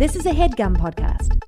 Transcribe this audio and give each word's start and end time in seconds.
This 0.00 0.16
is 0.16 0.24
a 0.24 0.30
headgum 0.30 0.78
podcast. 0.78 1.38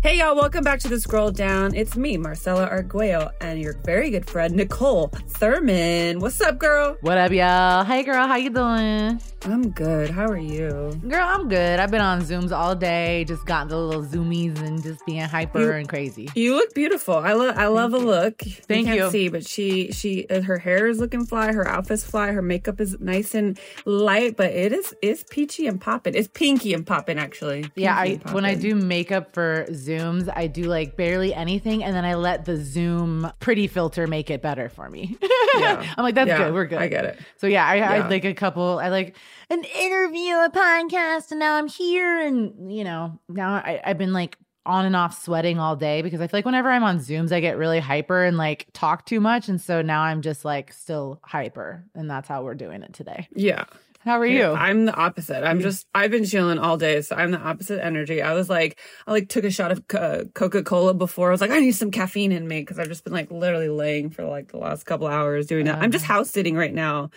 Hey 0.00 0.18
y'all, 0.18 0.36
welcome 0.36 0.62
back 0.62 0.78
to 0.78 0.88
the 0.88 1.00
Scroll 1.00 1.32
Down. 1.32 1.74
It's 1.74 1.96
me, 1.96 2.16
Marcella 2.18 2.66
Arguello, 2.66 3.32
and 3.40 3.60
your 3.60 3.72
very 3.84 4.10
good 4.10 4.30
friend 4.30 4.54
Niccole 4.54 5.10
Thurman. 5.26 6.20
What's 6.20 6.40
up, 6.40 6.60
girl? 6.60 6.96
What 7.00 7.18
up, 7.18 7.32
y'all? 7.32 7.82
Hey, 7.82 8.04
girl, 8.04 8.28
how 8.28 8.36
you 8.36 8.50
doing? 8.50 9.20
I'm 9.44 9.70
good. 9.70 10.08
How 10.10 10.26
are 10.26 10.36
you? 10.38 10.92
Girl, 11.08 11.26
I'm 11.26 11.48
good. 11.48 11.80
I've 11.80 11.90
been 11.90 12.00
on 12.00 12.20
Zooms 12.22 12.52
all 12.56 12.76
day, 12.76 13.24
just 13.26 13.44
got 13.44 13.68
the 13.68 13.76
little 13.76 14.04
zoomies 14.04 14.56
and 14.62 14.80
just 14.80 15.04
being 15.04 15.22
hyper 15.22 15.58
You- 15.60 15.72
and 15.72 15.88
crazy. 15.88 16.28
You 16.36 16.54
look 16.54 16.72
beautiful. 16.74 17.16
I 17.16 17.32
love 17.32 17.58
I 17.58 17.66
love 17.66 17.92
a 17.92 17.98
look. 17.98 18.40
Thank 18.40 18.86
you. 18.86 18.94
you. 18.94 19.00
Can't 19.00 19.12
see, 19.12 19.28
but 19.30 19.44
she 19.44 19.90
she 19.90 20.28
uh, 20.28 20.42
her 20.42 20.58
hair 20.58 20.86
is 20.86 21.00
looking 21.00 21.26
fly. 21.26 21.52
Her 21.52 21.66
outfit's 21.66 22.04
fly. 22.04 22.30
Her 22.30 22.40
makeup 22.42 22.80
is 22.80 23.00
nice 23.00 23.34
and 23.34 23.58
light, 23.84 24.36
but 24.36 24.52
it 24.52 24.72
is 24.72 24.94
it's 25.02 25.24
peachy 25.28 25.66
and 25.66 25.80
popping. 25.80 26.14
It's 26.14 26.28
pinky 26.28 26.72
and 26.72 26.86
popping 26.86 27.18
actually. 27.18 27.64
Yeah, 27.74 27.96
I 27.96 28.20
when 28.30 28.44
I 28.44 28.54
do 28.54 28.76
makeup 28.76 29.34
for 29.34 29.66
Zooms, 29.70 30.32
I 30.34 30.46
do 30.46 30.64
like 30.64 30.96
barely 30.96 31.34
anything, 31.34 31.82
and 31.82 31.96
then 31.96 32.04
I 32.04 32.14
let 32.14 32.44
the 32.44 32.56
Zoom 32.62 33.30
pretty 33.40 33.66
filter 33.66 34.06
make 34.06 34.30
it 34.30 34.40
better 34.40 34.68
for 34.68 34.88
me. 34.88 35.18
Yeah. 35.54 35.94
I'm 35.98 36.02
like, 36.02 36.14
that's 36.14 36.28
Yeah, 36.28 36.38
good. 36.38 36.54
We're 36.54 36.64
good. 36.64 36.78
I 36.78 36.88
get 36.88 37.04
it. 37.04 37.20
So 37.36 37.46
yeah, 37.46 37.66
I, 37.66 37.72
I 37.72 37.76
Yeah. 37.76 37.88
had 38.02 38.10
like 38.10 38.24
a 38.24 38.32
couple. 38.32 38.78
I 38.78 38.88
like 38.88 39.16
an 39.50 39.64
interview, 39.64 40.34
a 40.34 40.50
podcast, 40.50 41.30
and 41.30 41.40
now 41.40 41.56
I'm 41.56 41.68
here, 41.68 42.20
and 42.20 42.74
you 42.74 42.84
know, 42.84 43.18
now 43.28 43.54
I, 43.54 43.80
I've 43.84 43.98
been 43.98 44.12
like 44.12 44.38
on 44.64 44.84
and 44.84 44.94
off 44.94 45.22
sweating 45.22 45.58
all 45.58 45.74
day 45.74 46.02
because 46.02 46.20
I 46.20 46.26
feel 46.28 46.38
like 46.38 46.44
whenever 46.44 46.70
I'm 46.70 46.84
on 46.84 46.98
Zooms, 46.98 47.32
I 47.32 47.40
get 47.40 47.56
really 47.56 47.80
hyper 47.80 48.22
and 48.24 48.36
like 48.36 48.66
talk 48.72 49.06
too 49.06 49.20
much, 49.20 49.48
and 49.48 49.60
so 49.60 49.82
now 49.82 50.02
I'm 50.02 50.22
just 50.22 50.44
like 50.44 50.72
still 50.72 51.20
hyper, 51.24 51.84
and 51.94 52.10
that's 52.10 52.28
how 52.28 52.42
we're 52.44 52.54
doing 52.54 52.82
it 52.82 52.92
today. 52.92 53.28
Yeah. 53.34 53.64
How 54.04 54.18
are 54.18 54.26
you? 54.26 54.46
I'm 54.46 54.86
the 54.86 54.94
opposite. 54.94 55.44
I'm 55.44 55.60
just 55.60 55.86
I've 55.94 56.10
been 56.10 56.24
chilling 56.24 56.58
all 56.58 56.76
day, 56.76 57.00
so 57.02 57.14
I'm 57.14 57.30
the 57.30 57.38
opposite 57.38 57.84
energy. 57.84 58.20
I 58.20 58.34
was 58.34 58.50
like 58.50 58.78
I 59.06 59.12
like 59.12 59.28
took 59.28 59.44
a 59.44 59.50
shot 59.50 59.70
of 59.70 59.84
uh, 59.94 60.24
Coca 60.34 60.64
Cola 60.64 60.92
before. 60.92 61.28
I 61.28 61.30
was 61.30 61.40
like 61.40 61.52
I 61.52 61.60
need 61.60 61.72
some 61.72 61.92
caffeine 61.92 62.32
in 62.32 62.48
me 62.48 62.60
because 62.60 62.80
I've 62.80 62.88
just 62.88 63.04
been 63.04 63.12
like 63.12 63.30
literally 63.30 63.68
laying 63.68 64.10
for 64.10 64.24
like 64.24 64.50
the 64.50 64.58
last 64.58 64.86
couple 64.86 65.06
hours 65.06 65.46
doing 65.46 65.66
that. 65.66 65.80
I'm 65.80 65.92
just 65.92 66.04
house 66.04 66.30
sitting 66.30 66.56
right 66.56 66.74
now. 66.74 67.10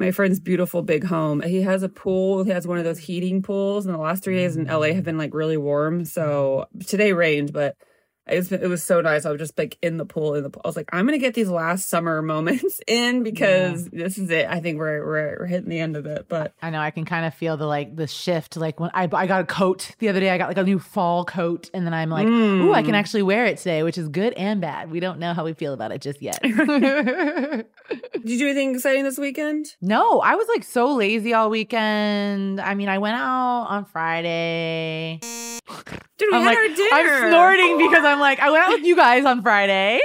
My 0.00 0.12
friend's 0.12 0.40
beautiful 0.40 0.80
big 0.80 1.04
home. 1.04 1.42
He 1.42 1.60
has 1.60 1.82
a 1.82 1.88
pool. 1.90 2.42
He 2.42 2.50
has 2.50 2.66
one 2.66 2.78
of 2.78 2.84
those 2.84 2.98
heating 2.98 3.42
pools, 3.42 3.84
and 3.84 3.94
the 3.94 3.98
last 3.98 4.24
three 4.24 4.36
days 4.36 4.56
in 4.56 4.64
LA 4.64 4.94
have 4.94 5.04
been 5.04 5.18
like 5.18 5.34
really 5.34 5.58
warm. 5.58 6.06
So 6.06 6.66
today 6.86 7.12
rained, 7.12 7.52
but. 7.52 7.76
It 8.28 8.36
was, 8.36 8.52
it 8.52 8.68
was 8.68 8.82
so 8.82 9.00
nice. 9.00 9.24
I 9.24 9.30
was 9.30 9.40
just 9.40 9.58
like 9.58 9.76
in 9.82 9.96
the 9.96 10.04
pool, 10.04 10.34
in 10.34 10.42
the 10.42 10.50
pool. 10.50 10.62
I 10.64 10.68
was 10.68 10.76
like, 10.76 10.88
I'm 10.92 11.04
gonna 11.06 11.18
get 11.18 11.34
these 11.34 11.48
last 11.48 11.88
summer 11.88 12.22
moments 12.30 12.80
in 12.86 13.22
because 13.22 13.86
this 13.86 14.18
is 14.18 14.30
it. 14.30 14.46
I 14.46 14.60
think 14.60 14.78
we're, 14.78 15.04
we're 15.04 15.36
we're 15.40 15.46
hitting 15.46 15.68
the 15.68 15.80
end 15.80 15.96
of 15.96 16.06
it. 16.06 16.26
But 16.28 16.54
I 16.62 16.70
know 16.70 16.80
I 16.80 16.90
can 16.90 17.04
kind 17.04 17.26
of 17.26 17.34
feel 17.34 17.56
the 17.56 17.66
like 17.66 17.96
the 17.96 18.06
shift. 18.06 18.56
Like 18.56 18.78
when 18.78 18.90
I 18.94 19.08
I 19.12 19.26
got 19.26 19.40
a 19.40 19.46
coat 19.46 19.92
the 19.98 20.08
other 20.08 20.20
day, 20.20 20.30
I 20.30 20.38
got 20.38 20.48
like 20.48 20.58
a 20.58 20.62
new 20.62 20.78
fall 20.78 21.24
coat, 21.24 21.70
and 21.74 21.86
then 21.86 21.94
I'm 21.94 22.10
like, 22.10 22.26
ooh, 22.26 22.72
I 22.72 22.82
can 22.82 22.92
mm. 22.92 22.98
actually 22.98 23.22
wear 23.22 23.46
it 23.46 23.58
today, 23.58 23.82
which 23.82 23.98
is 23.98 24.08
good 24.08 24.32
and 24.34 24.60
bad. 24.60 24.90
We 24.90 25.00
don't 25.00 25.18
know 25.18 25.34
how 25.34 25.44
we 25.44 25.52
feel 25.52 25.72
about 25.72 25.92
it 25.92 26.00
just 26.00 26.22
yet. 26.22 26.40
Did 26.42 27.66
you 28.24 28.38
do 28.38 28.46
anything 28.46 28.74
exciting 28.74 29.04
this 29.04 29.18
weekend? 29.18 29.66
no, 29.80 30.20
I 30.20 30.36
was 30.36 30.46
like 30.48 30.64
so 30.64 30.94
lazy 30.94 31.34
all 31.34 31.50
weekend. 31.50 32.60
I 32.60 32.74
mean, 32.74 32.88
I 32.88 32.98
went 32.98 33.16
out 33.16 33.66
on 33.68 33.84
Friday. 33.86 35.20
Dude, 36.20 36.28
we 36.30 36.36
I'm 36.36 36.42
had 36.42 36.48
like, 36.50 36.58
our 36.58 36.68
dinner. 36.76 36.90
I'm 36.92 37.30
snorting 37.30 37.78
because 37.78 38.04
I'm 38.04 38.20
like, 38.20 38.40
I 38.40 38.50
went 38.50 38.62
out 38.62 38.72
with 38.72 38.84
you 38.84 38.94
guys 38.94 39.24
on 39.24 39.40
Friday, 39.40 40.00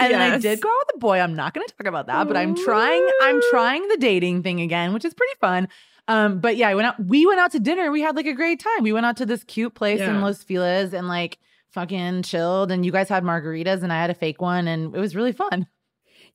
and 0.00 0.12
then 0.12 0.20
I 0.20 0.36
did 0.38 0.60
go 0.60 0.68
out 0.68 0.74
with 0.88 0.96
a 0.96 0.98
boy. 0.98 1.20
I'm 1.20 1.36
not 1.36 1.54
going 1.54 1.64
to 1.64 1.72
talk 1.74 1.86
about 1.86 2.08
that, 2.08 2.26
but 2.26 2.36
I'm 2.36 2.56
trying. 2.56 3.08
I'm 3.22 3.40
trying 3.50 3.86
the 3.86 3.96
dating 3.96 4.42
thing 4.42 4.60
again, 4.60 4.92
which 4.92 5.04
is 5.04 5.14
pretty 5.14 5.34
fun. 5.40 5.68
Um, 6.08 6.40
but 6.40 6.56
yeah, 6.56 6.68
I 6.70 6.74
went 6.74 6.88
out. 6.88 7.04
We 7.04 7.24
went 7.24 7.38
out 7.38 7.52
to 7.52 7.60
dinner. 7.60 7.92
We 7.92 8.00
had 8.00 8.16
like 8.16 8.26
a 8.26 8.34
great 8.34 8.58
time. 8.58 8.82
We 8.82 8.92
went 8.92 9.06
out 9.06 9.16
to 9.18 9.26
this 9.26 9.44
cute 9.44 9.74
place 9.74 10.00
in 10.00 10.20
Los 10.20 10.42
Feliz 10.42 10.92
and 10.92 11.06
like 11.06 11.38
fucking 11.68 12.22
chilled. 12.24 12.72
And 12.72 12.84
you 12.84 12.90
guys 12.90 13.08
had 13.08 13.22
margaritas, 13.22 13.84
and 13.84 13.92
I 13.92 14.00
had 14.00 14.10
a 14.10 14.14
fake 14.14 14.40
one, 14.40 14.66
and 14.66 14.92
it 14.92 14.98
was 14.98 15.14
really 15.14 15.32
fun. 15.32 15.68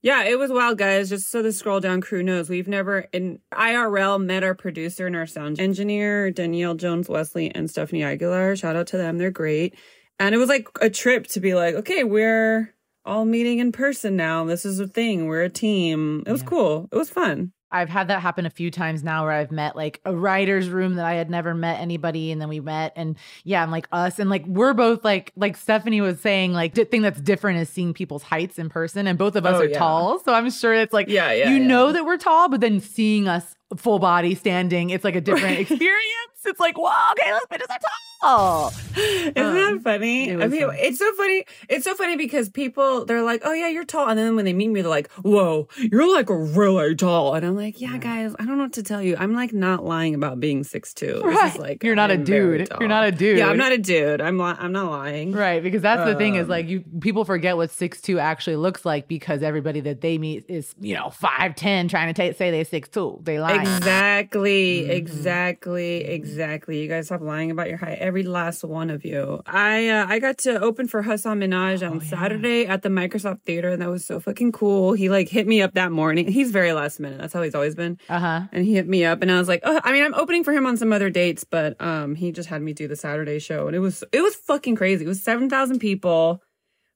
Yeah, 0.06 0.26
it 0.26 0.38
was 0.38 0.52
wild, 0.52 0.78
guys. 0.78 1.10
Just 1.10 1.32
so 1.32 1.42
the 1.42 1.52
scroll 1.52 1.80
down 1.80 2.00
crew 2.00 2.22
knows, 2.22 2.48
we've 2.48 2.68
never 2.68 3.08
in 3.12 3.40
IRL 3.52 4.24
met 4.24 4.44
our 4.44 4.54
producer 4.54 5.08
and 5.08 5.16
our 5.16 5.26
sound 5.26 5.60
engineer, 5.60 6.30
Danielle 6.30 6.76
Jones 6.76 7.10
Wesley 7.10 7.50
and 7.56 7.68
Stephanie 7.68 8.04
Aguilar. 8.04 8.56
Shout 8.56 8.76
out 8.76 8.86
to 8.88 8.98
them. 8.98 9.18
They're 9.18 9.32
great. 9.32 9.76
And 10.20 10.36
it 10.36 10.38
was 10.38 10.48
like 10.48 10.68
a 10.80 10.92
trip 10.92 11.26
to 11.30 11.40
be 11.40 11.56
like, 11.56 11.74
okay, 11.74 12.04
we're 12.04 12.72
all 13.04 13.26
meeting 13.26 13.58
in 13.58 13.72
person 13.72 14.16
now. 14.16 14.46
This 14.46 14.64
is 14.64 14.80
a 14.80 14.88
thing. 14.88 15.26
We're 15.26 15.42
a 15.42 15.50
team. 15.50 16.22
It 16.28 16.32
was 16.32 16.44
Yeah. 16.44 16.50
cool. 16.50 16.90
It 16.92 16.96
was 16.98 17.10
fun. 17.10 17.52
I've 17.76 17.90
had 17.90 18.08
that 18.08 18.22
happen 18.22 18.46
a 18.46 18.50
few 18.50 18.72
times 18.72 19.04
now 19.04 19.24
where 19.24 19.32
I've 19.34 19.52
met 19.52 19.76
like 19.76 20.02
a 20.06 20.16
writer's 20.16 20.70
room 20.70 20.96
that 20.96 21.06
I 21.06 21.14
had 21.14 21.30
never 21.30 21.54
met 21.54 21.80
anybody 21.80 22.32
and 22.32 22.42
then 22.42 22.50
we 22.50 22.60
met 22.60 22.94
and 22.96 23.16
yeah, 23.44 23.64
and 23.64 23.72
like 23.72 23.88
us 23.92 24.18
and 24.20 24.30
like 24.30 24.46
we're 24.48 24.74
both 24.74 25.04
like 25.04 25.32
like 25.36 25.58
Stephanie 25.58 26.02
was 26.02 26.20
saying 26.20 26.54
like 26.54 26.74
the 26.74 26.86
thing 26.86 27.02
that's 27.02 27.20
different 27.22 27.60
is 27.60 27.70
seeing 27.70 27.94
people's 27.94 28.24
heights 28.24 28.58
in 28.58 28.70
person 28.70 29.08
and 29.08 29.18
both 29.18 29.36
of 29.36 29.46
us 29.46 29.56
Oh, 29.56 29.60
are 29.62 29.66
yeah. 29.70 29.78
tall. 29.78 30.20
So 30.20 30.34
I'm 30.34 30.50
sure 30.50 30.74
it's 30.74 30.94
like 30.94 31.08
Yeah, 31.10 31.32
yeah, 31.32 31.50
you 31.50 31.58
yeah. 31.58 31.68
know 31.68 31.92
that 31.92 32.06
we're 32.06 32.18
tall, 32.18 32.50
but 32.50 32.62
then 32.62 32.80
seeing 32.80 33.28
us 33.28 33.56
full 33.78 34.00
body 34.00 34.36
standing, 34.36 34.90
it's 34.92 35.04
like 35.04 35.16
a 35.16 35.22
different 35.22 35.60
experience. 35.72 36.35
It's 36.48 36.60
like, 36.60 36.78
wow, 36.78 37.14
okay, 37.20 37.32
those 37.32 37.60
bitches 37.60 37.70
are 37.70 37.80
tall. 38.22 38.74
Isn't 38.96 39.34
that 39.36 39.72
Um, 39.74 39.80
funny? 39.82 40.30
it 40.30 40.42
I 40.42 40.48
mean, 40.48 40.68
fun. 40.68 40.76
it's 40.80 40.98
so 41.00 41.12
funny. 41.14 41.46
It's 41.70 41.84
so 41.84 41.94
funny 41.96 42.16
because 42.16 42.50
people 42.50 43.06
they're 43.06 43.22
like, 43.22 43.42
"Oh 43.44 43.52
yeah, 43.54 43.68
you're 43.68 43.84
tall," 43.84 44.08
and 44.08 44.18
then 44.18 44.36
when 44.36 44.46
they 44.46 44.54
meet 44.54 44.70
me, 44.70 44.82
they're 44.82 44.90
like, 44.90 45.12
"Whoa, 45.22 45.68
you're 45.78 46.12
like 46.12 46.28
really 46.30 46.96
tall," 46.96 47.34
and 47.36 47.46
I'm 47.46 47.56
like, 47.56 47.82
"Yeah, 47.82 47.98
guys, 47.98 48.34
I 48.40 48.46
don't 48.46 48.58
know 48.58 48.64
what 48.64 48.74
to 48.74 48.84
tell 48.84 49.02
you. 49.02 49.16
I'm 49.20 49.34
like 49.34 49.54
not 49.54 49.84
lying 49.84 50.16
about 50.16 50.40
being 50.40 50.64
six 50.64 50.94
two. 50.94 51.22
Right. 51.24 51.60
like 51.60 51.84
You're 51.84 51.96
not 51.96 52.10
a 52.10 52.14
I'm 52.14 52.26
very 52.26 52.60
dude. 52.60 52.70
You're 52.80 52.88
not 52.90 53.06
a 53.06 53.12
dude. 53.12 53.38
Yeah, 53.38 53.50
I'm 53.50 53.58
not 53.58 53.74
a 53.74 53.78
dude. 53.78 54.22
I'm 54.22 54.38
li- 54.40 54.56
I'm 54.58 54.72
not 54.72 54.90
lying. 54.90 55.34
Right, 55.34 55.62
because 55.62 55.82
that's 55.82 56.06
the 56.06 56.16
thing 56.16 56.36
is 56.36 56.44
Um, 56.44 56.50
like 56.50 56.68
you 56.70 56.84
people 57.02 57.26
forget 57.26 57.58
what 57.58 57.70
six 57.72 58.02
two 58.02 58.18
actually 58.18 58.56
looks 58.56 58.86
like 58.86 59.08
because 59.08 59.44
everybody 59.44 59.82
that 59.82 60.00
they 60.02 60.18
meet 60.18 60.46
is 60.48 60.74
you 60.80 60.96
know 60.96 61.10
five 61.10 61.56
ten 61.56 61.90
trying 61.90 62.12
to 62.14 62.32
ta 62.32 62.36
say 62.38 62.50
they 62.50 62.64
six 62.64 62.88
two. 62.90 63.20
They 63.24 63.40
lie. 63.40 63.62
Exactly, 63.62 64.82
Mm-hmm. 64.84 64.92
exactly, 64.92 65.98
exactly. 66.06 66.35
You 66.38 66.88
guys 66.88 67.08
stop 67.08 67.22
lying 67.22 67.52
about 67.52 67.70
your 67.70 67.78
height. 67.78 67.98
Every 68.00 68.24
last 68.24 68.64
one 68.64 68.90
of 68.90 69.06
you. 69.06 69.42
I 69.46 69.90
uh, 69.90 70.06
I 70.08 70.20
got 70.20 70.38
to 70.40 70.60
open 70.62 70.88
for 70.88 71.02
Hasan 71.02 71.40
Minhaj 71.40 71.82
Oh, 71.84 71.92
on 71.92 72.02
Saturday 72.02 72.66
at 72.66 72.82
the 72.82 72.90
Microsoft 72.90 73.42
Theater, 73.44 73.70
and 73.70 73.82
that 73.82 73.90
was 73.90 74.06
so 74.06 74.20
fucking 74.20 74.52
cool. 74.52 74.94
He 74.94 75.10
like 75.10 75.30
hit 75.30 75.48
me 75.48 75.62
up 75.62 75.74
that 75.74 75.92
morning. 75.92 76.28
He's 76.28 76.52
very 76.52 76.74
last 76.74 77.00
minute. 77.00 77.20
That's 77.20 77.34
how 77.34 77.42
he's 77.42 77.56
always 77.56 77.76
been. 77.76 78.00
Uh 78.10 78.20
huh. 78.20 78.42
And 78.52 78.66
he 78.66 78.74
hit 78.76 78.88
me 78.88 79.06
up, 79.06 79.22
and 79.22 79.32
I 79.32 79.40
was 79.40 79.48
like, 79.48 79.62
oh, 79.64 79.80
I 79.84 79.92
mean, 79.92 80.04
I'm 80.04 80.14
opening 80.16 80.44
for 80.44 80.52
him 80.54 80.66
on 80.66 80.78
some 80.78 80.92
other 80.94 81.10
dates, 81.10 81.44
but 81.44 81.80
um, 81.82 82.16
he 82.16 82.32
just 82.32 82.50
had 82.50 82.62
me 82.62 82.74
do 82.74 82.88
the 82.88 82.96
Saturday 82.96 83.40
show, 83.40 83.68
and 83.68 83.76
it 83.76 83.80
was 83.80 84.04
it 84.12 84.22
was 84.22 84.36
fucking 84.36 84.76
crazy. 84.76 85.06
It 85.06 85.08
was 85.08 85.24
seven 85.24 85.50
thousand 85.50 85.80
people. 85.80 86.42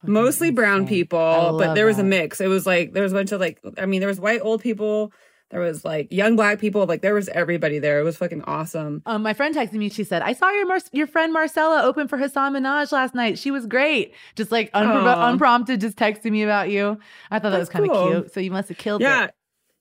Mostly 0.01 0.49
brown 0.49 0.87
people, 0.87 1.57
but 1.59 1.73
there 1.73 1.85
was 1.85 1.99
a 1.99 2.05
mix. 2.05 2.39
It 2.39 2.47
was 2.47 2.65
like 2.65 2.93
there 2.93 3.03
was 3.03 3.11
a 3.11 3.15
bunch 3.15 3.33
of 3.33 3.41
like 3.41 3.59
I 3.77 3.85
mean, 3.85 3.99
there 3.99 4.07
was 4.07 4.17
white 4.17 4.39
old 4.41 4.61
people, 4.61 5.11
there 5.49 5.59
was 5.59 5.83
like 5.83 6.11
young 6.11 6.35
black 6.35 6.59
people, 6.59 6.85
like 6.85 7.01
there 7.01 7.13
was 7.13 7.27
everybody 7.29 7.79
there. 7.79 7.99
It 7.99 8.03
was 8.03 8.17
fucking 8.17 8.43
awesome. 8.43 9.01
Um, 9.05 9.23
my 9.23 9.33
friend 9.33 9.55
texted 9.55 9.73
me. 9.73 9.89
She 9.89 10.03
said, 10.03 10.21
"I 10.21 10.33
saw 10.33 10.49
your 10.51 10.67
Mar- 10.67 10.79
your 10.91 11.07
friend 11.07 11.33
Marcella 11.33 11.83
open 11.83 12.07
for 12.07 12.17
Hasan 12.17 12.53
Minhaj 12.53 12.91
last 12.91 13.15
night. 13.15 13.39
She 13.39 13.49
was 13.51 13.65
great. 13.65 14.13
Just 14.35 14.51
like 14.51 14.71
unpro- 14.73 15.29
unprompted, 15.31 15.81
just 15.81 15.97
texting 15.97 16.31
me 16.31 16.43
about 16.43 16.69
you. 16.69 16.99
I 17.31 17.39
thought 17.39 17.49
that 17.51 17.59
was 17.59 17.69
kind 17.69 17.85
of 17.85 17.91
cool. 17.91 18.11
cute. 18.11 18.33
So 18.33 18.39
you 18.39 18.51
must 18.51 18.69
have 18.69 18.77
killed 18.77 19.01
Yeah. 19.01 19.25
it. 19.25 19.33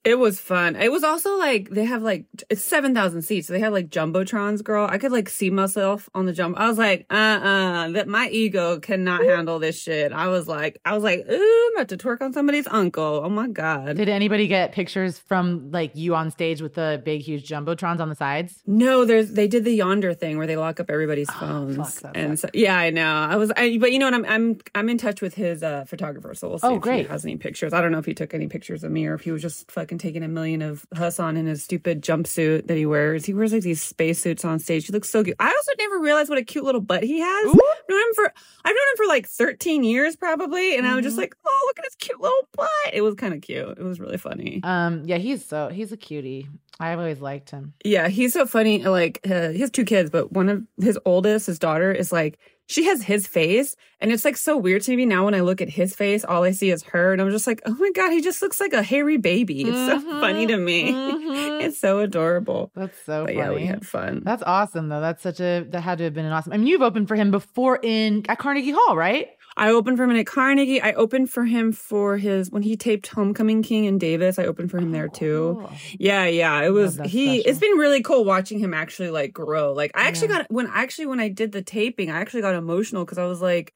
It 0.04 0.18
was 0.18 0.40
fun. 0.40 0.76
It 0.76 0.90
was 0.90 1.04
also 1.04 1.36
like 1.36 1.68
they 1.70 1.84
have 1.84 2.02
like 2.02 2.24
it's 2.48 2.62
seven 2.62 2.94
thousand 2.94 3.22
seats. 3.22 3.48
So 3.48 3.52
they 3.52 3.58
have 3.60 3.72
like 3.72 3.90
jumbotrons, 3.90 4.62
girl. 4.64 4.86
I 4.88 4.96
could 4.96 5.12
like 5.12 5.28
see 5.28 5.50
myself 5.50 6.08
on 6.14 6.24
the 6.24 6.32
jump. 6.32 6.58
I 6.58 6.68
was 6.68 6.78
like, 6.78 7.04
uh, 7.10 7.14
uh 7.14 7.88
that 7.90 8.08
my 8.08 8.28
ego 8.28 8.78
cannot 8.80 9.22
handle 9.24 9.58
this 9.58 9.78
shit. 9.78 10.12
I 10.12 10.28
was 10.28 10.48
like, 10.48 10.78
I 10.84 10.94
was 10.94 11.02
like, 11.02 11.26
ooh, 11.30 11.66
I'm 11.68 11.76
about 11.76 11.88
to 11.88 11.96
twerk 11.98 12.22
on 12.22 12.32
somebody's 12.32 12.66
uncle. 12.68 13.22
Oh 13.24 13.28
my 13.28 13.48
god. 13.48 13.96
Did 13.96 14.08
anybody 14.08 14.46
get 14.46 14.72
pictures 14.72 15.18
from 15.18 15.70
like 15.72 15.94
you 15.94 16.14
on 16.14 16.30
stage 16.30 16.62
with 16.62 16.74
the 16.74 17.02
big, 17.04 17.20
huge 17.22 17.46
jumbotrons 17.48 18.00
on 18.00 18.08
the 18.08 18.14
sides? 18.14 18.62
No, 18.66 19.04
there's 19.04 19.32
they 19.32 19.48
did 19.48 19.64
the 19.64 19.78
Yondr 19.78 20.16
thing 20.18 20.38
where 20.38 20.46
they 20.46 20.56
lock 20.56 20.80
up 20.80 20.90
everybody's 20.90 21.28
Oh, 21.30 21.40
phones, 21.40 22.00
fuck, 22.00 22.12
and 22.16 22.38
so, 22.38 22.48
yeah, 22.54 22.78
I 22.78 22.90
know. 22.90 23.12
I 23.14 23.36
was, 23.36 23.50
I, 23.56 23.76
but 23.78 23.92
you 23.92 23.98
know 23.98 24.06
what? 24.06 24.14
I'm 24.14 24.24
I'm 24.24 24.58
I'm 24.74 24.88
in 24.88 24.96
touch 24.96 25.20
with 25.20 25.34
his 25.34 25.62
uh, 25.62 25.84
photographer, 25.86 26.34
so 26.34 26.48
we'll 26.48 26.58
see 26.60 26.66
Oh, 26.68 26.76
if 26.76 26.80
great. 26.82 27.02
he 27.06 27.08
has 27.08 27.24
any 27.24 27.36
pictures. 27.36 27.72
I 27.74 27.80
don't 27.82 27.92
know 27.92 27.98
if 27.98 28.06
he 28.06 28.14
took 28.14 28.32
any 28.32 28.46
pictures 28.46 28.84
of 28.84 28.90
me 28.92 29.06
or 29.06 29.14
if 29.14 29.22
he 29.22 29.32
was 29.32 29.42
just 29.42 29.70
fucking 29.70 29.87
taking 29.96 30.22
a 30.22 30.28
million 30.28 30.60
of 30.60 30.84
Hasan 30.94 31.38
in 31.38 31.46
his 31.46 31.62
stupid 31.64 32.02
jumpsuit 32.02 32.66
that 32.66 32.76
he 32.76 32.84
wears. 32.84 33.24
He 33.24 33.32
wears 33.32 33.52
like 33.54 33.62
these 33.62 33.80
spacesuits 33.80 34.44
on 34.44 34.58
stage. 34.58 34.86
He 34.86 34.92
looks 34.92 35.08
so 35.08 35.24
cute. 35.24 35.36
I 35.40 35.46
also 35.46 35.72
never 35.78 35.98
realized 36.00 36.28
what 36.28 36.36
a 36.38 36.44
cute 36.44 36.64
little 36.64 36.80
butt 36.82 37.04
he 37.04 37.20
has. 37.20 37.46
Ooh. 37.46 37.50
I've 37.52 37.88
known 37.88 38.00
him 38.00 38.14
for 38.14 38.24
I've 38.64 38.74
known 38.74 38.74
him 38.92 38.96
for 38.96 39.06
like 39.06 39.26
13 39.26 39.84
years 39.84 40.16
probably, 40.16 40.76
and 40.76 40.86
I 40.86 40.94
was 40.96 41.04
just 41.04 41.14
Mhm. 41.16 41.20
like, 41.20 41.34
oh, 41.46 41.64
look 41.68 41.78
at 41.78 41.84
his 41.86 41.94
cute 41.94 42.20
little 42.20 42.48
butt. 42.54 42.68
It 42.92 43.00
was 43.00 43.14
kind 43.14 43.32
of 43.32 43.40
cute. 43.40 43.78
It 43.78 43.82
was 43.82 43.98
really 44.00 44.18
funny. 44.18 44.60
Um, 44.64 45.04
yeah, 45.06 45.16
he's 45.16 45.44
so 45.46 45.68
he's 45.68 45.92
a 45.92 45.96
cutie. 45.96 46.48
I've 46.80 46.98
always 46.98 47.20
liked 47.20 47.50
him. 47.50 47.72
Yeah, 47.84 48.08
he's 48.08 48.32
so 48.34 48.44
funny. 48.46 48.84
Like 48.84 49.20
uh, 49.24 49.48
he 49.50 49.60
has 49.60 49.70
two 49.70 49.84
kids, 49.84 50.10
but 50.10 50.32
one 50.32 50.48
of 50.48 50.62
his 50.80 50.98
oldest, 51.04 51.46
his 51.46 51.58
daughter, 51.58 51.90
is 51.92 52.12
like 52.12 52.38
she 52.68 52.84
has 52.84 53.02
his 53.02 53.26
face, 53.26 53.74
and 54.00 54.12
it's 54.12 54.24
like 54.24 54.36
so 54.36 54.56
weird 54.56 54.82
to 54.82 54.96
me 54.96 55.04
now 55.06 55.24
when 55.24 55.34
I 55.34 55.40
look 55.40 55.60
at 55.60 55.68
his 55.68 55.94
face. 55.96 56.24
All 56.24 56.44
I 56.44 56.52
see 56.52 56.70
is 56.70 56.82
her, 56.84 57.12
and 57.12 57.20
I'm 57.20 57.30
just 57.30 57.46
like, 57.46 57.60
oh 57.66 57.74
my 57.78 57.90
god, 57.94 58.10
he 58.12 58.20
just 58.20 58.40
looks 58.42 58.60
like 58.60 58.72
a 58.72 58.82
hairy 58.82 59.16
baby. 59.16 59.62
It's 59.62 59.86
so 59.86 59.98
Mhm, 59.98 60.20
funny 60.20 60.46
to 60.46 60.56
me. 60.56 60.92
mhm. 60.92 61.62
it's 61.62 61.78
so 61.80 61.98
adorable. 62.00 62.70
That's 62.76 62.96
so 63.04 63.24
But 63.24 63.34
funny. 63.34 63.38
yeah, 63.38 63.50
we 63.52 63.64
had 63.66 63.86
fun. 63.86 64.22
That's 64.24 64.42
awesome 64.46 64.88
though. 64.88 65.00
That's 65.00 65.22
such 65.22 65.40
a 65.40 65.64
that 65.70 65.80
had 65.80 65.98
to 65.98 66.04
have 66.04 66.14
been 66.14 66.26
an 66.26 66.32
awesome. 66.32 66.52
I 66.52 66.58
mean, 66.58 66.66
you've 66.68 66.82
opened 66.82 67.08
for 67.08 67.16
him 67.16 67.30
before 67.30 67.80
in 67.82 68.24
at 68.28 68.38
Carnegie 68.38 68.72
Hall, 68.72 68.96
right? 68.96 69.28
I 69.58 69.70
opened 69.70 69.96
for 69.96 70.04
him 70.04 70.12
at 70.12 70.26
Carnegie. 70.26 70.80
I 70.80 70.92
opened 70.92 71.30
for 71.30 71.44
him 71.44 71.72
for 71.72 72.16
his 72.16 72.50
when 72.50 72.62
he 72.62 72.76
taped 72.76 73.08
Homecoming 73.08 73.62
King 73.62 73.84
in 73.84 73.98
Davis. 73.98 74.38
I 74.38 74.44
opened 74.44 74.70
for 74.70 74.78
him 74.78 74.92
there 74.92 75.08
too. 75.08 75.58
Cool. 75.60 75.72
Yeah, 75.98 76.26
yeah. 76.26 76.62
It 76.62 76.70
was 76.70 76.96
he 77.04 77.40
special. 77.40 77.42
it's 77.50 77.58
been 77.58 77.76
really 77.76 78.02
cool 78.02 78.24
watching 78.24 78.58
him 78.58 78.72
actually 78.72 79.10
like 79.10 79.32
grow. 79.32 79.72
Like 79.72 79.90
I 79.94 80.02
actually 80.06 80.28
Yeah. 80.28 80.38
got 80.38 80.50
when 80.50 80.68
actually 80.72 81.06
when 81.06 81.20
I 81.20 81.28
did 81.28 81.52
the 81.52 81.62
taping, 81.62 82.10
I 82.10 82.20
actually 82.20 82.42
got 82.42 82.54
emotional 82.54 83.04
because 83.04 83.18
I 83.18 83.24
was 83.26 83.42
like, 83.42 83.74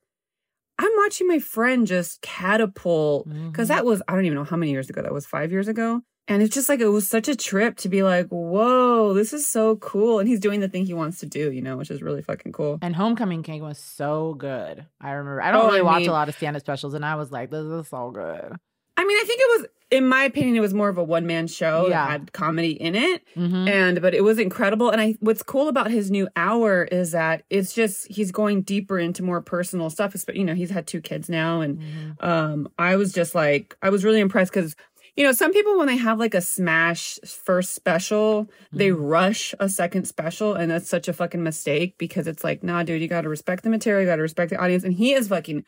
I'm 0.78 0.90
watching 0.96 1.28
my 1.28 1.38
friend 1.38 1.86
just 1.86 2.22
catapult 2.22 3.28
because 3.28 3.66
Mhm. 3.66 3.74
that 3.74 3.84
was 3.84 4.02
I 4.08 4.14
don't 4.14 4.24
even 4.24 4.36
know 4.36 4.44
how 4.44 4.56
many 4.56 4.72
years 4.72 4.88
ago 4.88 5.02
that 5.02 5.12
was 5.12 5.26
five 5.26 5.50
years 5.52 5.68
ago. 5.68 6.02
And 6.32 6.42
it's 6.42 6.54
just 6.54 6.68
like 6.68 6.80
it 6.80 6.88
was 6.88 7.06
such 7.08 7.28
a 7.28 7.36
trip 7.36 7.76
to 7.78 7.88
be 7.88 8.02
like, 8.02 8.28
whoa, 8.28 9.12
this 9.12 9.32
is 9.32 9.46
so 9.46 9.76
cool. 9.76 10.18
And 10.18 10.28
he's 10.28 10.40
doing 10.40 10.60
the 10.60 10.68
thing 10.68 10.86
he 10.86 10.94
wants 10.94 11.18
to 11.20 11.26
do, 11.26 11.50
you 11.52 11.60
know, 11.62 11.76
which 11.76 11.90
is 11.90 12.02
really 12.02 12.22
fucking 12.22 12.52
cool. 12.52 12.78
And 12.82 12.96
Homecoming 12.96 13.42
King 13.42 13.62
was 13.62 13.78
so 13.78 14.34
good. 14.34 14.86
I 15.00 15.10
remember. 15.12 15.42
I 15.42 15.52
don't 15.52 15.62
Oh, 15.62 15.66
really 15.66 15.80
I 15.80 15.82
watch 15.82 16.00
mean- 16.00 16.08
a 16.08 16.12
lot 16.12 16.28
of 16.28 16.34
stand-up 16.36 16.60
specials, 16.60 16.94
and 16.94 17.04
I 17.04 17.16
was 17.16 17.30
like, 17.30 17.50
"This 17.50 17.64
is 17.64 17.88
so 17.88 18.10
good." 18.10 18.56
I 18.96 19.04
mean, 19.04 19.16
I 19.18 19.24
think 19.26 19.40
it 19.40 19.60
was, 19.60 19.66
in 19.90 20.06
my 20.06 20.24
opinion, 20.24 20.54
it 20.54 20.60
was 20.60 20.74
more 20.74 20.90
of 20.90 20.98
a 20.98 21.02
one 21.02 21.26
man 21.26 21.46
show 21.46 21.86
Yeah. 21.88 22.04
that 22.04 22.10
had 22.10 22.32
comedy 22.32 22.72
in 22.72 22.94
it. 22.94 23.22
Mhm. 23.34 23.66
And, 23.68 24.02
but 24.02 24.14
it 24.14 24.22
was 24.22 24.38
incredible. 24.38 24.90
And 24.90 25.00
I, 25.00 25.16
what's 25.20 25.42
cool 25.42 25.68
about 25.68 25.90
his 25.90 26.10
new 26.10 26.28
hour 26.36 26.84
is 26.84 27.12
that 27.12 27.42
it's 27.48 27.72
just, 27.72 28.06
he's 28.12 28.30
going 28.30 28.62
deeper 28.62 28.98
into 28.98 29.22
more 29.22 29.40
personal 29.40 29.88
stuff. 29.88 30.14
But, 30.26 30.36
you 30.36 30.44
know, 30.44 30.54
he's 30.54 30.70
had 30.70 30.86
two 30.86 31.00
kids 31.00 31.30
now. 31.30 31.62
And, 31.62 31.78
Mhm. 31.78 32.24
um, 32.24 32.68
I 32.78 32.96
was 32.96 33.12
just 33.14 33.34
like, 33.34 33.76
I 33.82 33.88
was 33.88 34.04
really 34.04 34.20
impressed 34.20 34.52
because, 34.52 34.76
you 35.16 35.24
know, 35.24 35.32
some 35.32 35.52
people, 35.52 35.76
when 35.78 35.88
they 35.88 35.96
have 35.96 36.18
like 36.18 36.34
a 36.34 36.40
smash 36.40 37.18
first 37.26 37.74
special, 37.74 38.48
they 38.74 38.88
Mm-hmm. 38.90 39.02
rush 39.02 39.54
a 39.60 39.68
second 39.68 40.06
special. 40.06 40.54
And 40.54 40.70
that's 40.70 40.88
such 40.88 41.08
a 41.08 41.12
fucking 41.12 41.42
mistake 41.42 41.98
because 41.98 42.26
it's 42.26 42.42
like, 42.44 42.62
nah, 42.62 42.82
dude, 42.82 43.02
you 43.02 43.08
got 43.08 43.22
to 43.22 43.28
respect 43.28 43.62
the 43.62 43.70
material, 43.70 44.02
you 44.02 44.08
got 44.08 44.16
to 44.16 44.22
respect 44.22 44.50
the 44.50 44.56
audience. 44.56 44.84
And 44.84 44.94
he 44.94 45.12
is 45.12 45.28
fucking 45.28 45.64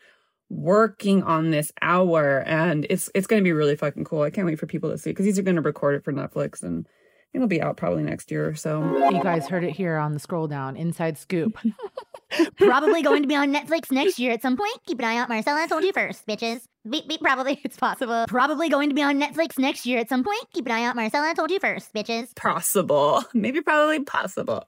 working 0.49 1.23
on 1.23 1.49
this 1.49 1.71
hour 1.81 2.43
and 2.45 2.85
it's 2.89 3.09
it's 3.15 3.25
going 3.27 3.41
to 3.41 3.43
be 3.43 3.51
really 3.51 3.75
fucking 3.75 4.03
cool. 4.03 4.21
I 4.21 4.29
can't 4.29 4.45
wait 4.45 4.59
for 4.59 4.67
people 4.67 4.91
to 4.91 4.97
see 4.97 5.09
because 5.09 5.25
he's 5.25 5.39
going 5.39 5.55
to 5.55 5.61
record 5.61 5.95
it 5.95 6.03
for 6.03 6.13
Netflix 6.13 6.61
and 6.63 6.87
it'll 7.35 7.47
be 7.47 7.61
out 7.61 7.77
probably 7.77 8.03
next 8.03 8.31
year 8.31 8.47
or 8.47 8.55
so. 8.55 8.81
You 9.11 9.21
guys 9.21 9.47
heard 9.47 9.63
it 9.63 9.71
here 9.71 9.97
on 9.97 10.13
the 10.13 10.19
scroll 10.19 10.47
down. 10.47 10.77
Inside 10.77 11.17
scoop. 11.17 11.57
Probably 12.57 13.01
going 13.01 13.21
to 13.21 13.27
be 13.27 13.35
on 13.35 13.53
Netflix 13.53 13.91
next 13.91 14.19
year 14.19 14.31
at 14.31 14.41
some 14.41 14.57
point. 14.57 14.73
Keep 14.87 14.99
an 14.99 15.05
eye 15.05 15.17
out. 15.17 15.29
Marcella 15.29 15.61
I 15.61 15.67
told 15.67 15.83
you 15.83 15.93
first, 15.93 16.25
bitches. 16.25 16.61
Beep, 16.89 17.07
beep, 17.07 17.21
probably. 17.21 17.59
It's 17.65 17.77
possible. 17.77 18.25
Probably 18.27 18.69
going 18.69 18.89
to 18.89 18.95
be 18.95 19.01
on 19.01 19.19
Netflix 19.19 19.57
next 19.57 19.85
year 19.85 19.99
at 19.99 20.09
some 20.09 20.23
point. 20.23 20.41
Keep 20.53 20.65
an 20.65 20.71
eye 20.71 20.83
out. 20.85 20.95
Marcella 20.95 21.29
I 21.29 21.33
told 21.33 21.51
you 21.51 21.59
first, 21.59 21.93
bitches. 21.93 22.35
Possible. 22.35 23.23
Maybe 23.33 23.61
probably 23.61 24.03
possible. 24.03 24.65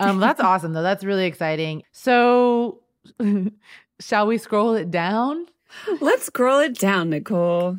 Um, 0.00 0.20
that's 0.20 0.40
awesome 0.40 0.72
though. 0.72 0.82
That's 0.82 1.04
really 1.04 1.26
exciting. 1.26 1.82
So, 1.92 2.80
shall 4.00 4.26
we 4.26 4.38
scroll 4.38 4.74
it 4.74 4.90
down? 4.90 5.46
Let's 6.00 6.24
scroll 6.24 6.60
it 6.60 6.78
down, 6.78 7.10
Niccole. 7.10 7.78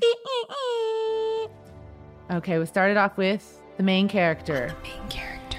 Okay, 2.31 2.59
we 2.59 2.65
started 2.65 2.97
off 2.97 3.17
with 3.17 3.58
the 3.79 3.83
main 3.83 4.09
character. 4.09 4.75
The 4.83 4.97
main 4.97 5.09
character. 5.09 5.57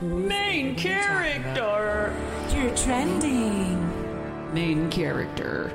Main 0.00 0.74
character. 0.74 2.16
You're 2.50 2.74
trending. 2.74 4.54
Main 4.54 4.88
character. 4.88 5.70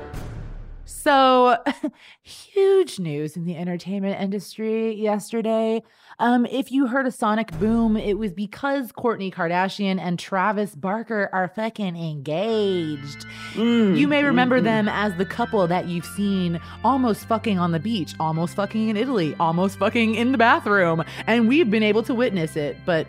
So, 0.85 1.55
huge 2.23 2.97
news 2.97 3.37
in 3.37 3.45
the 3.45 3.55
entertainment 3.55 4.19
industry 4.19 4.95
yesterday. 4.95 5.83
Um, 6.19 6.45
if 6.45 6.71
you 6.71 6.87
heard 6.87 7.07
a 7.07 7.11
sonic 7.11 7.51
boom, 7.59 7.97
it 7.97 8.17
was 8.17 8.31
because 8.33 8.91
Kourtney 8.91 9.33
Kardashian 9.33 9.99
and 9.99 10.17
Travis 10.19 10.75
Barker 10.75 11.29
are 11.33 11.47
fucking 11.47 11.95
engaged. 11.95 13.25
Mm, 13.53 13.97
You 13.97 14.07
may 14.07 14.23
remember 14.23 14.57
mm, 14.57 14.61
mm. 14.61 14.65
them 14.65 14.89
as 14.89 15.15
the 15.17 15.25
couple 15.25 15.65
that 15.67 15.87
you've 15.87 16.05
seen 16.05 16.59
almost 16.83 17.25
fucking 17.27 17.57
on 17.59 17.71
the 17.71 17.79
beach, 17.79 18.13
almost 18.19 18.55
fucking 18.55 18.89
in 18.89 18.97
Italy, 18.97 19.35
almost 19.39 19.77
fucking 19.79 20.15
in 20.15 20.31
the 20.31 20.37
bathroom, 20.37 21.03
and 21.27 21.47
we've 21.47 21.69
been 21.69 21.83
able 21.83 22.03
to 22.03 22.13
witness 22.15 22.55
it. 22.55 22.77
But 22.85 23.07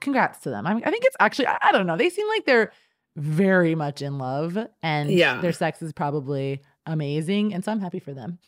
congrats 0.00 0.38
to 0.40 0.50
them. 0.50 0.66
I, 0.66 0.74
mean, 0.74 0.82
I 0.84 0.90
think 0.90 1.04
it's 1.04 1.16
actually, 1.20 1.48
I, 1.48 1.58
I 1.62 1.72
don't 1.72 1.86
know, 1.86 1.96
they 1.96 2.10
seem 2.10 2.28
like 2.28 2.44
they're 2.46 2.72
very 3.16 3.74
much 3.74 4.02
in 4.02 4.18
love, 4.18 4.58
and 4.82 5.10
Yeah. 5.10 5.40
their 5.40 5.52
sex 5.52 5.82
is 5.82 5.92
probably 5.92 6.60
amazing, 6.84 7.54
and 7.54 7.64
so 7.64 7.72
I'm 7.72 7.80
happy 7.80 7.98
for 7.98 8.12
them. 8.12 8.38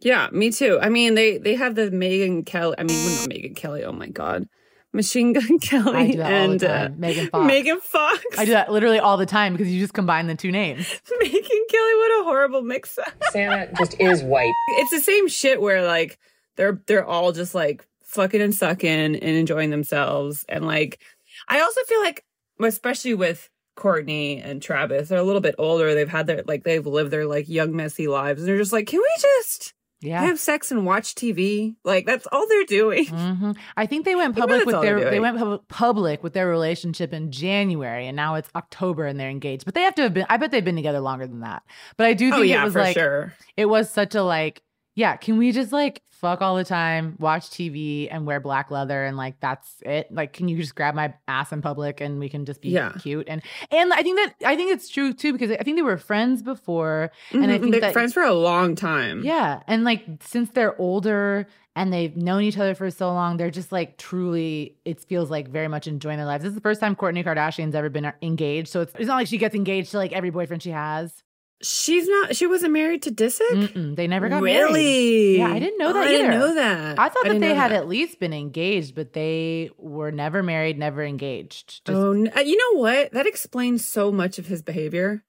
Yeah, 0.00 0.28
me 0.32 0.50
too. 0.50 0.78
I 0.80 0.88
mean, 0.88 1.14
they 1.14 1.38
they 1.38 1.54
have 1.54 1.74
the 1.74 1.90
Megan 1.90 2.44
Kelly. 2.44 2.76
I 2.78 2.84
mean, 2.84 2.96
well, 3.04 3.20
not 3.20 3.28
Megan 3.28 3.54
Kelly. 3.54 3.84
Oh 3.84 3.92
my 3.92 4.08
god, 4.08 4.48
Machine 4.92 5.32
Gun 5.32 5.58
Kelly 5.60 5.96
I 5.96 6.06
do 6.10 6.16
that 6.18 6.32
all 6.32 6.50
and 6.50 6.60
the 6.60 6.86
uh. 6.86 6.88
Megan 6.96 7.28
Fox. 7.28 7.46
Megan 7.46 7.80
Fox. 7.80 8.24
I 8.38 8.44
do 8.44 8.52
that 8.52 8.72
literally 8.72 8.98
all 8.98 9.16
the 9.16 9.26
time 9.26 9.52
because 9.54 9.68
you 9.72 9.80
just 9.80 9.94
combine 9.94 10.26
the 10.26 10.34
two 10.34 10.52
names. 10.52 10.86
Megan 11.20 11.40
Kelly. 11.40 11.94
What 11.94 12.20
a 12.20 12.24
horrible 12.24 12.62
mix 12.62 12.98
up. 12.98 13.12
Santa 13.30 13.72
just 13.76 14.00
is 14.00 14.22
white. 14.22 14.52
it's 14.70 14.90
the 14.90 15.00
same 15.00 15.28
shit 15.28 15.60
where 15.60 15.84
like 15.84 16.18
they're 16.56 16.80
they're 16.86 17.04
all 17.06 17.32
just 17.32 17.54
like 17.54 17.86
fucking 18.02 18.40
and 18.40 18.54
sucking 18.54 18.88
and 18.90 19.16
enjoying 19.16 19.70
themselves 19.70 20.44
and 20.48 20.66
like 20.66 21.00
I 21.46 21.60
also 21.60 21.82
feel 21.82 22.00
like 22.00 22.24
especially 22.60 23.14
with 23.14 23.50
Kourtney 23.76 24.42
and 24.44 24.62
Travis 24.62 25.10
they're 25.10 25.18
a 25.18 25.22
little 25.22 25.42
bit 25.42 25.54
older 25.58 25.94
they've 25.94 26.08
had 26.08 26.26
their 26.26 26.42
like 26.46 26.64
they've 26.64 26.86
lived 26.86 27.10
their 27.10 27.26
like 27.26 27.48
young 27.48 27.76
messy 27.76 28.08
lives 28.08 28.40
and 28.40 28.48
they're 28.48 28.56
just 28.56 28.72
like 28.72 28.86
can 28.86 29.00
we 29.00 29.10
just 29.20 29.74
Yeah. 30.00 30.22
have 30.22 30.38
sex 30.38 30.70
and 30.70 30.86
watch 30.86 31.14
TV 31.16 31.74
like 31.84 32.06
that's 32.06 32.26
all 32.30 32.46
they're 32.48 32.64
doing 32.64 33.06
hmm 33.06 33.52
I 33.76 33.86
think 33.86 34.04
they 34.04 34.14
went 34.22 34.36
public 34.36 34.64
with 34.64 34.80
their 34.80 35.10
they 35.10 35.20
went 35.20 35.38
pub- 35.38 35.66
public 35.68 36.22
with 36.22 36.32
their 36.34 36.48
relationship 36.48 37.12
in 37.12 37.32
January, 37.32 38.06
and 38.06 38.16
now 38.16 38.36
it's 38.36 38.48
October 38.54 39.06
and 39.06 39.18
they're 39.18 39.30
engaged. 39.30 39.64
But 39.64 39.74
they 39.74 39.82
have 39.82 39.94
to 39.96 40.02
have 40.02 40.14
been. 40.14 40.26
I 40.28 40.36
bet 40.36 40.50
they've 40.50 40.64
been 40.64 40.76
together 40.76 41.00
longer 41.00 41.26
than 41.26 41.40
that. 41.40 41.62
But 41.96 42.06
I 42.06 42.14
do 42.14 42.30
think 42.30 42.40
oh 42.40 42.42
yeah 42.42 42.62
it 42.62 42.64
was 42.64 42.72
for 42.74 42.80
like 42.80 42.96
sure 42.96 43.34
it 43.56 43.66
was 43.66 43.90
such 43.90 44.14
a 44.14 44.22
like 44.22 44.62
yeah. 44.98 45.16
Can 45.16 45.38
we 45.38 45.52
just 45.52 45.70
like 45.72 46.02
fuck 46.10 46.42
all 46.42 46.56
the 46.56 46.64
time, 46.64 47.14
watch 47.20 47.48
TV, 47.50 48.08
and 48.10 48.26
wear 48.26 48.40
black 48.40 48.72
leather, 48.72 49.04
and 49.04 49.16
like 49.16 49.38
that's 49.38 49.80
it? 49.86 50.12
Like, 50.12 50.32
can 50.32 50.48
you 50.48 50.56
just 50.56 50.74
grab 50.74 50.96
my 50.96 51.14
ass 51.28 51.52
in 51.52 51.62
public 51.62 52.00
and 52.00 52.18
we 52.18 52.28
can 52.28 52.44
just 52.44 52.60
be 52.60 52.70
Yeah. 52.70 52.92
cute? 52.98 53.28
And 53.28 53.40
and 53.70 53.92
I 53.92 54.02
think 54.02 54.16
that 54.18 54.34
I 54.44 54.56
think 54.56 54.72
it's 54.72 54.88
true 54.88 55.12
too 55.12 55.32
because 55.32 55.52
I 55.52 55.62
think 55.62 55.76
they 55.76 55.82
were 55.82 55.96
friends 55.96 56.42
before, 56.42 57.12
and 57.32 57.44
I 57.52 57.58
Mhm, 57.58 57.60
think 57.60 57.70
they're 57.72 57.80
that 57.82 57.92
friends 57.92 58.12
for 58.12 58.22
a 58.24 58.34
long 58.34 58.74
time 58.74 59.22
yeah. 59.22 59.62
And 59.68 59.84
like 59.84 60.04
since 60.20 60.50
they're 60.50 60.78
older 60.80 61.46
and 61.76 61.92
they've 61.92 62.16
known 62.16 62.42
each 62.42 62.58
other 62.58 62.74
for 62.74 62.90
so 62.90 63.12
long, 63.12 63.36
they're 63.36 63.52
just 63.52 63.70
like 63.70 63.98
truly, 63.98 64.76
it 64.84 65.00
feels 65.00 65.30
like 65.30 65.48
very 65.48 65.68
much 65.68 65.86
enjoying 65.86 66.16
their 66.16 66.26
lives. 66.26 66.42
This 66.42 66.48
is 66.50 66.54
the 66.56 66.60
first 66.60 66.80
time 66.80 66.96
Kourtney 66.96 67.24
Kardashian's 67.24 67.76
ever 67.76 67.88
been 67.88 68.04
uh, 68.06 68.12
engaged. 68.20 68.66
So 68.68 68.80
it's, 68.80 68.92
it's 68.98 69.06
not 69.06 69.14
like 69.14 69.28
she 69.28 69.38
gets 69.38 69.54
engaged 69.54 69.92
to 69.92 69.96
like 69.98 70.12
every 70.12 70.30
boyfriend 70.30 70.60
she 70.64 70.70
has. 70.70 71.22
She's 71.60 72.06
not 72.08 72.36
she 72.36 72.46
wasn't 72.46 72.72
married 72.72 73.02
to 73.02 73.10
Disick 73.10 73.50
Mm-mm, 73.50 73.96
they 73.96 74.06
never 74.06 74.28
got 74.28 74.42
married. 74.42 74.72
really 74.72 75.38
Yeah, 75.38 75.48
I 75.52 75.58
didn't 75.58 75.78
know 75.78 75.92
that 75.92 76.06
I 76.06 76.10
didn't 76.10 76.30
know 76.30 76.54
that 76.54 76.98
I 76.98 77.08
thought 77.08 77.24
that 77.24 77.40
they 77.40 77.54
had 77.54 77.72
that. 77.72 77.78
at 77.78 77.88
least 77.88 78.20
been 78.20 78.32
engaged, 78.32 78.94
but 78.94 79.12
they 79.12 79.70
were 79.76 80.10
never 80.12 80.42
married, 80.42 80.78
never 80.78 81.02
engaged. 81.02 81.84
Just, 81.84 81.96
oh, 81.96 82.12
uh, 82.36 82.40
you 82.40 82.56
know 82.56 82.80
what? 82.80 83.12
That 83.12 83.26
explains 83.26 83.86
so 83.86 84.12
much 84.12 84.38
of 84.38 84.46
his 84.46 84.62
behavior. 84.62 85.24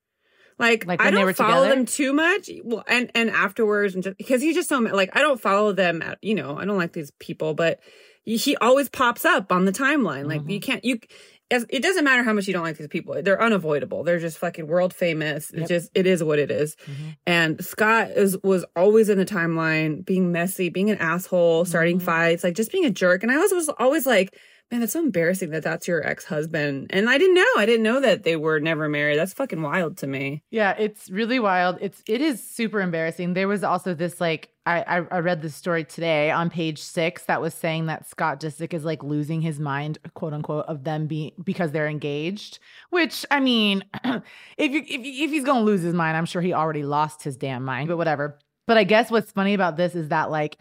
Like, 0.59 0.86
Like 0.86 1.01
I 1.01 1.09
don't 1.09 1.33
follow 1.36 1.63
together? 1.63 1.75
them 1.75 1.86
too 1.86 2.12
much. 2.13 2.50
Well, 2.63 2.83
and 2.88 3.09
and 3.15 3.29
afterwards, 3.29 3.95
and 3.95 4.03
just 4.03 4.17
because 4.17 4.41
he's 4.41 4.55
just 4.55 4.67
so 4.69 4.77
like 4.79 5.09
I 5.15 5.21
don't 5.21 5.39
follow 5.41 5.71
them. 5.71 6.01
At, 6.01 6.17
you 6.21 6.36
know, 6.36 6.57
I 6.57 6.65
don't 6.65 6.77
like 6.77 6.91
these 6.93 7.12
people, 7.19 7.53
but 7.53 7.79
he, 8.24 8.36
he 8.36 8.57
always 8.57 8.89
pops 8.89 9.24
up 9.25 9.51
on 9.53 9.63
the 9.65 9.71
timeline. 9.71 10.27
Like 10.27 10.41
Mm-hmm. 10.41 10.50
you 10.50 10.59
can't 10.59 10.83
you. 10.86 11.00
As- 11.51 11.65
It 11.70 11.82
doesn't 11.84 12.03
matter 12.03 12.24
how 12.24 12.34
much 12.34 12.48
you 12.48 12.53
don't 12.53 12.63
like 12.63 12.77
these 12.77 12.88
people; 12.88 13.22
they're 13.22 13.41
unavoidable. 13.41 14.03
They're 14.03 14.20
just 14.20 14.38
fucking 14.38 14.68
world 14.68 14.94
famous. 14.94 15.51
Yep. 15.53 15.62
It's 15.62 15.70
just 15.70 15.91
it 15.96 16.06
is 16.08 16.24
what 16.24 16.39
it 16.39 16.51
is. 16.51 16.75
Mhm. 16.86 17.15
And 17.27 17.65
Scott 17.65 18.12
is 18.12 18.38
was 18.44 18.65
always 18.75 19.10
in 19.10 19.18
the 19.18 19.25
timeline, 19.25 20.06
being 20.06 20.32
messy, 20.32 20.70
being 20.70 20.89
an 20.89 20.98
asshole, 21.00 21.65
starting 21.65 22.00
Mhm. 22.00 22.03
fights, 22.03 22.44
like 22.44 22.56
just 22.56 22.72
being 22.72 22.86
a 22.86 22.89
jerk. 22.91 23.24
And 23.24 23.32
I 23.32 23.38
was 23.38 23.51
was 23.51 23.70
always 23.79 24.06
like, 24.06 24.36
man, 24.71 24.81
that's 24.81 24.93
so 24.93 24.99
embarrassing 24.99 25.49
that 25.49 25.63
that's 25.63 25.88
your 25.88 26.05
ex 26.05 26.25
husband. 26.25 26.88
And 26.91 27.09
I 27.09 27.17
didn't 27.17 27.35
know. 27.35 27.45
I 27.57 27.65
didn't 27.65 27.83
know 27.83 27.99
that 28.01 28.23
they 28.23 28.35
were 28.35 28.59
never 28.59 28.88
married. 28.88 29.17
That's 29.17 29.33
fucking 29.33 29.61
wild 29.61 29.97
to 29.97 30.07
me. 30.07 30.43
Yeah, 30.51 30.75
it's 30.77 31.09
really 31.09 31.39
wild. 31.39 31.77
It's 31.81 32.03
it 32.07 32.21
is 32.21 32.43
super 32.43 32.81
embarrassing. 32.81 33.33
There 33.33 33.47
was 33.47 33.63
also 33.63 33.93
this 33.93 34.21
like 34.21 34.49
I 34.65 34.83
I, 34.83 35.19
read 35.19 35.41
this 35.41 35.55
story 35.55 35.83
today 35.83 36.29
on 36.29 36.49
page 36.49 36.79
six 36.79 37.25
that 37.25 37.41
was 37.41 37.53
saying 37.53 37.88
that 37.88 38.07
Scott 38.07 38.39
Disick 38.39 38.73
is 38.73 38.85
like 38.85 39.03
losing 39.03 39.41
his 39.41 39.59
mind, 39.59 39.97
quote 40.13 40.33
unquote, 40.33 40.65
of 40.67 40.83
them 40.83 41.07
being 41.07 41.31
because 41.43 41.71
they're 41.71 41.88
engaged. 41.88 42.59
Which 42.91 43.25
I 43.31 43.39
mean, 43.39 43.83
if 44.03 44.71
you 44.71 44.81
if 44.81 45.01
if 45.01 45.31
he's 45.31 45.45
gonna 45.45 45.65
lose 45.65 45.81
his 45.81 45.95
mind, 45.95 46.15
I'm 46.15 46.25
sure 46.25 46.41
he 46.41 46.53
already 46.53 46.83
lost 46.83 47.23
his 47.23 47.38
damn 47.38 47.65
mind. 47.65 47.88
But 47.88 47.97
whatever. 47.97 48.38
But 48.67 48.77
I 48.77 48.83
guess 48.83 49.09
what's 49.09 49.31
funny 49.31 49.55
about 49.55 49.77
this 49.77 49.95
is 49.95 50.09
that 50.09 50.29
like 50.29 50.57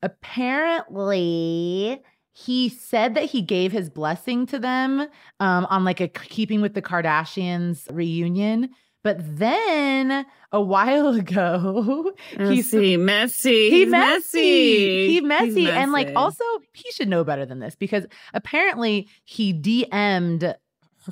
apparently 0.00 2.00
he 2.44 2.68
said 2.68 3.14
that 3.14 3.24
he 3.24 3.42
gave 3.42 3.72
his 3.72 3.90
blessing 3.90 4.46
to 4.46 4.60
them 4.60 5.00
um, 5.40 5.66
on 5.70 5.84
like 5.84 6.00
a 6.00 6.06
keeping 6.06 6.60
with 6.60 6.72
the 6.72 6.82
Kardashians 6.82 7.84
reunion. 7.90 8.70
But 9.02 9.16
then 9.38 10.24
a 10.52 10.60
while 10.60 11.08
ago, 11.16 12.12
Let's 12.38 12.50
he's 12.70 12.96
messy. 12.96 13.70
he 13.70 13.84
messy. 13.86 15.08
He 15.08 15.20
messy. 15.20 15.62
He's 15.62 15.70
And 15.70 15.90
like 15.90 16.12
also 16.14 16.44
he 16.72 16.88
should 16.92 17.08
know 17.08 17.24
better 17.24 17.44
than 17.44 17.58
this 17.58 17.74
because 17.74 18.06
apparently 18.32 19.08
he 19.24 19.52
DM'd 19.52 20.54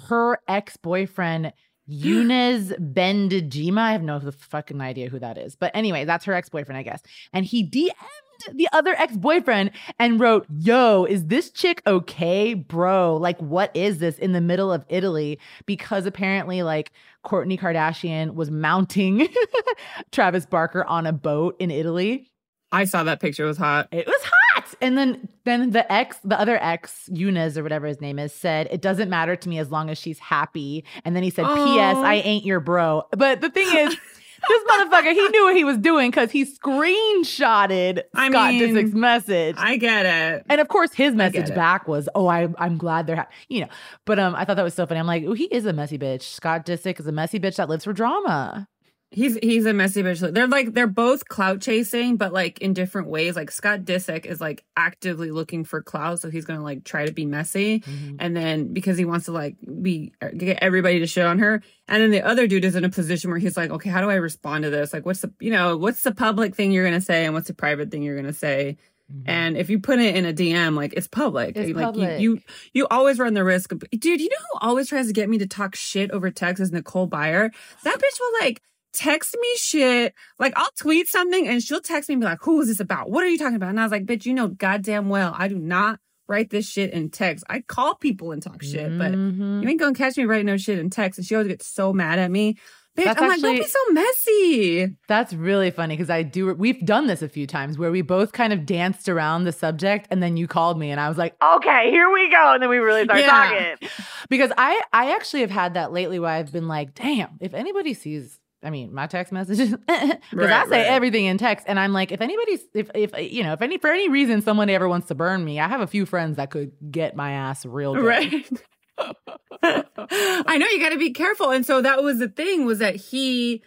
her 0.08 0.38
ex-boyfriend 0.46 1.52
Younes 1.90 2.72
Bendjima. 2.94 3.78
I 3.78 3.92
have 3.92 4.02
no 4.02 4.20
fucking 4.20 4.80
idea 4.80 5.08
who 5.08 5.18
that 5.18 5.38
is. 5.38 5.56
But 5.56 5.72
anyway, 5.74 6.04
that's 6.04 6.24
her 6.24 6.34
ex-boyfriend, 6.34 6.78
I 6.78 6.82
guess. 6.82 7.02
And 7.32 7.44
he 7.44 7.64
DM'd 7.68 8.25
the 8.54 8.68
other 8.72 8.94
ex-boyfriend 8.98 9.70
and 9.98 10.20
wrote, 10.20 10.46
Yo, 10.58 11.04
is 11.04 11.26
this 11.26 11.50
chick 11.50 11.82
okay, 11.86 12.54
bro? 12.54 13.16
Like, 13.16 13.38
what 13.40 13.70
is 13.74 13.98
this 13.98 14.18
in 14.18 14.32
the 14.32 14.40
middle 14.40 14.72
of 14.72 14.84
Italy? 14.88 15.38
Because 15.66 16.06
apparently, 16.06 16.62
like, 16.62 16.92
Kourtney 17.24 17.58
Kardashian 17.58 18.34
was 18.34 18.50
mounting 18.50 19.28
Travis 20.12 20.46
Barker 20.46 20.84
on 20.84 21.06
a 21.06 21.12
boat 21.12 21.56
in 21.58 21.70
Italy. 21.70 22.30
I 22.72 22.84
saw 22.84 23.04
that 23.04 23.20
picture. 23.20 23.44
It 23.44 23.48
was 23.48 23.58
hot. 23.58 23.88
It 23.92 24.06
was 24.06 24.22
hot. 24.22 24.74
And 24.80 24.98
then 24.98 25.28
then 25.44 25.70
the 25.70 25.90
ex, 25.90 26.18
the 26.24 26.38
other 26.38 26.58
ex, 26.60 27.08
Younes 27.12 27.56
or 27.56 27.62
whatever 27.62 27.86
his 27.86 28.00
name 28.00 28.18
is, 28.18 28.32
said, 28.32 28.68
It 28.70 28.82
doesn't 28.82 29.08
matter 29.08 29.36
to 29.36 29.48
me 29.48 29.58
as 29.58 29.70
long 29.70 29.90
as 29.90 29.98
she's 29.98 30.18
happy. 30.18 30.84
And 31.04 31.14
then 31.14 31.22
he 31.22 31.30
said, 31.30 31.46
P.S. 31.46 31.96
I 31.96 32.16
ain't 32.16 32.44
your 32.44 32.60
bro. 32.60 33.04
But 33.12 33.40
the 33.40 33.50
thing 33.50 33.68
is, 33.76 33.96
this 34.48 34.62
motherfucker, 34.64 35.12
he 35.12 35.28
knew 35.28 35.44
what 35.44 35.56
he 35.56 35.64
was 35.64 35.78
doing 35.78 36.10
because 36.10 36.30
he 36.30 36.44
screenshotted 36.44 38.02
I 38.14 38.28
Scott 38.30 38.50
mean, 38.52 38.62
Disick's 38.74 38.94
message. 38.94 39.56
I 39.58 39.76
get 39.76 40.06
it. 40.06 40.44
and 40.48 40.60
of 40.60 40.68
course, 40.68 40.92
his 40.92 41.14
message 41.14 41.54
back 41.54 41.88
was, 41.88 42.08
"Oh, 42.14 42.26
I, 42.26 42.48
I'm 42.58 42.78
glad 42.78 43.06
they're, 43.06 43.16
ha-, 43.16 43.28
you 43.48 43.60
know." 43.62 43.68
But 44.04 44.18
um, 44.18 44.34
I 44.34 44.44
thought 44.44 44.56
that 44.56 44.62
was 44.62 44.74
so 44.74 44.86
funny. 44.86 45.00
I'm 45.00 45.06
like, 45.06 45.24
"Oh, 45.26 45.32
he 45.34 45.44
is 45.44 45.66
a 45.66 45.72
messy 45.72 45.98
bitch." 45.98 46.22
Scott 46.22 46.66
Disick 46.66 47.00
is 47.00 47.06
a 47.06 47.12
messy 47.12 47.38
bitch 47.38 47.56
that 47.56 47.68
lives 47.68 47.84
for 47.84 47.92
drama. 47.92 48.68
He's 49.12 49.36
he's 49.36 49.66
a 49.66 49.72
messy 49.72 50.02
bitch. 50.02 50.32
They're 50.34 50.48
like 50.48 50.74
they're 50.74 50.88
both 50.88 51.28
clout 51.28 51.60
chasing, 51.60 52.16
but 52.16 52.32
like 52.32 52.58
in 52.58 52.72
different 52.72 53.06
ways. 53.06 53.36
Like 53.36 53.52
Scott 53.52 53.80
Disick 53.80 54.26
is 54.26 54.40
like 54.40 54.64
actively 54.76 55.30
looking 55.30 55.62
for 55.64 55.80
clout, 55.80 56.20
so 56.20 56.28
he's 56.28 56.44
gonna 56.44 56.62
like 56.62 56.82
try 56.82 57.06
to 57.06 57.12
be 57.12 57.24
messy, 57.24 57.80
mm-hmm. 57.80 58.16
and 58.18 58.36
then 58.36 58.72
because 58.72 58.98
he 58.98 59.04
wants 59.04 59.26
to 59.26 59.32
like 59.32 59.56
be 59.80 60.12
uh, 60.20 60.28
get 60.36 60.58
everybody 60.60 60.98
to 60.98 61.06
shit 61.06 61.24
on 61.24 61.38
her, 61.38 61.62
and 61.86 62.02
then 62.02 62.10
the 62.10 62.22
other 62.22 62.48
dude 62.48 62.64
is 62.64 62.74
in 62.74 62.84
a 62.84 62.90
position 62.90 63.30
where 63.30 63.38
he's 63.38 63.56
like, 63.56 63.70
okay, 63.70 63.90
how 63.90 64.00
do 64.00 64.10
I 64.10 64.16
respond 64.16 64.64
to 64.64 64.70
this? 64.70 64.92
Like, 64.92 65.06
what's 65.06 65.20
the 65.20 65.32
you 65.38 65.52
know 65.52 65.76
what's 65.76 66.02
the 66.02 66.12
public 66.12 66.56
thing 66.56 66.72
you're 66.72 66.84
gonna 66.84 67.00
say, 67.00 67.26
and 67.26 67.32
what's 67.32 67.48
the 67.48 67.54
private 67.54 67.92
thing 67.92 68.02
you're 68.02 68.16
gonna 68.16 68.32
say? 68.32 68.76
Mm-hmm. 69.12 69.30
And 69.30 69.56
if 69.56 69.70
you 69.70 69.78
put 69.78 70.00
it 70.00 70.16
in 70.16 70.26
a 70.26 70.32
DM, 70.32 70.74
like 70.74 70.94
it's 70.94 71.06
public. 71.06 71.56
It's 71.56 71.72
like 71.74 71.84
public. 71.84 72.20
You, 72.20 72.34
you 72.34 72.40
you 72.72 72.86
always 72.90 73.20
run 73.20 73.34
the 73.34 73.44
risk 73.44 73.70
of 73.70 73.84
dude, 73.90 74.20
you 74.20 74.28
know 74.28 74.36
who 74.52 74.68
always 74.68 74.88
tries 74.88 75.06
to 75.06 75.12
get 75.12 75.28
me 75.28 75.38
to 75.38 75.46
talk 75.46 75.76
shit 75.76 76.10
over 76.10 76.30
text 76.32 76.60
is 76.60 76.72
Nicole 76.72 77.08
Byer. 77.08 77.52
That 77.84 77.98
bitch 77.98 78.20
will 78.20 78.40
like 78.40 78.62
text 78.96 79.36
me 79.40 79.48
shit. 79.56 80.14
Like 80.38 80.52
I'll 80.56 80.70
tweet 80.78 81.06
something 81.08 81.46
and 81.46 81.62
she'll 81.62 81.80
text 81.80 82.08
me 82.08 82.14
and 82.14 82.20
be 82.22 82.26
like, 82.26 82.38
Who 82.42 82.60
is 82.60 82.68
this 82.68 82.80
about? 82.80 83.10
What 83.10 83.22
are 83.22 83.28
you 83.28 83.38
talking 83.38 83.56
about? 83.56 83.70
And 83.70 83.78
I 83.80 83.82
was 83.84 83.92
like, 83.92 84.06
bitch, 84.06 84.26
you 84.26 84.34
know 84.34 84.48
goddamn 84.48 85.08
well 85.08 85.34
I 85.36 85.48
do 85.48 85.58
not 85.58 86.00
write 86.28 86.50
this 86.50 86.68
shit 86.68 86.90
in 86.92 87.10
text. 87.10 87.44
I 87.48 87.60
call 87.60 87.94
people 87.94 88.32
and 88.32 88.42
talk 88.42 88.60
shit, 88.62 88.98
but 88.98 89.12
Mhm. 89.12 89.62
you 89.62 89.68
ain't 89.68 89.78
gonna 89.78 89.94
catch 89.94 90.16
me 90.16 90.24
writing 90.24 90.46
no 90.46 90.56
shit 90.56 90.78
in 90.80 90.90
text. 90.90 91.18
And 91.18 91.26
she 91.26 91.34
always 91.36 91.46
gets 91.48 91.66
so 91.68 91.92
mad 91.92 92.18
at 92.18 92.30
me. 92.32 92.56
Bitch, 92.98 93.04
That's 93.04 93.20
I'm 93.20 93.28
like, 93.28 93.40
don't 93.42 93.56
be 93.58 93.64
so 93.66 93.78
messy. 93.92 94.96
That's 95.06 95.34
really 95.34 95.70
funny 95.70 95.94
because 95.96 96.08
I 96.08 96.22
do. 96.22 96.54
We've 96.54 96.80
done 96.84 97.06
this 97.06 97.20
a 97.20 97.28
few 97.28 97.46
times 97.46 97.76
where 97.78 97.90
we 97.90 98.00
both 98.00 98.32
kind 98.32 98.54
of 98.54 98.64
danced 98.64 99.08
around 99.10 99.44
the 99.44 99.52
subject, 99.52 100.08
and 100.10 100.22
then 100.22 100.38
you 100.38 100.48
called 100.48 100.78
me, 100.78 100.90
and 100.90 100.98
I 100.98 101.08
was 101.10 101.18
like, 101.18 101.34
"Okay, 101.42 101.90
here 101.90 102.10
we 102.10 102.30
go," 102.30 102.54
and 102.54 102.62
then 102.62 102.70
we 102.70 102.78
really 102.78 103.04
started 103.04 103.24
Yeah. 103.26 103.74
talking. 103.74 103.88
Because 104.30 104.50
I, 104.56 104.80
I 104.94 105.12
actually 105.14 105.40
have 105.42 105.50
had 105.50 105.74
that 105.74 105.92
lately 105.92 106.18
where 106.18 106.30
I've 106.30 106.50
been 106.50 106.68
like, 106.68 106.94
"Damn, 106.94 107.36
if 107.40 107.52
anybody 107.52 107.92
sees." 107.92 108.40
I 108.66 108.70
mean, 108.70 108.92
my 108.92 109.06
text 109.06 109.32
messages 109.32 109.70
because 109.86 110.18
I 110.50 110.64
say 110.64 110.82
right. 110.82 110.86
everything 110.86 111.26
in 111.26 111.38
text, 111.38 111.66
and 111.68 111.78
I'm 111.78 111.92
like, 111.92 112.10
if 112.10 112.20
anybody's, 112.20 112.60
if 112.74 112.90
if 112.94 113.32
you 113.32 113.44
know, 113.44 113.52
if 113.52 113.62
any 113.62 113.78
for 113.78 113.90
any 113.90 114.08
reason 114.08 114.42
someone 114.42 114.68
ever 114.68 114.88
wants 114.88 115.06
to 115.08 115.14
burn 115.14 115.44
me, 115.44 115.60
I 115.60 115.68
have 115.68 115.80
a 115.80 115.86
few 115.86 116.04
friends 116.04 116.36
that 116.36 116.50
could 116.50 116.72
get 116.90 117.14
my 117.14 117.30
ass 117.30 117.64
real 117.64 117.94
good. 117.94 118.04
Right. 118.04 118.50
I 119.62 120.58
know 120.58 120.66
you 120.66 120.80
got 120.80 120.90
to 120.90 120.98
be 120.98 121.12
careful, 121.12 121.50
and 121.50 121.64
so 121.64 121.80
that 121.80 122.02
was 122.02 122.18
the 122.18 122.28
thing 122.28 122.66
was 122.66 122.80
that 122.80 122.96
he 122.96 123.62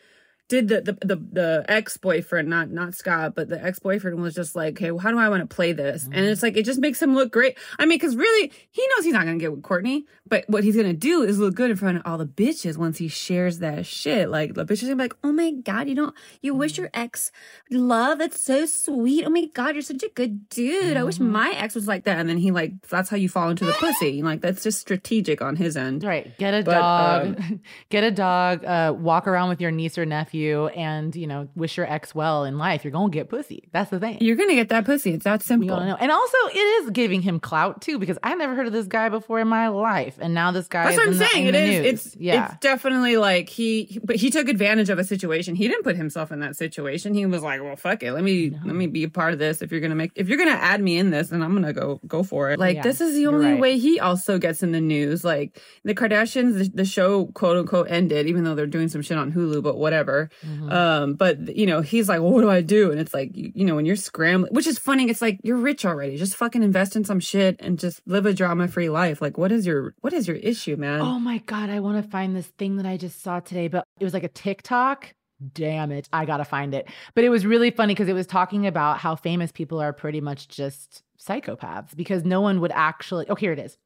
did 0.49 0.67
the 0.67 0.81
the 0.81 0.93
the, 1.05 1.15
the 1.15 1.65
ex 1.69 1.95
boyfriend, 1.97 2.49
not 2.49 2.69
not 2.71 2.93
Scott, 2.95 3.35
but 3.35 3.47
the 3.49 3.63
ex 3.63 3.79
boyfriend 3.79 4.21
was 4.21 4.35
just 4.35 4.55
like, 4.55 4.77
hey, 4.77 4.91
well, 4.91 4.99
how 4.99 5.11
do 5.11 5.17
I 5.17 5.29
want 5.29 5.47
to 5.47 5.55
play 5.55 5.71
this? 5.71 6.05
And 6.11 6.25
it's 6.25 6.43
like 6.43 6.57
it 6.57 6.65
just 6.65 6.79
makes 6.79 7.01
him 7.01 7.15
look 7.15 7.31
great. 7.31 7.57
I 7.77 7.85
mean, 7.85 7.97
because 7.97 8.15
really, 8.15 8.51
he 8.71 8.85
knows 8.95 9.05
he's 9.05 9.13
not 9.13 9.25
gonna 9.25 9.37
get 9.37 9.51
with 9.51 9.61
Kourtney, 9.61 10.03
but 10.27 10.43
what 10.47 10.63
he's 10.63 10.75
gonna 10.75 10.93
do 10.93 11.21
is 11.23 11.39
look 11.39 11.55
good 11.55 11.71
in 11.71 11.77
front 11.77 11.97
of 11.97 12.03
all 12.05 12.17
the 12.17 12.25
bitches 12.25 12.77
once 12.77 12.97
he 12.97 13.07
shares 13.07 13.59
that 13.59 13.85
shit. 13.85 14.29
Like 14.29 14.55
the 14.55 14.65
bitches 14.65 14.83
gonna 14.83 14.95
be 14.97 15.03
like, 15.03 15.15
oh 15.23 15.31
my 15.31 15.51
god, 15.51 15.87
you 15.87 15.95
don't, 15.95 16.13
you 16.41 16.53
wish 16.53 16.77
your 16.77 16.89
ex 16.93 17.31
love. 17.71 18.17
That's 18.17 18.41
so 18.41 18.65
sweet. 18.65 19.25
Oh 19.25 19.29
my 19.29 19.45
god, 19.53 19.75
you're 19.75 19.81
such 19.81 20.03
a 20.03 20.09
good 20.09 20.49
dude. 20.49 20.97
I 20.97 21.03
wish 21.03 21.19
my 21.19 21.51
ex 21.51 21.75
was 21.75 21.87
like 21.87 22.05
that. 22.05 22.17
And 22.19 22.27
then 22.27 22.37
he 22.37 22.51
like, 22.51 22.81
that's 22.87 23.09
how 23.09 23.17
you 23.17 23.29
fall 23.29 23.49
into 23.49 23.65
the 23.65 23.73
pussy. 23.73 24.23
Like 24.23 24.41
that's 24.41 24.63
just 24.63 24.79
strategic 24.79 25.41
on 25.41 25.55
his 25.55 25.77
end. 25.77 26.03
Right. 26.03 26.35
Get 26.37 26.53
a 26.53 26.63
But, 26.63 26.73
dog. 26.73 27.59
get 27.89 28.03
a 28.03 28.11
dog. 28.11 28.65
Uh, 28.65 28.93
walk 28.97 29.27
around 29.27 29.49
with 29.49 29.61
your 29.61 29.71
niece 29.71 29.97
or 29.97 30.05
nephew, 30.05 30.38
and 30.47 31.15
you 31.15 31.27
know, 31.27 31.47
wish 31.55 31.77
your 31.77 31.91
ex 31.91 32.13
well 32.15 32.43
in 32.43 32.57
life. 32.57 32.83
You're 32.83 32.91
gonna 32.91 33.09
get 33.09 33.29
pussy. 33.29 33.69
That's 33.71 33.89
the 33.89 33.99
thing. 33.99 34.17
You're 34.21 34.35
gonna 34.35 34.55
get 34.55 34.69
that 34.69 34.85
pussy. 34.85 35.13
It's 35.13 35.23
that 35.23 35.43
simple. 35.43 35.67
know. 35.69 35.97
And 35.99 36.11
also, 36.11 36.37
it 36.53 36.57
is 36.57 36.89
giving 36.91 37.21
him 37.21 37.39
clout 37.39 37.81
too, 37.81 37.99
because 37.99 38.17
I 38.23 38.35
never 38.35 38.55
heard 38.55 38.67
of 38.67 38.73
this 38.73 38.87
guy 38.87 39.09
before 39.09 39.39
in 39.39 39.47
my 39.47 39.67
life, 39.67 40.17
and 40.19 40.33
now 40.33 40.51
this 40.51 40.67
guy. 40.67 40.83
That's 40.85 40.97
is 40.97 41.19
what 41.19 41.27
I'm 41.27 41.31
saying. 41.33 41.47
in 41.47 41.55
It 41.55 41.67
news. 41.67 41.85
It's 41.85 42.15
yeah. 42.17 42.45
It's 42.45 42.59
definitely 42.59 43.17
like 43.17 43.49
he, 43.49 43.99
but 44.03 44.15
he 44.15 44.29
took 44.29 44.49
advantage 44.49 44.89
of 44.89 44.99
a 44.99 45.03
situation. 45.03 45.55
He 45.55 45.67
didn't 45.67 45.83
put 45.83 45.95
himself 45.95 46.31
in 46.31 46.39
that 46.39 46.55
situation. 46.55 47.13
He 47.13 47.25
was 47.25 47.43
like, 47.43 47.61
"Well, 47.61 47.75
fuck 47.75 48.03
it. 48.03 48.13
Let 48.13 48.23
me 48.23 48.51
let 48.65 48.75
me 48.75 48.87
be 48.87 49.03
a 49.03 49.09
part 49.09 49.33
of 49.33 49.39
this. 49.39 49.61
If 49.61 49.71
you're 49.71 49.81
gonna 49.81 49.95
make, 49.95 50.11
if 50.15 50.27
you're 50.29 50.37
gonna 50.37 50.51
add 50.51 50.81
me 50.81 50.97
in 50.97 51.09
this, 51.09 51.29
then 51.29 51.41
I'm 51.41 51.53
gonna 51.53 51.73
go 51.73 51.99
go 52.07 52.23
for 52.23 52.51
it. 52.51 52.59
Like 52.59 52.77
Yeah, 52.77 52.83
this 52.83 53.01
is 53.01 53.15
the 53.15 53.27
only 53.27 53.51
right. 53.53 53.59
way 53.59 53.77
he 53.77 53.99
also 53.99 54.37
gets 54.37 54.63
in 54.63 54.71
the 54.71 54.81
news. 54.81 55.23
Like 55.23 55.59
the 55.83 55.95
Kardashians, 55.95 56.57
the, 56.57 56.69
the 56.69 56.85
show 56.85 57.27
quote 57.27 57.57
unquote 57.57 57.89
ended, 57.89 58.27
even 58.27 58.43
though 58.43 58.55
they're 58.55 58.67
doing 58.67 58.89
some 58.89 59.01
shit 59.01 59.17
on 59.17 59.31
Hulu, 59.31 59.63
but 59.63 59.77
whatever. 59.77 60.28
Mm-hmm. 60.45 60.71
Um, 60.71 61.13
but 61.13 61.55
you 61.55 61.65
know, 61.65 61.81
he's 61.81 62.09
like, 62.09 62.21
well, 62.21 62.31
what 62.31 62.41
do 62.41 62.49
I 62.49 62.61
do? 62.61 62.91
And 62.91 62.99
it's 62.99 63.13
like, 63.13 63.35
you, 63.35 63.51
you 63.55 63.65
know, 63.65 63.75
when 63.75 63.85
you're 63.85 63.95
scrambling, 63.95 64.53
which 64.53 64.67
is 64.67 64.79
funny. 64.79 65.09
It's 65.09 65.21
like 65.21 65.39
you're 65.43 65.57
rich 65.57 65.85
already. 65.85 66.17
Just 66.17 66.35
fucking 66.35 66.63
invest 66.63 66.95
in 66.95 67.03
some 67.03 67.19
shit 67.19 67.55
and 67.59 67.79
just 67.79 68.01
live 68.05 68.25
a 68.25 68.33
drama 68.33 68.67
free 68.67 68.89
life. 68.89 69.21
Like, 69.21 69.37
what 69.37 69.51
is 69.51 69.65
your 69.65 69.93
what 70.01 70.13
is 70.13 70.27
your 70.27 70.37
issue, 70.37 70.75
man? 70.75 71.01
Oh 71.01 71.19
my 71.19 71.39
god, 71.39 71.69
I 71.69 71.79
want 71.79 72.03
to 72.03 72.09
find 72.09 72.35
this 72.35 72.47
thing 72.57 72.77
that 72.77 72.85
I 72.85 72.97
just 72.97 73.21
saw 73.21 73.39
today, 73.39 73.67
but 73.67 73.85
it 73.99 74.03
was 74.03 74.13
like 74.13 74.23
a 74.23 74.29
TikTok. 74.29 75.13
Damn 75.53 75.91
it, 75.91 76.09
I 76.11 76.25
gotta 76.25 76.43
find 76.43 76.73
it. 76.73 76.89
But 77.15 77.23
it 77.23 77.29
was 77.29 77.45
really 77.45 77.71
funny 77.71 77.93
because 77.93 78.09
it 78.09 78.13
was 78.13 78.27
talking 78.27 78.67
about 78.67 78.97
how 78.97 79.15
famous 79.15 79.53
people 79.53 79.79
are 79.79 79.93
pretty 79.93 80.19
much 80.19 80.49
just 80.49 81.01
psychopaths 81.17 81.95
because 81.95 82.25
no 82.25 82.41
one 82.41 82.59
would 82.59 82.71
actually. 82.73 83.25
Oh, 83.29 83.35
here 83.35 83.53
it 83.53 83.59
is. 83.59 83.77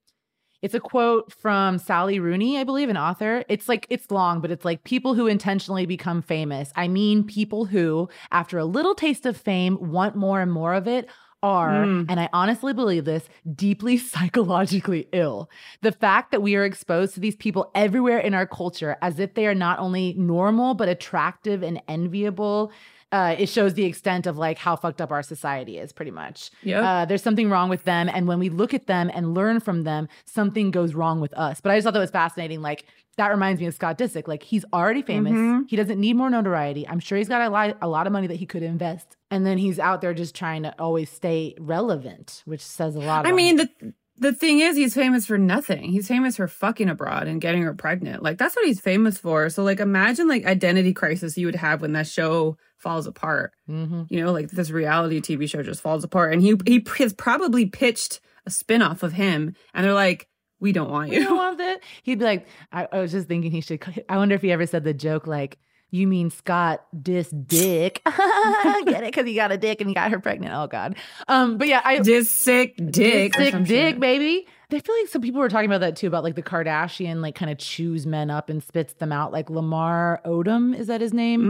It's 0.63 0.74
a 0.74 0.79
quote 0.79 1.32
from 1.32 1.77
Sally 1.77 2.20
Rooney, 2.20 2.58
I 2.58 2.63
believe, 2.63 2.89
an 2.89 2.98
author. 2.98 3.43
It's 3.50 3.67
like, 3.70 3.86
it's 3.89 4.10
long, 4.10 4.39
but 4.41 4.50
it's 4.50 4.65
like 4.65 4.84
people 4.86 5.13
who 5.13 5.27
intentionally 5.27 5.86
become 5.86 6.22
famous. 6.22 6.72
I 6.75 6.88
mean, 6.88 7.24
people 7.25 7.65
who, 7.65 8.10
after 8.32 8.58
a 8.58 8.65
little 8.65 8.96
taste 8.96 9.25
of 9.25 9.38
fame, 9.38 9.77
want 9.91 10.15
more 10.15 10.41
and 10.41 10.51
more 10.51 10.74
of 10.74 10.88
it 10.88 11.08
are, 11.43 11.84
Mm. 11.84 12.05
and 12.08 12.20
I 12.22 12.29
honestly 12.32 12.72
believe 12.74 13.03
this, 13.03 13.27
deeply 13.53 13.98
psychologically 14.12 15.10
ill. 15.12 15.50
The 15.82 15.91
fact 15.91 16.32
that 16.32 16.41
we 16.41 16.55
are 16.55 16.63
exposed 16.63 17.13
to 17.15 17.20
these 17.20 17.36
people 17.36 17.70
everywhere 17.75 18.20
in 18.20 18.34
our 18.34 18.48
culture 18.48 18.96
as 19.01 19.20
if 19.20 19.34
they 19.34 19.46
are 19.46 19.53
not 19.53 19.79
only 19.79 20.13
normal, 20.13 20.74
but 20.74 20.88
attractive 20.88 21.62
and 21.62 21.82
enviable. 21.89 22.72
Uh, 23.13 23.36
it 23.38 23.48
shows 23.48 23.75
the 23.75 23.86
extent 23.86 24.25
of 24.27 24.38
like 24.38 24.58
how 24.58 24.75
fucked 24.75 25.00
up 25.00 25.12
our 25.12 25.22
society 25.24 25.77
is, 25.77 25.93
pretty 25.93 26.12
much. 26.12 26.50
yeah 26.63 26.82
Uh, 27.01 27.05
there's 27.05 27.22
something 27.22 27.50
wrong 27.50 27.70
with 27.70 27.84
them, 27.84 28.10
and 28.10 28.27
when 28.27 28.39
we 28.39 28.50
look 28.50 28.74
at 28.74 28.88
them 28.88 29.12
and 29.13 29.34
learn 29.39 29.60
from 29.60 29.84
them, 29.84 30.08
something 30.25 30.72
goes 30.72 30.91
wrong 30.96 31.22
with 31.22 31.34
us. 31.36 31.62
But 31.62 31.72
I 31.72 31.75
just 31.77 31.84
thought 31.86 31.93
that 31.93 32.00
was 32.08 32.12
fascinating. 32.12 32.62
Like 32.62 32.86
that 33.17 33.27
reminds 33.29 33.62
me 33.62 33.67
of 33.67 33.75
Scott 33.75 34.00
Disick. 34.00 34.27
Like 34.27 34.41
he's 34.41 34.65
already 34.74 35.03
famous. 35.03 35.34
Mhm. 35.34 35.70
He 35.70 35.75
doesn't 35.75 36.00
need 36.00 36.15
more 36.15 36.32
notoriety. 36.32 36.88
I'm 36.88 37.00
sure 37.00 37.17
he's 37.20 37.29
got 37.29 37.41
a 37.41 37.50
lot, 37.50 37.77
a 37.82 37.88
lot 37.88 38.08
of 38.08 38.13
money 38.13 38.25
that 38.27 38.38
he 38.38 38.48
could 38.48 38.63
invest, 38.63 39.15
and 39.29 39.46
then 39.46 39.60
he's 39.60 39.77
out 39.77 40.01
there 40.01 40.15
just 40.15 40.34
trying 40.36 40.63
to 40.63 40.74
always 40.79 41.10
stay 41.12 41.53
relevant, 41.60 42.41
which 42.46 42.62
says 42.62 42.96
a 42.96 43.00
lot. 43.00 43.27
I 43.27 43.32
mean, 43.32 43.60
him. 43.60 43.70
the 43.79 43.93
the 44.17 44.32
thing 44.34 44.60
is, 44.60 44.75
he's 44.77 44.93
famous 44.93 45.25
for 45.25 45.38
nothing. 45.38 45.84
He's 45.91 46.08
famous 46.08 46.38
for 46.38 46.48
fucking 46.48 46.89
abroad 46.89 47.27
and 47.27 47.41
getting 47.41 47.63
her 47.63 47.74
pregnant. 47.74 48.22
Like 48.22 48.38
that's 48.38 48.55
what 48.55 48.65
he's 48.65 48.79
famous 48.79 49.17
for. 49.17 49.50
So 49.50 49.63
like, 49.63 49.79
imagine 49.79 50.27
like 50.27 50.46
identity 50.46 50.93
crisis 50.93 51.38
you 51.38 51.48
would 51.48 51.55
have 51.55 51.82
when 51.82 51.93
that 51.93 52.08
show 52.08 52.58
falls 52.77 53.08
apart. 53.08 53.51
Mhm. 53.70 54.08
You 54.10 54.24
know, 54.24 54.32
like 54.32 54.50
this 54.51 54.70
reality 54.70 55.20
TV 55.22 55.50
show 55.50 55.63
just 55.63 55.82
falls 55.82 56.03
apart, 56.03 56.34
and 56.34 56.41
he 56.41 56.55
he 56.65 56.84
has 57.00 57.13
probably 57.13 57.65
pitched 57.65 58.20
a 58.46 58.50
spinoff 58.50 59.03
of 59.03 59.13
him, 59.13 59.55
and 59.74 59.86
they're 59.86 59.93
like, 59.93 60.27
"We 60.60 60.74
don't 60.74 60.91
want 60.91 61.10
you 61.12 61.20
you." 61.20 61.24
don't 61.25 61.38
want 61.38 61.58
that. 61.58 61.79
He'd 62.03 62.20
be 62.20 62.25
like, 62.25 62.48
I, 62.72 62.88
I 62.91 63.00
was 63.00 63.12
just 63.12 63.27
thinking 63.27 63.51
he 63.51 63.62
should. 63.62 63.82
I 64.10 64.17
wonder 64.17 64.36
if 64.36 64.41
he 64.41 64.51
ever 64.51 64.65
said 64.67 64.84
the 64.84 64.93
joke 64.93 65.27
like, 65.27 65.58
"You 65.93 66.07
mean 66.07 66.29
Scott 66.31 66.83
dis 67.01 67.29
dick?" 67.29 68.01
Get 68.05 68.88
it? 68.88 69.05
Because 69.05 69.25
he 69.25 69.35
got 69.35 69.51
a 69.51 69.57
dick 69.57 69.79
and 69.79 69.89
he 69.89 69.93
got 69.93 70.12
her 70.12 70.19
pregnant. 70.19 70.53
Oh 70.55 70.67
God. 70.67 70.95
Um. 71.27 71.57
But 71.57 71.67
yeah, 71.67 71.81
I 71.85 72.00
Just 72.00 72.35
sick 72.38 72.75
dick. 72.89 73.38
or 73.38 73.43
sick 73.43 73.63
dick, 73.63 74.00
baby. 74.00 74.47
I 74.71 74.79
feel 74.79 74.95
like 75.01 75.07
some 75.07 75.21
people 75.21 75.39
were 75.39 75.50
talking 75.50 75.69
about 75.69 75.81
that 75.81 75.95
too, 75.95 76.07
about 76.07 76.23
like 76.23 76.33
the 76.33 76.41
Kardashian, 76.41 77.21
like 77.21 77.35
kind 77.35 77.51
of 77.51 77.59
chews 77.59 78.07
men 78.07 78.31
up 78.31 78.50
and 78.50 78.63
spits 78.63 78.93
them 78.95 79.12
out. 79.12 79.31
Like 79.31 79.51
Lamar 79.51 80.19
Odom, 80.25 80.75
is 80.75 80.88
that 80.88 81.00
his 81.00 81.13
name? 81.13 81.41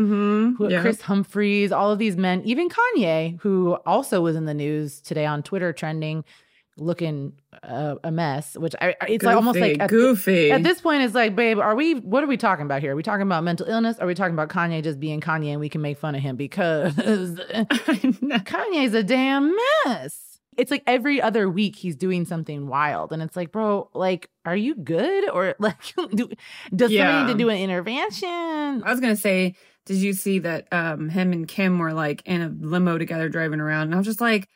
Mm-hmm. 0.57 0.69
Yeah. 0.69 0.81
Kris 0.81 1.00
Humphries, 1.00 1.71
all 1.71 1.89
of 1.89 2.00
these 2.00 2.17
men, 2.17 2.41
even 2.43 2.67
Kanye, 2.67 3.39
who 3.39 3.77
also 3.85 4.19
was 4.19 4.35
in 4.35 4.43
the 4.43 4.53
news 4.53 5.00
today 5.00 5.25
on 5.25 5.41
Twitter 5.41 5.71
trending, 5.71 6.25
looking 6.77 7.34
uh, 7.62 7.96
a 8.03 8.12
mess, 8.12 8.58
which 8.58 8.75
I, 8.82 8.96
it's 9.08 9.24
like 9.24 9.36
almost 9.36 9.60
like 9.60 9.80
at, 9.80 9.89
goofy. 9.89 10.51
at 10.51 10.63
this 10.63 10.82
point, 10.82 11.03
it's 11.03 11.13
like, 11.13 11.36
babe, 11.36 11.60
are 11.60 11.75
we, 11.75 11.96
what 11.96 12.24
are 12.24 12.27
we 12.27 12.38
talking 12.38 12.65
about 12.65 12.82
here? 12.82 12.94
Are 12.94 12.96
we 12.96 13.03
talking 13.03 13.24
about 13.24 13.44
mental 13.44 13.68
illness? 13.68 14.00
Are 14.00 14.08
we 14.08 14.15
talking 14.15 14.34
about 14.34 14.50
Kanye 14.50 14.84
just 14.84 15.00
being 15.00 15.22
Kanye 15.22 15.51
and 15.51 15.60
we 15.60 15.70
can 15.70 15.82
make 15.82 15.98
fun 15.98 16.15
of 16.15 16.22
him 16.22 16.36
because. 16.36 16.94
Kanye's 18.44 18.94
a 18.94 19.03
damn 19.03 19.56
mess. 19.86 20.34
It's 20.58 20.72
like 20.72 20.84
every 20.86 21.22
other 21.22 21.50
week 21.50 21.75
he's 21.75 21.96
doing 21.96 22.25
something 22.25 22.68
wild. 22.68 23.12
And 23.12 23.22
it's 23.22 23.36
like, 23.36 23.51
bro, 23.51 23.89
like, 23.94 24.30
are 24.46 24.56
you 24.56 24.75
good? 24.75 25.30
Or 25.30 25.56
like, 25.60 25.77
do, 26.13 26.30
does 26.75 26.92
somebody 26.92 27.25
need 27.25 27.32
to 27.34 27.38
do 27.38 27.50
an 27.50 27.58
intervention? 27.58 28.84
I 28.84 28.92
was 28.92 29.00
gonna 29.00 29.15
say, 29.15 29.56
did 29.86 29.98
you 29.98 30.13
see 30.13 30.39
that 30.39 30.68
um 30.72 31.10
him 31.10 31.34
and 31.34 31.48
Kim 31.48 31.80
were 31.80 31.94
like 31.94 32.22
in 32.25 32.42
a 32.42 32.50
limo 32.50 32.98
together 32.98 33.30
driving 33.30 33.60
around? 33.60 33.84
And 33.84 33.96
I 33.96 33.98
was 33.98 34.08
just 34.08 34.22
like, 34.22 34.48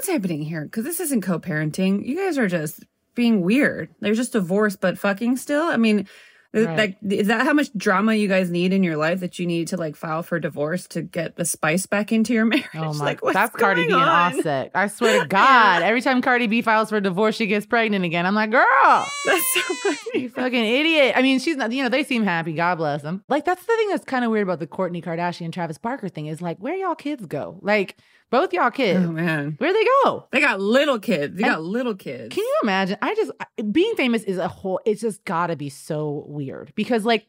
what's 0.00 0.08
happening 0.08 0.40
here? 0.40 0.62
Because 0.64 0.84
this 0.84 0.98
isn't 0.98 1.20
co-parenting. 1.20 2.06
You 2.06 2.16
guys 2.16 2.38
are 2.38 2.48
just 2.48 2.82
being 3.14 3.42
weird. 3.42 3.90
They're 4.00 4.14
just 4.14 4.32
divorced 4.32 4.80
but 4.80 4.98
fucking 4.98 5.36
still. 5.36 5.64
I 5.64 5.76
mean, 5.76 6.08
Right. 6.52 6.76
like 6.76 6.96
is 7.08 7.28
that 7.28 7.46
how 7.46 7.52
much 7.52 7.72
drama 7.76 8.14
you 8.14 8.26
guys 8.26 8.50
need 8.50 8.72
in 8.72 8.82
your 8.82 8.96
life 8.96 9.20
that 9.20 9.38
you 9.38 9.46
need 9.46 9.68
to 9.68 9.76
like 9.76 9.94
file 9.94 10.24
for 10.24 10.40
divorce 10.40 10.88
to 10.88 11.02
get 11.02 11.36
the 11.36 11.44
spice 11.44 11.86
back 11.86 12.10
into 12.12 12.32
your 12.32 12.44
marriage? 12.46 12.66
Oh 12.74 12.92
my, 12.94 13.04
like, 13.04 13.20
that's 13.20 13.54
Cardi 13.54 13.86
B 13.86 13.92
and? 13.92 14.02
Offset. 14.02 14.70
I 14.74 14.86
swear 14.88 15.20
to 15.22 15.28
God, 15.28 15.82
every 15.82 16.00
time 16.00 16.22
Cardi 16.22 16.46
B 16.48 16.60
files 16.62 16.88
for 16.88 16.98
divorce, 17.00 17.36
she 17.36 17.46
gets 17.46 17.66
pregnant 17.66 18.04
again. 18.06 18.24
I'm 18.26 18.34
like, 18.34 18.50
girl, 18.50 18.64
That's 19.26 19.44
so 19.54 19.60
funny. 19.60 20.22
you 20.22 20.28
fucking 20.30 20.64
idiot. 20.64 21.12
I 21.14 21.20
mean, 21.22 21.38
she's 21.40 21.56
not, 21.56 21.70
you 21.72 21.82
know, 21.84 21.88
they 21.90 22.02
seem 22.04 22.24
happy. 22.24 22.54
God 22.54 22.76
bless 22.78 23.02
them. 23.02 23.22
Like, 23.28 23.44
that's 23.44 23.60
the 23.64 23.76
thing 23.76 23.88
that's 23.90 24.04
kind 24.06 24.24
of 24.24 24.30
weird 24.32 24.42
about 24.48 24.58
the 24.58 24.66
Kourtney 24.66 25.04
Kardashian 25.04 25.52
Travis 25.52 25.78
Barker 25.78 26.08
thing 26.08 26.26
is 26.26 26.40
like, 26.42 26.56
where 26.58 26.74
y'all 26.74 26.96
kids 26.96 27.26
go? 27.26 27.60
Like, 27.62 27.96
both 28.30 28.52
y'all 28.52 28.70
kids, 28.70 29.04
Oh 29.06 29.12
man, 29.12 29.54
where 29.58 29.72
they 29.72 29.84
go? 30.04 30.26
they 30.32 30.40
got 30.40 30.60
little 30.60 30.98
kids. 30.98 31.36
They 31.36 31.42
And- 31.44 31.52
got 31.54 31.62
little 31.62 31.94
kids. 31.94 32.34
Can 32.34 32.44
you 32.44 32.58
imagine? 32.62 32.96
I 33.02 33.14
just 33.14 33.30
being 33.72 33.94
famous 33.96 34.22
is 34.24 34.38
a 34.38 34.48
whole. 34.48 34.80
It's 34.84 35.00
just 35.00 35.24
gotta 35.24 35.56
be 35.56 35.68
so 35.68 36.24
weird 36.28 36.72
because, 36.74 37.04
like, 37.04 37.26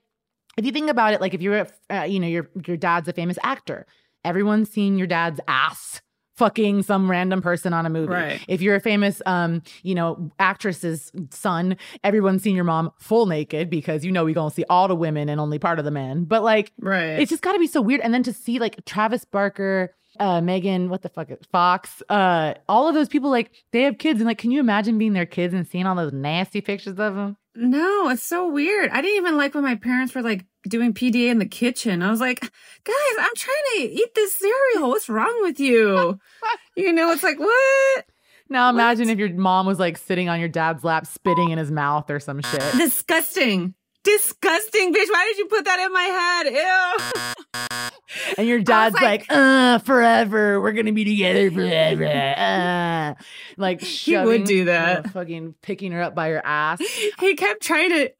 if 0.57 0.65
you 0.65 0.71
think 0.71 0.89
about 0.89 1.13
it, 1.13 1.21
like 1.21 1.33
if 1.33 1.41
you're, 1.41 1.59
a- 1.89 1.95
uh, 2.01 2.03
you 2.03 2.19
know, 2.19 2.27
your 2.27 2.49
your 2.67 2.77
dad's 2.77 3.07
a 3.07 3.13
famous 3.13 3.37
actor, 3.43 3.85
everyone's 4.23 4.69
seen 4.69 4.97
your 4.97 5.07
dad's 5.07 5.39
ass 5.47 6.01
fucking 6.37 6.81
some 6.81 7.09
random 7.11 7.41
person 7.41 7.71
on 7.71 7.85
a 7.85 7.89
movie. 7.89 8.11
Right. 8.13 8.43
If 8.47 8.61
you're 8.61 8.75
a 8.75 8.79
famous, 8.79 9.21
um, 9.27 9.61
you 9.83 9.93
know, 9.93 10.31
actress's 10.39 11.11
son, 11.29 11.77
everyone's 12.03 12.41
seen 12.41 12.55
your 12.55 12.63
mom 12.63 12.91
full 12.99 13.27
naked 13.27 13.69
because 13.69 14.03
you 14.03 14.11
know 14.11 14.25
we 14.25 14.33
gonna 14.33 14.49
see 14.49 14.63
all 14.69 14.87
the 14.87 14.95
women 14.95 15.29
and 15.29 15.39
only 15.39 15.59
part 15.59 15.77
of 15.77 15.85
the 15.85 15.91
men. 15.91 16.23
But 16.23 16.41
like, 16.43 16.71
Right. 16.79 17.19
it's 17.19 17.29
just 17.29 17.43
got 17.43 17.51
to 17.53 17.59
be 17.59 17.67
so 17.67 17.79
weird. 17.81 18.01
And 18.01 18.13
then 18.13 18.23
to 18.23 18.33
see 18.33 18.57
like 18.59 18.83
Travis 18.85 19.23
Barker, 19.23 19.93
uh, 20.19 20.41
Megan, 20.41 20.89
what 20.89 21.01
the 21.01 21.09
fuck, 21.09 21.29
Fox, 21.51 22.03
uh, 22.09 22.53
all 22.67 22.87
of 22.87 22.93
those 22.93 23.07
people, 23.07 23.29
like 23.29 23.51
they 23.71 23.83
have 23.83 23.97
kids, 23.97 24.19
and 24.19 24.27
like, 24.27 24.37
can 24.37 24.51
you 24.51 24.59
imagine 24.59 24.97
being 24.97 25.13
their 25.13 25.25
kids 25.25 25.53
and 25.53 25.67
seeing 25.67 25.85
all 25.85 25.95
those 25.95 26.13
nasty 26.13 26.61
pictures 26.61 26.99
of 26.99 27.15
them? 27.15 27.37
No, 27.55 28.09
it's 28.09 28.23
so 28.23 28.49
weird. 28.49 28.91
I 28.91 29.01
didn't 29.01 29.17
even 29.17 29.37
like 29.37 29.53
when 29.53 29.63
my 29.63 29.75
parents 29.75 30.15
were 30.15 30.21
like 30.21 30.45
doing 30.67 30.93
PDA 30.93 31.29
in 31.29 31.39
the 31.39 31.45
kitchen. 31.45 32.01
I 32.01 32.09
was 32.09 32.21
like, 32.21 32.39
guys, 32.39 33.15
I'm 33.19 33.35
trying 33.35 33.63
to 33.75 33.81
eat 33.81 34.15
this 34.15 34.35
cereal. 34.35 34.89
What's 34.89 35.09
wrong 35.09 35.37
with 35.41 35.59
you? 35.59 36.19
you 36.77 36.93
know, 36.93 37.11
it's 37.11 37.23
like, 37.23 37.39
what? 37.39 38.05
Now 38.47 38.69
imagine 38.69 39.09
if 39.09 39.17
your 39.17 39.33
mom 39.33 39.65
was 39.65 39.79
like 39.79 39.97
sitting 39.97 40.27
on 40.27 40.39
your 40.39 40.49
dad's 40.49 40.83
lap, 40.83 41.05
spitting 41.07 41.51
in 41.51 41.57
his 41.57 41.71
mouth 41.71 42.09
or 42.09 42.19
some 42.19 42.41
shit. 42.41 42.63
Disgusting. 42.77 43.75
Disgusting, 44.03 44.93
bitch. 44.93 45.07
Why 45.11 45.25
did 45.29 45.37
you 45.37 45.45
put 45.47 45.65
that 45.65 45.79
in 45.79 45.93
my 45.93 46.03
head? 46.03 46.53
Ew. 46.53 47.89
And 48.37 48.45
your 48.45 48.59
dad's 48.59 48.93
like- 48.95 49.03
like, 49.03 49.25
uh, 49.31 49.77
forever. 49.79 50.59
We're 50.59 50.73
gonna 50.73 50.91
be 50.91 51.05
together 51.05 51.49
forever. 51.49 52.05
Uh. 52.05 53.13
Like 53.57 53.81
He 53.81 54.17
would 54.17 54.43
do 54.43 54.65
that. 54.65 55.05
uh, 55.05 55.09
fucking 55.09 55.55
picking 55.61 55.93
her 55.93 56.01
up 56.01 56.13
by 56.13 56.29
her 56.29 56.41
ass. 56.45 56.81
he 57.19 57.35
kept 57.35 57.61
trying 57.63 57.89
to 57.91 58.11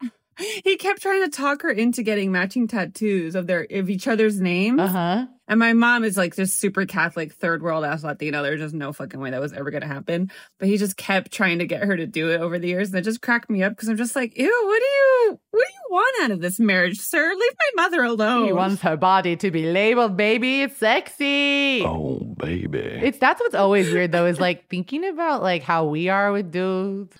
he 0.64 0.78
kept 0.78 1.02
trying 1.02 1.24
to 1.24 1.30
talk 1.30 1.62
her 1.64 1.70
into 1.70 2.04
getting 2.04 2.32
matching 2.32 2.68
tattoos 2.68 3.36
of 3.36 3.48
their 3.48 3.68
of 3.70 3.90
each 3.90 4.08
other's 4.08 4.40
names. 4.40 4.80
Uh 4.80 4.88
huh. 4.88 5.26
And 5.52 5.60
my 5.60 5.74
mom 5.74 6.06
is 6.06 6.16
like 6.16 6.34
just 6.34 6.60
super 6.62 6.86
Catholic, 6.86 7.34
third 7.34 7.62
world 7.62 7.84
ass 7.84 8.06
Latino. 8.06 8.42
There's 8.42 8.62
just 8.62 8.74
no 8.74 8.94
fucking 8.94 9.20
way 9.20 9.32
that 9.32 9.42
was 9.42 9.52
ever 9.52 9.70
gonna 9.70 9.86
happen. 9.86 10.32
But 10.58 10.70
he 10.70 10.78
just 10.78 10.96
kept 10.96 11.34
trying 11.34 11.60
to 11.60 11.66
get 11.66 11.84
her 11.84 11.98
to 11.98 12.08
do 12.08 12.32
it 12.32 12.40
over 12.40 12.58
the 12.58 12.70
years. 12.70 12.88
And 12.88 12.98
it 12.98 13.02
just 13.02 13.22
cracked 13.22 13.50
me 13.50 13.62
up 13.62 13.74
because 13.74 13.90
I'm 13.90 13.98
just 13.98 14.16
like, 14.16 14.38
ew, 14.38 14.46
what 14.46 14.80
do 14.80 14.86
you 14.86 15.40
what 15.50 15.68
do 15.68 15.74
you 15.74 15.94
want 15.94 16.24
out 16.24 16.32
of 16.32 16.40
this 16.40 16.58
marriage, 16.58 17.02
sir? 17.02 17.34
Leave 17.38 17.52
my 17.76 17.84
mother 17.84 18.02
alone. 18.02 18.46
He 18.46 18.54
wants 18.54 18.82
her 18.84 18.96
body 18.96 19.36
to 19.36 19.52
be 19.52 19.70
labeled, 19.70 20.16
baby. 20.16 20.62
It's 20.62 20.78
sexy. 20.78 21.84
Oh, 21.86 22.34
baby. 22.38 22.80
It's 22.80 23.18
that's 23.18 23.42
what's 23.42 23.54
always 23.54 23.92
weird 23.92 24.14
though, 24.14 24.28
is 24.28 24.40
like 24.40 24.70
thinking 24.70 25.06
about 25.06 25.44
like 25.44 25.64
how 25.64 25.84
we 25.84 26.08
are 26.08 26.32
with 26.32 26.50
dudes. 26.54 27.18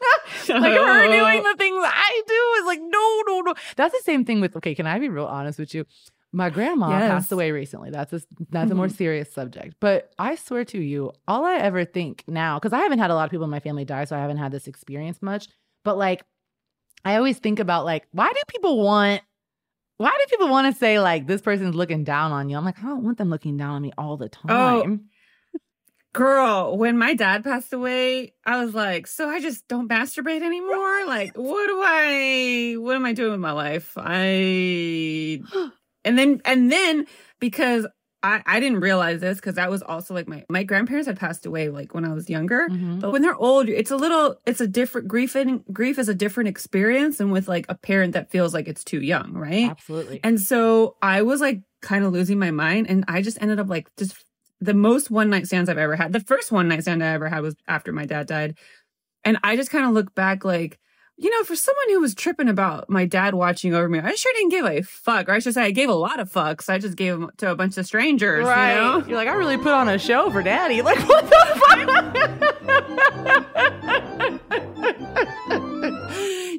like 0.48 0.72
her 0.72 1.06
doing 1.06 1.40
oh. 1.44 1.52
the 1.52 1.58
things 1.58 1.84
I 1.84 2.22
do 2.26 2.60
is 2.60 2.66
like, 2.66 2.80
no, 2.80 3.22
no, 3.26 3.40
no. 3.42 3.54
That's 3.76 3.92
the 3.92 4.02
same 4.04 4.24
thing 4.24 4.40
with 4.40 4.56
okay, 4.56 4.74
can 4.74 4.86
I 4.86 4.98
be 4.98 5.10
real 5.10 5.26
honest 5.26 5.58
with 5.58 5.74
you? 5.74 5.84
My 6.34 6.50
grandma 6.50 6.90
Yes. 6.90 7.10
passed 7.10 7.32
away 7.32 7.52
recently. 7.52 7.90
That's 7.90 8.12
a 8.12 8.20
that's 8.50 8.70
a 8.70 8.74
more 8.74 8.86
mm-hmm. 8.86 8.96
serious 8.96 9.32
subject. 9.32 9.76
But 9.78 10.12
I 10.18 10.34
swear 10.34 10.64
to 10.66 10.80
you, 10.80 11.12
all 11.28 11.44
I 11.44 11.58
ever 11.58 11.84
think 11.84 12.24
now, 12.26 12.58
because 12.58 12.72
I 12.72 12.78
haven't 12.78 12.98
had 12.98 13.10
a 13.10 13.14
lot 13.14 13.24
of 13.24 13.30
people 13.30 13.44
in 13.44 13.50
my 13.50 13.60
family 13.60 13.84
die, 13.84 14.04
so 14.04 14.16
I 14.16 14.20
haven't 14.20 14.38
had 14.38 14.50
this 14.50 14.66
experience 14.66 15.22
much. 15.22 15.46
But 15.84 15.96
like 15.96 16.24
I 17.04 17.16
always 17.16 17.38
think 17.38 17.60
about 17.60 17.84
like, 17.84 18.08
why 18.10 18.32
do 18.32 18.40
people 18.48 18.82
want 18.82 19.22
why 19.96 20.10
do 20.10 20.24
people 20.28 20.48
want 20.48 20.72
to 20.72 20.78
say 20.78 20.98
like 20.98 21.28
this 21.28 21.40
person's 21.40 21.76
looking 21.76 22.02
down 22.02 22.32
on 22.32 22.48
you? 22.48 22.56
I'm 22.56 22.64
like, 22.64 22.80
I 22.80 22.86
don't 22.88 23.04
want 23.04 23.18
them 23.18 23.30
looking 23.30 23.56
down 23.56 23.70
on 23.76 23.82
me 23.82 23.92
all 23.96 24.16
the 24.16 24.28
time. 24.28 24.46
Oh, 24.48 24.82
time. 24.82 25.04
Girl, 26.12 26.76
when 26.76 26.98
my 26.98 27.14
dad 27.14 27.42
passed 27.44 27.72
away, 27.72 28.34
I 28.44 28.64
was 28.64 28.74
like, 28.74 29.06
so 29.06 29.28
I 29.28 29.40
just 29.40 29.66
don't 29.68 29.88
masturbate 29.88 30.42
anymore? 30.42 31.06
Like, 31.06 31.36
what 31.36 31.66
do 31.66 31.80
I 31.84 32.74
what 32.78 32.96
am 32.96 33.04
I 33.04 33.12
doing 33.12 33.32
with 33.32 33.40
my 33.40 33.52
life? 33.52 33.92
I 33.96 35.40
and 36.04 36.18
then 36.18 36.40
and 36.44 36.70
then 36.70 37.06
because 37.40 37.86
I, 38.22 38.42
I 38.46 38.58
didn't 38.58 38.80
realize 38.80 39.20
this 39.20 39.36
because 39.36 39.56
that 39.56 39.70
was 39.70 39.82
also 39.82 40.14
like 40.14 40.26
my 40.26 40.44
my 40.48 40.62
grandparents 40.62 41.06
had 41.06 41.18
passed 41.18 41.44
away 41.44 41.68
like 41.68 41.94
when 41.94 42.06
I 42.06 42.14
was 42.14 42.30
younger. 42.30 42.68
Mhm. 42.70 43.00
But 43.00 43.12
when 43.12 43.20
they're 43.20 43.36
old, 43.36 43.68
it's 43.68 43.90
a 43.90 43.96
little 43.96 44.36
it's 44.46 44.62
a 44.62 44.66
different 44.66 45.08
grief 45.08 45.34
and 45.34 45.62
grief 45.72 45.98
is 45.98 46.08
a 46.08 46.14
different 46.14 46.48
experience 46.48 47.20
and 47.20 47.30
with 47.30 47.48
like 47.48 47.66
a 47.68 47.74
parent 47.74 48.14
that 48.14 48.30
feels 48.30 48.54
like 48.54 48.66
it's 48.66 48.82
too 48.82 49.02
young, 49.02 49.32
right? 49.34 49.70
Absolutely. 49.70 50.20
And 50.24 50.40
so 50.40 50.96
I 51.02 51.20
was 51.22 51.42
like 51.42 51.60
kind 51.82 52.04
of 52.04 52.12
losing 52.14 52.38
my 52.38 52.50
mind 52.50 52.88
and 52.88 53.04
I 53.08 53.20
just 53.20 53.40
ended 53.42 53.60
up 53.60 53.68
like 53.68 53.90
just 53.98 54.14
the 54.58 54.72
most 54.74 55.10
one 55.10 55.28
night 55.28 55.46
stands 55.46 55.68
I've 55.68 55.76
ever 55.76 55.94
had. 55.94 56.14
The 56.14 56.20
first 56.20 56.50
one 56.50 56.68
night 56.68 56.80
stand 56.82 57.04
I 57.04 57.08
ever 57.08 57.28
had 57.28 57.42
was 57.42 57.54
after 57.68 57.92
my 57.92 58.06
dad 58.06 58.26
died. 58.26 58.56
And 59.22 59.38
I 59.44 59.56
just 59.56 59.70
kind 59.70 59.84
of 59.84 59.92
look 59.92 60.14
back 60.14 60.44
like, 60.44 60.78
you 61.16 61.30
know, 61.30 61.44
for 61.44 61.54
someone 61.54 61.88
who 61.90 62.00
was 62.00 62.14
tripping 62.14 62.48
about 62.48 62.90
my 62.90 63.06
dad 63.06 63.34
watching 63.34 63.72
over 63.74 63.88
me, 63.88 64.00
I 64.00 64.14
sure 64.14 64.32
didn't 64.34 64.50
give 64.50 64.66
a 64.66 64.82
fuck. 64.82 65.28
Or 65.28 65.32
I 65.32 65.38
should 65.38 65.54
say 65.54 65.62
I 65.62 65.70
gave 65.70 65.88
a 65.88 65.94
lot 65.94 66.18
of 66.18 66.30
fucks. 66.30 66.68
I 66.68 66.78
just 66.78 66.96
gave 66.96 67.12
them 67.12 67.30
to 67.38 67.50
a 67.52 67.54
bunch 67.54 67.76
of 67.78 67.86
strangers, 67.86 68.44
Right. 68.46 68.74
you 68.74 68.80
know? 68.80 69.04
You're 69.06 69.16
like, 69.16 69.28
I 69.28 69.32
really 69.34 69.56
put 69.56 69.68
on 69.68 69.88
a 69.88 69.98
show 69.98 70.30
for 70.30 70.42
daddy. 70.42 70.82
Like, 70.82 70.98
what 71.08 71.24
the 71.30 71.36
fuck? 71.68 72.94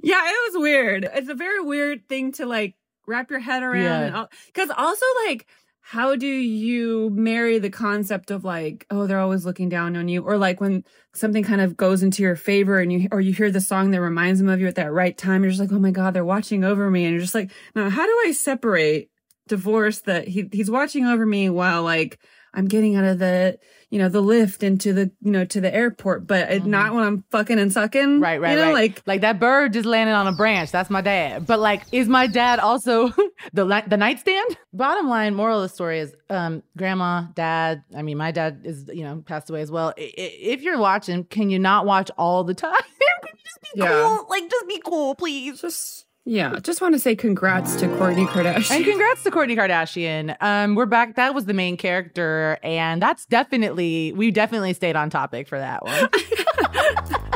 yeah, 0.03 0.21
it 0.29 0.53
was 0.53 0.61
weird. 0.61 1.09
It's 1.13 1.29
a 1.29 1.35
very 1.35 1.61
weird 1.61 2.07
thing 2.07 2.31
to 2.33 2.45
like 2.45 2.75
wrap 3.07 3.29
your 3.29 3.39
head 3.39 3.63
around. 3.63 4.13
Yeah. 4.13 4.25
Cause 4.53 4.69
also 4.75 5.05
like, 5.25 5.47
how 5.87 6.15
do 6.15 6.25
you 6.25 7.11
marry 7.11 7.59
the 7.59 7.69
concept 7.69 8.31
of 8.31 8.43
like, 8.43 8.87
oh, 8.89 9.05
they're 9.05 9.19
always 9.19 9.45
looking 9.45 9.69
down 9.69 9.95
on 9.95 10.07
you? 10.07 10.23
Or 10.23 10.35
like 10.35 10.59
when 10.59 10.83
something 11.13 11.43
kind 11.43 11.61
of 11.61 11.77
goes 11.77 12.01
into 12.01 12.23
your 12.23 12.35
favor 12.35 12.79
and 12.79 12.91
you, 12.91 13.07
or 13.11 13.21
you 13.21 13.33
hear 13.33 13.51
the 13.51 13.61
song 13.61 13.91
that 13.91 14.01
reminds 14.01 14.39
them 14.39 14.49
of 14.49 14.59
you 14.59 14.65
at 14.65 14.73
that 14.75 14.91
right 14.91 15.15
time, 15.15 15.43
you're 15.43 15.51
just 15.51 15.61
like, 15.61 15.71
oh 15.71 15.77
my 15.77 15.91
God, 15.91 16.15
they're 16.15 16.25
watching 16.25 16.63
over 16.63 16.89
me. 16.89 17.05
And 17.05 17.13
you're 17.13 17.21
just 17.21 17.35
like, 17.35 17.51
now 17.75 17.87
how 17.91 18.03
do 18.03 18.23
I 18.25 18.31
separate 18.31 19.11
divorce 19.47 19.99
that 19.99 20.27
he, 20.27 20.49
he's 20.51 20.71
watching 20.71 21.05
over 21.05 21.23
me 21.23 21.51
while 21.51 21.83
like, 21.83 22.19
I'm 22.55 22.67
getting 22.67 22.95
out 22.95 23.03
of 23.03 23.19
the, 23.19 23.59
you 23.89 23.99
know, 23.99 24.09
the 24.09 24.21
lift 24.21 24.63
into 24.63 24.93
the, 24.93 25.11
you 25.21 25.31
know, 25.31 25.45
to 25.45 25.61
the 25.61 25.73
airport, 25.73 26.25
but 26.27 26.49
it, 26.51 26.65
not 26.65 26.93
when 26.93 27.03
I'm 27.03 27.23
fucking 27.31 27.59
and 27.59 27.71
sucking. 27.71 28.01
Mm-hmm. 28.01 28.23
Right, 28.23 28.41
right, 28.41 28.51
you 28.51 28.57
know, 28.57 28.65
right. 28.67 28.73
Like, 28.73 29.01
like 29.05 29.21
that 29.21 29.39
bird 29.39 29.73
just 29.73 29.85
landed 29.85 30.13
on 30.13 30.27
a 30.27 30.31
branch. 30.31 30.71
That's 30.71 30.89
my 30.89 31.01
dad. 31.01 31.45
But 31.45 31.59
like, 31.59 31.83
is 31.91 32.07
my 32.07 32.27
dad 32.27 32.59
also 32.59 33.09
the 33.53 33.83
the 33.87 33.97
nightstand? 33.97 34.57
Bottom 34.73 35.07
line, 35.09 35.35
moral 35.35 35.61
of 35.61 35.69
the 35.69 35.75
story 35.75 35.99
is, 35.99 36.15
um, 36.29 36.63
grandma, 36.77 37.23
dad. 37.35 37.83
I 37.95 38.01
mean, 38.01 38.17
my 38.17 38.31
dad 38.31 38.61
is 38.63 38.89
you 38.93 39.03
know 39.03 39.23
passed 39.25 39.49
away 39.49 39.61
as 39.61 39.69
well. 39.71 39.93
I- 39.97 40.01
I- 40.17 40.37
If 40.55 40.61
you're 40.63 40.79
watching, 40.79 41.23
can 41.25 41.49
you 41.49 41.59
not 41.59 41.85
watch 41.85 42.09
all 42.17 42.43
the 42.43 42.53
time? 42.53 42.73
Can 43.25 43.33
you 43.33 43.43
just 43.43 43.61
be 43.75 43.81
Yeah. 43.81 43.87
cool? 44.17 44.27
Like, 44.29 44.49
just 44.49 44.67
be 44.67 44.81
cool, 44.85 45.15
please. 45.15 45.61
just 45.61 46.04
yeah 46.25 46.57
just 46.59 46.81
want 46.81 46.93
to 46.93 46.99
say 46.99 47.15
congrats 47.15 47.75
to 47.75 47.87
kourtney 47.87 48.25
kardashian 48.27 48.75
And 48.77 48.85
congrats 48.85 49.23
to 49.23 49.31
Kourtney 49.31 49.55
Kardashian. 49.55 50.35
Um, 50.41 50.75
we're 50.75 50.85
back. 50.85 51.15
That 51.15 51.33
was 51.35 51.45
the 51.45 51.53
main 51.53 51.77
character, 51.77 52.57
and 52.63 53.01
that's 53.01 53.25
definitely 53.25 54.11
we 54.13 54.31
definitely 54.31 54.73
stayed 54.73 54.95
on 54.95 55.09
topic 55.09 55.47
for 55.47 55.59
that 55.59 55.83
one. 55.85 56.09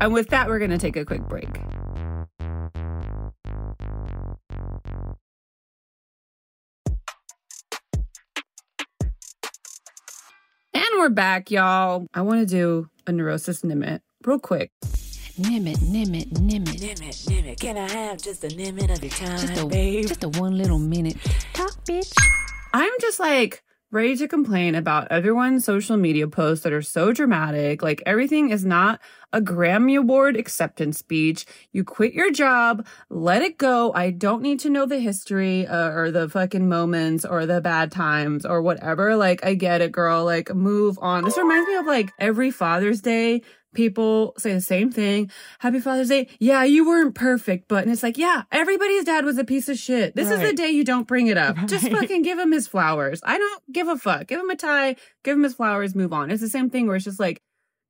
And 0.00 0.14
with 0.14 0.28
that, 0.28 0.48
we're 0.48 0.58
going 0.58 0.70
to 0.70 0.78
take 0.78 0.96
a 0.96 1.04
quick 1.04 1.28
break. 1.28 1.48
And 10.72 10.84
we're 10.96 11.10
back, 11.10 11.50
y'all. 11.50 12.06
I 12.14 12.22
want 12.22 12.40
to 12.40 12.46
do 12.46 12.88
a 13.06 13.12
neurosis 13.12 13.60
nimit 13.60 14.00
real 14.24 14.38
quick. 14.38 14.70
Nimit, 15.40 15.78
nimit, 15.78 16.28
nimit. 16.34 16.76
Nimit, 16.80 17.26
nimit, 17.26 17.58
can 17.58 17.78
I 17.78 17.88
have 17.88 18.18
just 18.20 18.44
a 18.44 18.48
nimit 18.48 18.92
of 18.94 19.02
your 19.02 19.10
time, 19.10 19.38
Just 19.38 19.58
a, 19.62 19.64
babe? 19.66 20.06
just 20.06 20.22
a 20.22 20.28
one 20.28 20.58
little 20.58 20.78
minute. 20.78 21.16
Talk, 21.54 21.72
bitch. 21.86 22.12
I'm 22.74 22.92
just 23.00 23.18
like 23.18 23.62
ready 23.90 24.16
to 24.18 24.28
complain 24.28 24.74
about 24.74 25.08
everyone's 25.10 25.64
social 25.64 25.96
media 25.96 26.28
posts 26.28 26.62
that 26.64 26.74
are 26.74 26.82
so 26.82 27.12
dramatic. 27.14 27.82
Like 27.82 28.02
everything 28.04 28.50
is 28.50 28.66
not 28.66 29.00
a 29.32 29.40
Grammy 29.40 29.98
Award 29.98 30.36
acceptance 30.36 30.98
speech. 30.98 31.46
You 31.72 31.84
quit 31.84 32.12
your 32.12 32.30
job, 32.30 32.86
let 33.08 33.40
it 33.40 33.56
go. 33.56 33.92
I 33.94 34.10
don't 34.10 34.42
need 34.42 34.60
to 34.60 34.70
know 34.70 34.84
the 34.84 34.98
history 35.00 35.66
uh, 35.66 35.90
or 35.90 36.10
the 36.10 36.28
fucking 36.28 36.68
moments 36.68 37.24
or 37.24 37.46
the 37.46 37.60
bad 37.62 37.90
times 37.92 38.44
or 38.44 38.60
whatever. 38.60 39.16
Like 39.16 39.42
I 39.44 39.54
get 39.54 39.80
it, 39.80 39.90
girl. 39.90 40.24
Like 40.24 40.54
move 40.54 40.98
on. 41.00 41.24
This 41.24 41.38
reminds 41.38 41.66
me 41.66 41.76
of 41.76 41.86
like 41.86 42.12
every 42.18 42.50
Father's 42.50 43.00
Day 43.00 43.40
people 43.74 44.34
say 44.38 44.52
the 44.52 44.60
same 44.60 44.90
thing. 44.90 45.30
Happy 45.58 45.80
Father's 45.80 46.08
Day. 46.08 46.28
Yeah, 46.38 46.64
you 46.64 46.86
weren't 46.86 47.14
perfect, 47.14 47.66
but 47.68 47.84
and 47.84 47.92
it's 47.92 48.02
like, 48.02 48.18
yeah, 48.18 48.42
everybody's 48.50 49.04
dad 49.04 49.24
was 49.24 49.38
a 49.38 49.44
piece 49.44 49.68
of 49.68 49.78
shit. 49.78 50.14
This 50.16 50.30
is 50.30 50.40
the 50.40 50.52
day 50.52 50.70
you 50.70 50.84
don't 50.84 51.06
bring 51.06 51.28
it 51.28 51.36
up. 51.36 51.56
Just 51.66 51.88
fucking 51.88 52.22
give 52.22 52.38
him 52.38 52.52
his 52.52 52.66
flowers. 52.66 53.20
I 53.24 53.38
don't 53.38 53.62
give 53.72 53.88
a 53.88 53.96
fuck. 53.96 54.26
Give 54.26 54.40
him 54.40 54.50
a 54.50 54.56
tie, 54.56 54.96
give 55.24 55.36
him 55.36 55.42
his 55.44 55.54
flowers, 55.54 55.94
move 55.94 56.12
on. 56.12 56.30
It's 56.30 56.40
the 56.42 56.48
same 56.48 56.70
thing 56.70 56.86
where 56.86 56.96
it's 56.96 57.04
just 57.04 57.20
like 57.20 57.40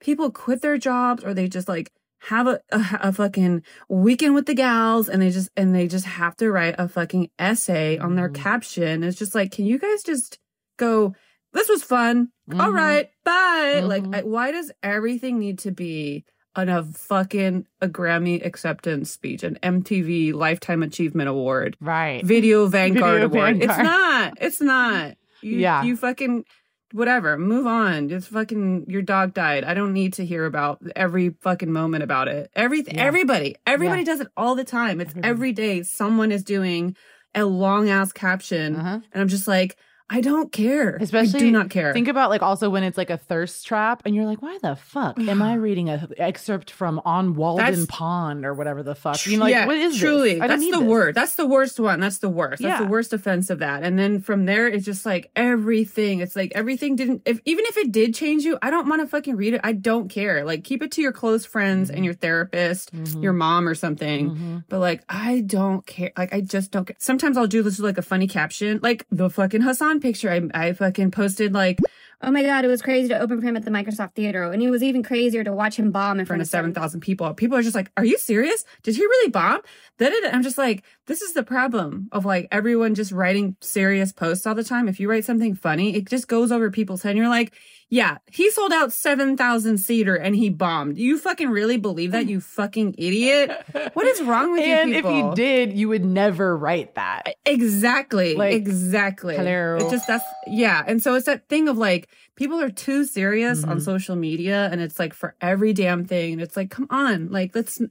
people 0.00 0.30
quit 0.30 0.62
their 0.62 0.78
jobs 0.78 1.24
or 1.24 1.34
they 1.34 1.48
just 1.48 1.68
like 1.68 1.90
have 2.24 2.46
a, 2.46 2.60
a, 2.70 2.84
a 3.04 3.12
fucking 3.12 3.62
weekend 3.88 4.34
with 4.34 4.44
the 4.46 4.54
gals 4.54 5.08
and 5.08 5.22
they 5.22 5.30
just 5.30 5.48
and 5.56 5.74
they 5.74 5.88
just 5.88 6.04
have 6.04 6.36
to 6.36 6.50
write 6.50 6.74
a 6.78 6.86
fucking 6.88 7.30
essay 7.38 7.96
on 7.98 8.14
their 8.14 8.28
Mhm. 8.28 8.34
caption. 8.34 9.02
It's 9.02 9.18
just 9.18 9.34
like, 9.34 9.52
can 9.52 9.64
you 9.64 9.78
guys 9.78 10.02
just 10.02 10.38
go 10.78 11.14
this 11.52 11.68
was 11.68 11.82
fun. 11.82 12.28
All 12.52 12.70
Mhm. 12.70 12.74
right, 12.74 13.08
bye. 13.24 13.80
Like, 13.84 14.04
Mhm. 14.04 14.14
I, 14.16 14.22
why 14.22 14.50
does 14.52 14.70
everything 14.82 15.38
need 15.38 15.58
to 15.60 15.70
be 15.70 16.24
on 16.56 16.68
a 16.68 16.82
fucking 16.82 17.66
a 17.80 17.88
Grammy 17.88 18.44
acceptance 18.44 19.10
speech, 19.10 19.42
an 19.44 19.56
MTV 19.62 20.32
Lifetime 20.32 20.82
Achievement 20.82 21.28
Award, 21.28 21.76
Right. 21.80 22.24
Video 22.24 22.66
Vanguard 22.66 23.22
Video 23.22 23.26
Award? 23.42 23.56
It's 23.62 23.78
not. 23.78 24.34
It's 24.40 24.60
not. 24.60 25.14
You, 25.42 25.58
Yeah. 25.58 25.82
You 25.84 25.96
fucking 25.96 26.44
whatever. 26.92 27.38
Move 27.38 27.66
on. 27.68 28.08
Just 28.08 28.28
fucking 28.30 28.86
your 28.88 29.02
dog 29.02 29.32
died. 29.32 29.62
I 29.62 29.74
don't 29.74 29.92
need 29.92 30.14
to 30.14 30.26
hear 30.26 30.44
about 30.44 30.82
every 30.96 31.30
fucking 31.40 31.70
moment 31.72 32.02
about 32.02 32.26
it. 32.26 32.50
Everything. 32.56 32.96
Yeah. 32.96 33.04
Everybody. 33.04 33.54
Everybody 33.64 34.02
does 34.02 34.20
it 34.20 34.26
all 34.36 34.56
the 34.56 34.64
time. 34.64 35.00
It's 35.00 35.10
Everybody. 35.10 35.28
every 35.30 35.52
day. 35.52 35.82
Someone 35.84 36.32
is 36.32 36.42
doing 36.42 36.96
a 37.32 37.44
long 37.44 37.88
ass 37.88 38.12
caption, 38.12 38.74
Uh-huh. 38.74 38.98
and 39.12 39.22
I'm 39.22 39.28
just 39.28 39.46
like. 39.46 39.76
I 40.12 40.20
don't 40.20 40.50
care. 40.50 40.96
Especially, 40.96 41.38
I 41.38 41.42
do 41.44 41.50
not 41.52 41.70
care. 41.70 41.92
Think 41.92 42.08
about 42.08 42.30
like 42.30 42.42
also 42.42 42.68
when 42.68 42.82
it's 42.82 42.98
like 42.98 43.10
a 43.10 43.16
thirst 43.16 43.64
trap 43.64 44.02
and 44.04 44.14
you're 44.14 44.26
like, 44.26 44.42
why 44.42 44.58
the 44.60 44.74
fuck 44.74 45.18
am 45.20 45.40
I 45.40 45.54
reading 45.54 45.88
a 45.88 46.08
excerpt 46.18 46.70
from 46.72 47.00
On 47.04 47.34
Walden 47.34 47.64
That's- 47.64 47.86
Pond 47.88 48.44
or 48.44 48.52
whatever 48.54 48.82
the 48.82 48.96
fuck? 48.96 49.24
You 49.26 49.36
know, 49.38 49.44
like, 49.44 49.52
yeah, 49.52 49.66
what 49.66 49.76
is 49.76 49.96
truly? 49.98 50.38
That's 50.40 50.64
the 50.64 50.70
this. 50.72 50.80
worst. 50.80 51.14
That's 51.14 51.34
the 51.36 51.46
worst 51.46 51.78
one. 51.78 52.00
That's 52.00 52.18
the 52.18 52.28
worst. 52.28 52.60
That's 52.62 52.80
Yeah. 52.80 52.84
the 52.84 52.90
worst 52.90 53.12
offense 53.12 53.50
of 53.50 53.60
that. 53.60 53.84
And 53.84 53.96
then 53.98 54.20
from 54.20 54.46
there, 54.46 54.66
it's 54.66 54.84
just 54.84 55.06
like 55.06 55.30
everything. 55.36 56.18
It's 56.20 56.34
like 56.34 56.52
everything 56.56 56.96
didn't. 56.96 57.22
If 57.24 57.40
even 57.44 57.64
if 57.66 57.76
it 57.76 57.92
did 57.92 58.12
change 58.14 58.42
you, 58.44 58.58
I 58.62 58.70
don't 58.70 58.88
want 58.88 59.02
to 59.02 59.06
fucking 59.06 59.36
read 59.36 59.54
it. 59.54 59.60
I 59.62 59.72
don't 59.72 60.08
care. 60.08 60.44
Like 60.44 60.64
keep 60.64 60.82
it 60.82 60.90
to 60.92 61.02
your 61.02 61.12
close 61.12 61.44
friends 61.46 61.88
and 61.88 62.04
your 62.04 62.14
therapist, 62.14 62.92
Mhm. 62.94 63.22
your 63.22 63.32
mom 63.32 63.68
or 63.68 63.76
something. 63.76 64.30
Mhm. 64.30 64.64
But 64.68 64.80
like, 64.80 65.02
I 65.08 65.42
don't 65.46 65.86
care. 65.86 66.10
Like, 66.18 66.34
I 66.34 66.40
just 66.40 66.72
don't 66.72 66.86
care. 66.86 66.96
Sometimes 66.98 67.36
I'll 67.36 67.46
do 67.46 67.62
this 67.62 67.78
with 67.78 67.84
like 67.84 67.98
a 67.98 68.02
funny 68.02 68.26
caption, 68.26 68.80
like 68.82 69.06
the 69.12 69.30
fucking 69.30 69.62
Hasan 69.62 69.99
picture. 70.00 70.30
I, 70.30 70.68
I 70.68 70.72
fucking 70.72 71.10
posted 71.10 71.52
like 71.52 71.78
Oh 72.22 72.30
my 72.30 72.42
god, 72.42 72.66
it 72.66 72.68
was 72.68 72.82
crazy 72.82 73.08
to 73.08 73.18
open 73.18 73.40
for 73.40 73.46
him 73.46 73.56
at 73.56 73.64
the 73.64 73.70
Microsoft 73.70 74.12
Theater, 74.12 74.42
and 74.42 74.62
it 74.62 74.68
was 74.68 74.82
even 74.82 75.02
crazier 75.02 75.42
to 75.42 75.54
watch 75.54 75.76
him 75.76 75.90
bomb 75.90 76.20
in 76.20 76.26
front 76.26 76.40
front 76.40 76.42
of 76.42 76.46
of 76.46 76.50
7,000 76.50 77.00
people. 77.00 77.32
People 77.32 77.56
are 77.56 77.62
just 77.62 77.74
like, 77.74 77.90
are 77.96 78.04
you 78.04 78.18
serious? 78.18 78.64
Did 78.82 78.96
he 78.96 79.02
really 79.02 79.30
bomb? 79.30 79.62
That 79.96 80.12
I'm 80.30 80.42
just 80.42 80.58
like, 80.58 80.84
this 81.10 81.22
is 81.22 81.32
the 81.32 81.42
problem 81.42 82.08
of 82.12 82.24
like 82.24 82.46
everyone 82.52 82.94
just 82.94 83.10
writing 83.10 83.56
serious 83.60 84.12
posts 84.12 84.46
all 84.46 84.54
the 84.54 84.62
time. 84.62 84.86
If 84.86 85.00
you 85.00 85.10
write 85.10 85.24
something 85.24 85.56
funny, 85.56 85.96
it 85.96 86.08
just 86.08 86.28
goes 86.28 86.52
over 86.52 86.70
people's 86.70 87.02
head. 87.02 87.10
And 87.10 87.18
you're 87.18 87.28
like, 87.28 87.52
yeah, 87.88 88.18
he 88.30 88.48
sold 88.52 88.72
out 88.72 88.92
7,000 88.92 89.78
seater 89.78 90.14
and 90.14 90.36
he 90.36 90.50
bombed. 90.50 90.98
You 90.98 91.18
fucking 91.18 91.48
really 91.50 91.78
believe 91.78 92.12
that, 92.12 92.28
you 92.28 92.40
fucking 92.40 92.94
idiot? 92.96 93.50
What 93.94 94.06
is 94.06 94.22
wrong 94.22 94.52
with 94.52 94.64
you? 94.64 94.72
And 94.72 94.94
if 94.94 95.04
you 95.04 95.32
did, 95.34 95.72
you 95.76 95.88
would 95.88 96.04
never 96.04 96.56
write 96.56 96.94
that. 96.94 97.34
Exactly. 97.44 98.36
Like, 98.36 98.52
exactly. 98.54 99.34
hello. 99.34 99.78
It 99.80 99.90
just 99.90 100.06
that's 100.06 100.24
yeah. 100.46 100.84
And 100.86 101.02
so 101.02 101.14
it's 101.16 101.26
that 101.26 101.48
thing 101.48 101.66
of 101.68 101.76
like 101.76 102.08
people 102.36 102.60
are 102.60 102.70
too 102.70 103.04
serious 103.04 103.64
on 103.64 103.78
Mhm. 103.78 103.82
social 103.84 104.14
media 104.14 104.68
and 104.70 104.80
it's 104.80 105.00
like 105.00 105.12
for 105.12 105.34
every 105.40 105.72
damn 105.72 106.04
thing. 106.04 106.34
And 106.34 106.40
it's 106.40 106.56
like, 106.56 106.70
come 106.70 106.86
on, 106.88 107.32
like 107.32 107.56
let's 107.56 107.82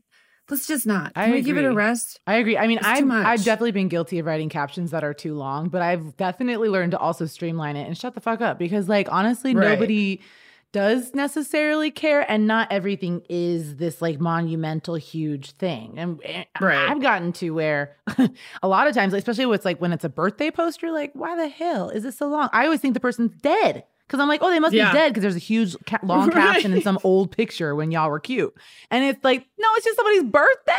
let's 0.50 0.68
just 0.68 0.86
not. 0.86 1.12
I 1.16 1.26
Can 1.26 1.32
we 1.34 1.42
give 1.42 1.58
it 1.58 1.66
a 1.66 1.74
rest? 1.74 2.20
I 2.28 2.36
agree. 2.36 2.58
I 2.58 2.68
mean, 2.68 2.80
I've. 2.82 3.10
I've 3.10 3.44
definitely 3.44 3.72
been 3.72 3.88
guilty 3.88 4.20
of 4.20 4.26
writing 4.26 4.50
captions 4.50 4.92
that 4.92 5.04
are 5.04 5.14
too 5.14 5.36
long, 5.36 5.70
but 5.70 5.82
I've 5.82 6.18
definitely 6.18 6.70
learned 6.70 6.92
to 6.92 6.98
also 6.98 7.26
streamline 7.26 7.76
it 7.76 7.88
and 7.88 7.98
shut 7.98 8.14
the 8.16 8.22
fuck 8.22 8.42
up 8.42 8.58
because, 8.60 8.88
like, 8.90 9.08
honestly, 9.12 9.54
Right. 9.56 9.70
nobody 9.70 10.22
does 10.72 11.16
necessarily 11.16 11.90
care, 11.90 12.30
and 12.32 12.46
not 12.46 12.72
everything 12.72 13.24
is 13.28 13.78
this 13.78 14.02
like 14.04 14.20
monumental, 14.20 14.96
huge 14.96 15.52
thing. 15.54 15.96
And 15.98 16.24
and 16.24 16.46
Right. 16.62 16.90
I've 16.90 17.02
gotten 17.02 17.32
to 17.34 17.50
where 17.52 17.96
a 18.62 18.68
lot 18.68 18.88
of 18.88 18.94
times, 18.94 19.14
especially 19.14 19.48
with 19.48 19.66
like 19.66 19.82
when 19.82 19.92
it's 19.94 20.04
a 20.04 20.10
birthday 20.10 20.52
post, 20.52 20.82
you're 20.84 20.92
like, 20.92 21.12
why 21.16 21.36
the 21.36 21.48
hell 21.48 21.90
is 21.90 22.04
this 22.04 22.18
so 22.18 22.28
long? 22.28 22.50
I 22.54 22.66
always 22.66 22.82
think 22.82 22.94
the 22.94 23.00
person's 23.00 23.36
dead. 23.42 23.84
Cause 24.10 24.20
I'm 24.20 24.28
like, 24.28 24.42
oh, 24.44 24.50
they 24.50 24.60
must 24.60 24.74
Yeah. 24.74 24.92
be 24.92 24.98
dead 24.98 25.10
because 25.10 25.22
there's 25.22 25.36
a 25.36 25.40
huge 25.40 25.76
ca- 25.86 26.00
long 26.04 26.30
caption 26.32 26.74
in 26.74 26.82
some 26.82 27.00
old 27.04 27.32
picture 27.32 27.74
when 27.76 27.92
y'all 27.92 28.10
were 28.10 28.20
cute, 28.20 28.54
and 28.92 29.04
it's 29.06 29.24
like, 29.24 29.48
no, 29.58 29.68
it's 29.76 29.86
just 29.86 29.96
somebody's 29.96 30.24
birthday. 30.24 30.74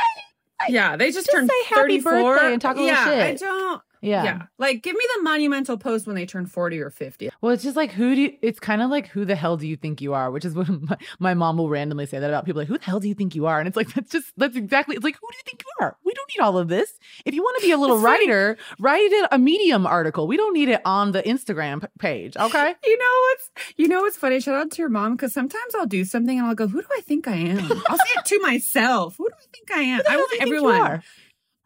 Yeah, 0.68 0.96
they 0.96 1.06
just, 1.06 1.26
just 1.26 1.30
turned 1.32 1.48
say 1.48 1.74
happy 1.74 2.00
34. 2.00 2.12
birthday 2.12 2.52
and 2.52 2.60
talk 2.60 2.76
a 2.76 2.80
little 2.80 2.94
yeah, 2.94 3.24
I 3.24 3.34
don't. 3.34 3.82
Yeah. 4.00 4.24
Yeah. 4.24 4.42
Like, 4.58 4.82
give 4.82 4.94
me 4.94 5.04
the 5.16 5.22
monumental 5.22 5.76
post 5.76 6.06
when 6.06 6.16
they 6.16 6.26
turn 6.26 6.46
40 6.46 6.80
or 6.80 6.90
50. 6.90 7.30
Well, 7.40 7.52
it's 7.52 7.62
just 7.62 7.76
like 7.76 7.92
who 7.92 8.14
do 8.14 8.20
you, 8.22 8.32
it's 8.42 8.58
kind 8.58 8.82
of 8.82 8.90
like 8.90 9.08
who 9.08 9.24
the 9.24 9.34
hell 9.34 9.56
do 9.56 9.66
you 9.66 9.76
think 9.76 10.00
you 10.00 10.14
are, 10.14 10.30
which 10.30 10.44
is 10.44 10.54
what 10.56 10.68
my, 10.68 10.96
my 11.18 11.34
mom 11.34 11.58
will 11.58 11.68
randomly 11.68 12.06
say 12.06 12.18
that 12.18 12.30
about 12.30 12.44
people 12.44 12.60
like 12.60 12.68
who 12.68 12.78
the 12.78 12.84
hell 12.84 13.00
do 13.00 13.08
you 13.08 13.14
think 13.14 13.34
you 13.34 13.46
are, 13.46 13.58
and 13.58 13.68
it's 13.68 13.76
like 13.76 13.88
that's 13.94 14.10
just 14.10 14.32
that's 14.36 14.56
exactly 14.56 14.96
it's 14.96 15.04
like 15.04 15.16
who 15.16 15.26
do 15.30 15.36
you 15.36 15.42
think 15.44 15.62
you 15.62 15.86
are? 15.86 15.96
We 16.04 16.12
don't 16.14 16.30
need 16.36 16.42
all 16.42 16.58
of 16.58 16.68
this. 16.68 16.98
If 17.24 17.34
you 17.34 17.42
want 17.42 17.60
to 17.60 17.66
be 17.66 17.72
a 17.72 17.78
little 17.78 17.96
It's 17.96 18.04
writer, 18.04 18.56
write 18.78 19.10
it 19.12 19.28
a 19.30 19.38
Medium 19.38 19.86
article. 19.86 20.26
We 20.26 20.36
don't 20.36 20.54
need 20.54 20.68
it 20.68 20.80
on 20.84 21.12
the 21.12 21.22
Instagram 21.22 21.86
page. 21.98 22.36
Okay. 22.36 22.74
You 22.90 22.98
know 22.98 23.20
what's 23.28 23.50
you 23.76 23.88
know 23.88 24.00
what's 24.00 24.16
funny? 24.16 24.40
Shout 24.40 24.56
out 24.56 24.70
to 24.72 24.82
your 24.82 24.88
mom 24.88 25.14
because 25.14 25.32
sometimes 25.32 25.74
I'll 25.76 25.86
do 25.86 26.04
something 26.04 26.38
and 26.38 26.46
I'll 26.46 26.56
go, 26.56 26.66
"Who 26.66 26.80
do 26.80 26.88
I 26.96 27.00
think 27.02 27.28
I 27.28 27.36
am?" 27.36 27.60
I'll 27.88 27.98
say 27.98 28.14
it 28.16 28.24
to 28.24 28.40
myself. 28.40 29.16
Who 29.16 29.28
do 29.28 29.34
I 29.38 29.46
think 29.52 29.70
I 29.70 29.82
am? 29.82 30.02
I 30.08 30.16
want 30.16 30.30
do 30.30 30.36
you 30.36 30.40
think 30.40 30.42
everyone. 30.42 31.02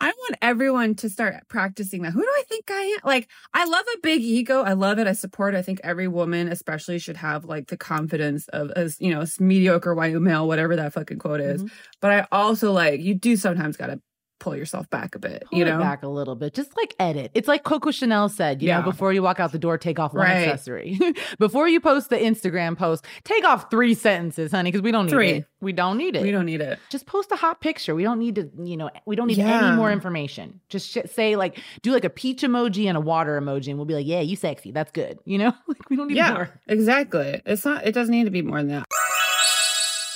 I 0.01 0.07
want 0.09 0.37
everyone 0.43 0.95
to 0.97 1.09
start 1.09 1.35
practicing 1.49 2.03
that. 2.03 2.13
Who 2.13 2.21
do 2.21 2.27
I 2.29 2.43
think 2.49 2.71
I 2.71 2.75
am? 2.83 2.99
Like, 3.05 3.29
I 3.55 3.65
love 3.65 3.85
a 3.95 3.99
big 4.03 4.21
ego. 4.23 4.63
I 4.63 4.73
love 4.75 4.99
it. 4.99 5.07
I 5.07 5.13
support. 5.13 5.55
it. 5.55 5.59
I 5.59 5.63
think 5.63 5.81
every 5.85 6.09
woman, 6.09 6.49
especially, 6.49 6.99
should 6.99 7.17
have 7.17 7.45
like 7.45 7.69
the 7.69 7.77
confidence 7.77 8.49
of 8.49 8.71
a 8.77 8.91
you 8.99 9.15
know, 9.15 9.23
a 9.23 9.27
mediocre 9.43 9.95
white 9.95 10.15
male, 10.15 10.47
whatever 10.49 10.77
that 10.77 10.93
fucking 10.93 11.19
quote 11.19 11.41
is. 11.41 11.63
Mhm. 11.63 11.71
But 12.01 12.11
I 12.13 12.27
also 12.33 12.73
like 12.73 13.01
you 13.01 13.15
do 13.15 13.37
sometimes 13.37 13.77
got 13.77 13.87
to 13.87 14.01
pull 14.41 14.57
yourself 14.57 14.91
back 14.91 15.15
a 15.15 15.19
bit. 15.19 15.45
Pull 15.51 15.59
you 15.59 15.65
know, 15.65 15.79
back 15.79 16.03
a 16.03 16.09
little 16.09 16.35
bit. 16.35 16.53
Just 16.55 16.77
like 16.77 16.95
edit. 16.99 17.31
It's 17.35 17.49
like 17.49 17.63
Coco 17.63 17.91
Chanel 17.91 18.29
said, 18.29 18.61
you 18.61 18.69
Yeah. 18.69 18.79
know, 18.81 18.85
before 18.85 19.13
you 19.13 19.23
walk 19.23 19.41
out 19.41 19.53
the 19.53 19.59
door, 19.59 19.79
take 19.79 19.99
off 19.99 20.13
one 20.13 20.25
Right. 20.27 20.49
accessory. 20.49 20.99
before 21.39 21.69
you 21.69 21.81
post 21.81 22.11
the 22.11 22.17
Instagram 22.17 22.77
post, 22.77 23.05
take 23.25 23.45
off 23.45 23.71
three 23.71 23.95
sentences, 23.95 24.51
honey, 24.53 24.71
because 24.71 24.83
we 24.83 24.91
don't 24.91 25.07
need 25.07 25.11
Three. 25.13 25.31
it. 25.31 25.47
We 25.61 25.73
don't 25.73 25.97
need 25.97 26.15
it. 26.17 26.23
we 26.23 26.31
don't 26.31 26.45
need 26.47 26.61
it. 26.61 26.79
just 26.91 27.07
post 27.07 27.33
a 27.33 27.37
hot 27.37 27.61
picture. 27.61 27.95
We 27.95 28.03
don't 28.03 28.19
need 28.19 28.35
to, 28.35 28.51
you 28.63 28.77
know, 28.77 28.91
we 29.07 29.17
don't 29.17 29.29
need 29.29 29.39
any 29.39 29.77
more 29.77 29.91
information. 29.91 30.61
Just 30.69 30.91
sh- 30.91 30.99
say 31.11 31.37
like, 31.37 31.59
do 31.83 31.93
like 31.93 32.05
a 32.05 32.11
peach 32.11 32.43
emoji 32.43 32.87
and 32.87 32.97
a 32.99 33.01
water 33.01 33.41
emoji, 33.41 33.69
and 33.69 33.79
we'll 33.79 33.87
be 33.87 33.95
like, 33.95 34.07
yeah, 34.07 34.21
you 34.21 34.37
sexy. 34.37 34.73
That's 34.73 34.91
good. 34.93 35.19
You 35.25 35.39
know, 35.39 35.53
like 35.69 35.89
we 35.89 35.97
don't 35.97 36.09
need 36.09 36.17
yeah, 36.19 36.33
more. 36.35 36.61
exactly. 36.69 37.41
It's 37.47 37.65
not. 37.65 37.87
It 37.87 37.93
doesn't 37.93 38.13
need 38.13 38.25
to 38.25 38.31
be 38.31 38.43
more 38.43 38.59
than 38.59 38.69
that. 38.69 38.85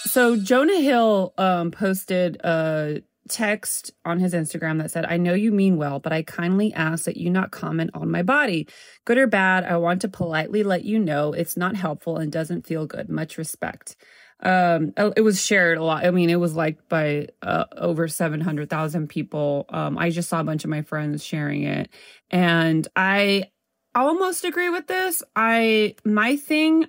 So 0.04 0.36
Jonah 0.36 0.80
Hill 0.80 1.34
um, 1.38 1.70
posted 1.70 2.36
a 2.42 3.02
text 3.28 3.92
on 4.04 4.18
his 4.18 4.34
Instagram 4.34 4.78
that 4.78 4.90
said, 4.90 5.04
"I 5.06 5.16
know 5.16 5.34
you 5.34 5.52
mean 5.52 5.76
well, 5.76 6.00
but 6.00 6.12
I 6.12 6.22
kindly 6.22 6.72
ask 6.74 7.04
that 7.04 7.16
you 7.16 7.30
not 7.30 7.50
comment 7.50 7.90
on 7.94 8.10
my 8.10 8.22
body, 8.22 8.66
good 9.04 9.18
or 9.18 9.26
bad. 9.26 9.64
I 9.64 9.76
want 9.76 10.00
to 10.02 10.08
politely 10.08 10.62
let 10.62 10.84
you 10.84 10.98
know 10.98 11.32
it's 11.32 11.56
not 11.56 11.76
helpful 11.76 12.16
and 12.16 12.32
doesn't 12.32 12.66
feel 12.66 12.86
good. 12.86 13.08
Much 13.08 13.38
respect." 13.38 13.96
Um, 14.40 14.92
oh, 14.96 15.12
it 15.16 15.22
was 15.22 15.44
shared 15.44 15.78
a 15.78 15.84
lot. 15.84 16.06
I 16.06 16.10
mean, 16.12 16.30
it 16.30 16.36
was 16.36 16.54
liked 16.54 16.88
by 16.88 17.28
uh, 17.42 17.64
over 17.76 18.06
seven 18.08 18.40
hundred 18.40 18.70
thousand 18.70 19.08
people. 19.08 19.66
Um, 19.68 19.98
I 19.98 20.10
just 20.10 20.28
saw 20.28 20.40
a 20.40 20.44
bunch 20.44 20.64
of 20.64 20.70
my 20.70 20.82
friends 20.82 21.24
sharing 21.24 21.64
it, 21.64 21.88
and 22.30 22.86
I 22.94 23.50
almost 23.94 24.44
agree 24.44 24.70
with 24.70 24.86
this. 24.86 25.22
I 25.34 25.96
my 26.04 26.36
thing 26.36 26.86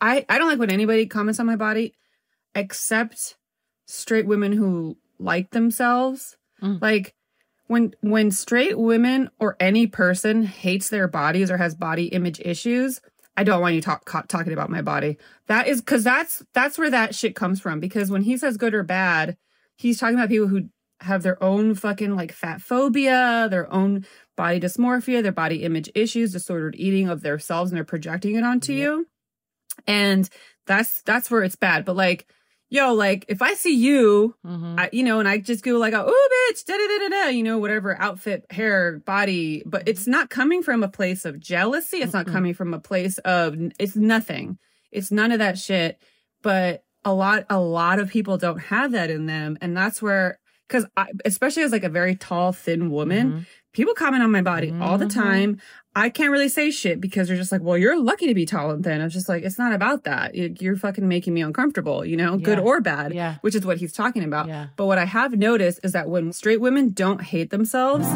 I 0.00 0.24
I 0.28 0.38
don't 0.38 0.48
like 0.48 0.58
when 0.58 0.70
anybody 0.70 1.06
comments 1.06 1.40
on 1.40 1.46
my 1.46 1.56
body 1.56 1.94
except 2.54 3.36
straight 3.86 4.26
women 4.26 4.52
who 4.52 4.96
like 5.20 5.50
themselves. 5.50 6.36
Mm. 6.62 6.80
Like 6.80 7.14
when 7.66 7.94
when 8.00 8.30
straight 8.30 8.78
women 8.78 9.30
or 9.38 9.56
any 9.60 9.86
person 9.86 10.44
hates 10.44 10.88
their 10.88 11.08
bodies 11.08 11.50
or 11.50 11.56
has 11.56 11.74
body 11.74 12.06
image 12.06 12.40
issues, 12.40 13.00
I 13.36 13.44
don't 13.44 13.60
want 13.60 13.74
you 13.74 13.80
talk, 13.80 14.04
co- 14.04 14.22
talking 14.28 14.52
about 14.52 14.70
my 14.70 14.82
body. 14.82 15.18
That 15.46 15.68
is 15.68 15.80
cuz 15.80 16.02
that's 16.02 16.42
that's 16.52 16.78
where 16.78 16.90
that 16.90 17.14
shit 17.14 17.34
comes 17.34 17.60
from 17.60 17.80
because 17.80 18.10
when 18.10 18.22
he 18.22 18.36
says 18.36 18.56
good 18.56 18.74
or 18.74 18.82
bad, 18.82 19.36
he's 19.76 19.98
talking 19.98 20.16
about 20.16 20.28
people 20.28 20.48
who 20.48 20.68
have 21.00 21.22
their 21.22 21.42
own 21.42 21.74
fucking 21.74 22.14
like 22.14 22.32
fat 22.32 22.60
phobia, 22.60 23.48
their 23.50 23.72
own 23.72 24.04
body 24.36 24.60
dysmorphia, 24.60 25.22
their 25.22 25.32
body 25.32 25.62
image 25.62 25.90
issues, 25.94 26.32
disordered 26.32 26.74
eating 26.76 27.08
of 27.08 27.22
themselves 27.22 27.70
and 27.70 27.76
they're 27.76 27.84
projecting 27.84 28.34
it 28.34 28.44
onto 28.44 28.72
you. 28.72 29.06
And 29.86 30.28
that's 30.66 31.02
that's 31.02 31.30
where 31.30 31.42
it's 31.42 31.56
bad. 31.56 31.84
But 31.84 31.96
like, 31.96 32.26
yo, 32.70 32.94
like 32.94 33.24
if 33.28 33.42
I 33.42 33.54
see 33.54 33.74
you, 33.74 34.34
Mhm. 34.46 34.78
I, 34.80 34.88
you 34.92 35.02
know, 35.02 35.18
and 35.20 35.28
I 35.28 35.38
just 35.38 35.62
go 35.64 35.76
like, 35.78 35.92
oh, 35.94 36.28
bitch, 36.52 36.64
da 36.64 36.74
da 36.76 36.86
da 36.86 36.98
da 36.98 37.24
da, 37.24 37.28
you 37.30 37.42
know, 37.42 37.58
whatever 37.58 38.00
outfit, 38.00 38.46
hair, 38.50 39.00
body, 39.04 39.62
but 39.66 39.86
it's 39.88 40.06
not 40.06 40.30
coming 40.30 40.62
from 40.62 40.82
a 40.82 40.88
place 40.88 41.24
of 41.24 41.38
jealousy. 41.40 41.98
It's 41.98 42.12
not 42.14 42.26
Mm-mm. 42.26 42.32
coming 42.32 42.54
from 42.54 42.72
a 42.72 42.78
place 42.80 43.18
of, 43.18 43.56
it's 43.78 43.96
nothing. 43.96 44.58
It's 44.92 45.10
none 45.10 45.32
of 45.32 45.40
that 45.40 45.58
shit. 45.58 45.98
But 46.42 46.84
a 47.04 47.12
lot, 47.12 47.44
a 47.50 47.58
lot 47.60 47.98
of 47.98 48.08
people 48.10 48.38
don't 48.38 48.58
have 48.60 48.92
that 48.92 49.10
in 49.10 49.26
them. 49.26 49.58
And 49.60 49.76
that's 49.76 50.00
where, 50.00 50.38
cause 50.68 50.86
I, 50.96 51.08
especially 51.24 51.64
as 51.64 51.72
like 51.72 51.84
a 51.84 51.88
very 51.88 52.14
tall, 52.16 52.52
thin 52.52 52.90
woman, 52.90 53.32
Mhm. 53.32 53.46
People 53.72 53.94
comment 53.94 54.22
on 54.22 54.30
my 54.32 54.42
body 54.42 54.74
all 54.80 54.98
the 54.98 55.06
Mhm. 55.06 55.14
time. 55.14 55.60
I 55.96 56.08
can't 56.08 56.30
really 56.30 56.48
say 56.48 56.70
shit 56.70 57.00
because 57.00 57.26
they're 57.26 57.36
just 57.36 57.50
like, 57.50 57.62
well, 57.62 57.76
you're 57.76 58.00
lucky 58.00 58.28
to 58.28 58.34
be 58.34 58.46
tall 58.46 58.70
and 58.70 58.82
thin. 58.84 59.00
I'm 59.00 59.10
just 59.10 59.28
like, 59.28 59.42
it's 59.42 59.58
not 59.58 59.72
about 59.72 60.04
that. 60.04 60.36
You- 60.36 60.54
You're 60.60 60.76
fucking 60.76 61.06
making 61.06 61.34
me 61.34 61.40
uncomfortable, 61.42 62.04
you 62.04 62.16
know, 62.16 62.36
good 62.38 62.60
or 62.60 62.80
bad, 62.80 63.12
Yeah. 63.12 63.36
which 63.40 63.56
is 63.56 63.66
what 63.66 63.78
he's 63.78 63.92
talking 63.92 64.22
about. 64.22 64.46
Yeah. 64.46 64.66
But 64.76 64.86
what 64.86 64.98
I 64.98 65.04
have 65.04 65.32
noticed 65.36 65.80
is 65.82 65.90
that 65.92 66.08
when 66.08 66.32
straight 66.32 66.60
women 66.60 66.90
don't 66.90 67.20
hate 67.20 67.50
themselves, 67.50 68.06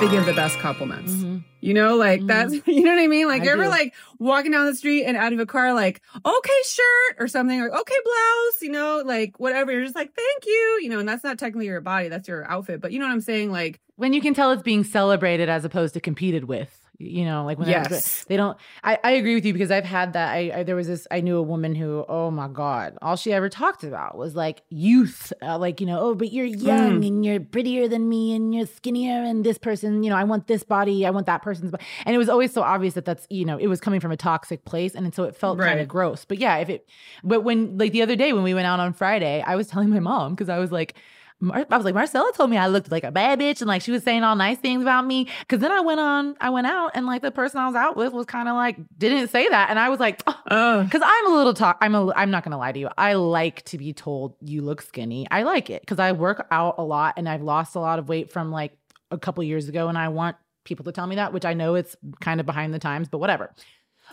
they 0.00 0.08
give 0.10 0.24
the 0.24 0.32
best 0.34 0.58
compliments. 0.60 1.12
Mhm. 1.12 1.44
You 1.60 1.74
know, 1.74 1.94
like 1.96 2.22
Mhm. 2.22 2.26
that's, 2.26 2.52
you 2.66 2.82
know 2.84 2.94
what 2.94 3.02
I 3.02 3.06
mean? 3.06 3.26
Like 3.26 3.42
I 3.42 3.44
you're 3.44 3.52
ever 3.52 3.68
like 3.68 3.92
walking 4.18 4.52
down 4.52 4.64
the 4.64 4.74
street 4.74 5.04
and 5.04 5.14
out 5.14 5.34
of 5.34 5.38
a 5.40 5.46
car, 5.46 5.74
like, 5.74 6.00
okay, 6.24 6.52
shirt 6.64 7.16
or 7.18 7.28
something, 7.28 7.60
or 7.60 7.66
okay, 7.70 7.94
blouse, 8.02 8.62
you 8.62 8.70
know, 8.70 9.02
like 9.04 9.38
whatever. 9.38 9.72
You're 9.72 9.82
just 9.84 9.94
like, 9.94 10.14
thank 10.14 10.46
you, 10.46 10.80
you 10.82 10.88
know, 10.88 11.00
and 11.00 11.08
that's 11.08 11.22
not 11.22 11.38
technically 11.38 11.66
your 11.66 11.82
body, 11.82 12.08
that's 12.08 12.28
your 12.28 12.50
outfit. 12.50 12.80
But 12.80 12.92
you 12.92 12.98
know 12.98 13.04
what 13.04 13.12
I'm 13.12 13.20
saying? 13.20 13.52
Like, 13.52 13.78
when 14.00 14.12
you 14.14 14.20
can 14.20 14.34
tell 14.34 14.50
it's 14.50 14.62
being 14.62 14.82
celebrated 14.84 15.48
as 15.48 15.64
opposed 15.64 15.92
to 15.94 16.00
competed 16.00 16.44
with 16.44 16.76
you 17.02 17.24
know 17.24 17.44
like 17.46 17.58
when 17.58 17.66
Yes. 17.66 18.24
they 18.24 18.36
don't 18.36 18.58
I, 18.84 18.98
I 19.02 19.12
agree 19.12 19.34
with 19.34 19.46
you 19.46 19.54
because 19.54 19.70
i've 19.70 19.86
had 19.86 20.12
that 20.12 20.28
I, 20.32 20.52
I 20.56 20.62
there 20.64 20.76
was 20.76 20.86
this 20.86 21.06
i 21.10 21.20
knew 21.22 21.38
a 21.38 21.42
woman 21.42 21.74
who 21.74 22.04
oh 22.10 22.30
my 22.30 22.46
god 22.46 22.98
all 23.00 23.16
she 23.16 23.32
ever 23.32 23.48
talked 23.48 23.84
about 23.84 24.18
was 24.18 24.34
like 24.34 24.60
youth 24.68 25.32
uh, 25.40 25.56
like 25.56 25.80
you 25.80 25.86
know 25.86 25.98
oh 25.98 26.14
but 26.14 26.30
you're 26.30 26.44
young 26.44 27.02
and 27.02 27.24
you're 27.24 27.40
prettier 27.40 27.88
than 27.88 28.06
me 28.06 28.34
and 28.34 28.54
you're 28.54 28.66
skinnier 28.66 29.22
and 29.22 29.44
this 29.44 29.56
person 29.56 30.02
you 30.02 30.10
know 30.10 30.16
i 30.16 30.24
want 30.24 30.46
this 30.46 30.62
body 30.62 31.06
i 31.06 31.10
want 31.10 31.24
that 31.24 31.40
person's 31.40 31.70
body 31.70 31.82
and 32.04 32.14
it 32.14 32.18
was 32.18 32.28
always 32.28 32.52
so 32.52 32.60
obvious 32.62 32.92
that 32.92 33.06
that's 33.06 33.26
you 33.30 33.46
know 33.46 33.56
it 33.56 33.68
was 33.68 33.80
coming 33.80 33.98
from 34.00 34.12
a 34.12 34.16
toxic 34.18 34.66
place 34.66 34.94
and 34.94 35.14
so 35.14 35.24
it 35.24 35.34
felt 35.34 35.58
kind 35.58 35.80
of 35.80 35.88
gross. 35.88 36.26
But 36.26 36.36
yeah 36.36 36.56
if 36.58 36.68
it 36.68 36.86
but 37.24 37.40
when 37.44 37.78
like 37.78 37.92
the 37.92 38.02
other 38.02 38.16
day 38.16 38.34
when 38.34 38.42
we 38.42 38.52
went 38.52 38.66
out 38.66 38.78
on 38.78 38.92
friday 38.92 39.42
i 39.46 39.56
was 39.56 39.68
telling 39.68 39.88
my 39.88 40.00
mom 40.00 40.34
because 40.34 40.50
i 40.50 40.58
was 40.58 40.70
like 40.70 40.94
Mar- 41.42 41.66
I 41.70 41.76
was 41.76 41.84
like, 41.84 41.94
Marcella 41.94 42.30
told 42.34 42.50
me 42.50 42.58
I 42.58 42.66
looked 42.66 42.90
like 42.92 43.02
a 43.02 43.10
bad 43.10 43.40
bitch, 43.40 43.60
and 43.60 43.68
like 43.68 43.80
she 43.82 43.90
was 43.90 44.02
saying 44.02 44.22
all 44.22 44.36
nice 44.36 44.58
things 44.58 44.82
about 44.82 45.06
me. 45.06 45.26
Cause 45.48 45.58
then 45.58 45.72
I 45.72 45.80
went 45.80 45.98
on, 45.98 46.36
I 46.40 46.50
went 46.50 46.66
out, 46.66 46.90
and 46.94 47.06
like 47.06 47.22
the 47.22 47.30
person 47.30 47.58
I 47.58 47.66
was 47.66 47.74
out 47.74 47.96
with 47.96 48.12
was 48.12 48.26
kind 48.26 48.48
of 48.48 48.54
like 48.54 48.76
didn't 48.98 49.28
say 49.28 49.48
that, 49.48 49.70
and 49.70 49.78
I 49.78 49.88
was 49.88 50.00
like, 50.00 50.22
oh. 50.26 50.88
Cause 50.90 51.00
I'm 51.02 51.26
a 51.32 51.34
little 51.34 51.54
talk. 51.54 51.78
I'm 51.80 51.94
a. 51.94 52.12
I'm 52.14 52.30
not 52.30 52.44
gonna 52.44 52.58
lie 52.58 52.72
to 52.72 52.78
you. 52.78 52.88
I 52.98 53.14
like 53.14 53.64
to 53.66 53.78
be 53.78 53.92
told 53.92 54.34
you 54.40 54.62
look 54.62 54.82
skinny. 54.82 55.26
I 55.30 55.42
like 55.42 55.70
it 55.70 55.80
because 55.82 55.98
I 55.98 56.12
work 56.12 56.46
out 56.50 56.74
a 56.78 56.82
lot, 56.82 57.14
and 57.16 57.28
I've 57.28 57.42
lost 57.42 57.74
a 57.74 57.80
lot 57.80 57.98
of 57.98 58.08
weight 58.08 58.30
from 58.30 58.50
like 58.50 58.76
a 59.10 59.18
couple 59.18 59.42
years 59.42 59.68
ago, 59.68 59.88
and 59.88 59.96
I 59.96 60.08
want 60.08 60.36
people 60.64 60.84
to 60.84 60.92
tell 60.92 61.06
me 61.06 61.16
that, 61.16 61.32
which 61.32 61.44
I 61.46 61.54
know 61.54 61.74
it's 61.74 61.96
kind 62.20 62.38
of 62.38 62.46
behind 62.46 62.74
the 62.74 62.78
times, 62.78 63.08
but 63.08 63.18
whatever. 63.18 63.54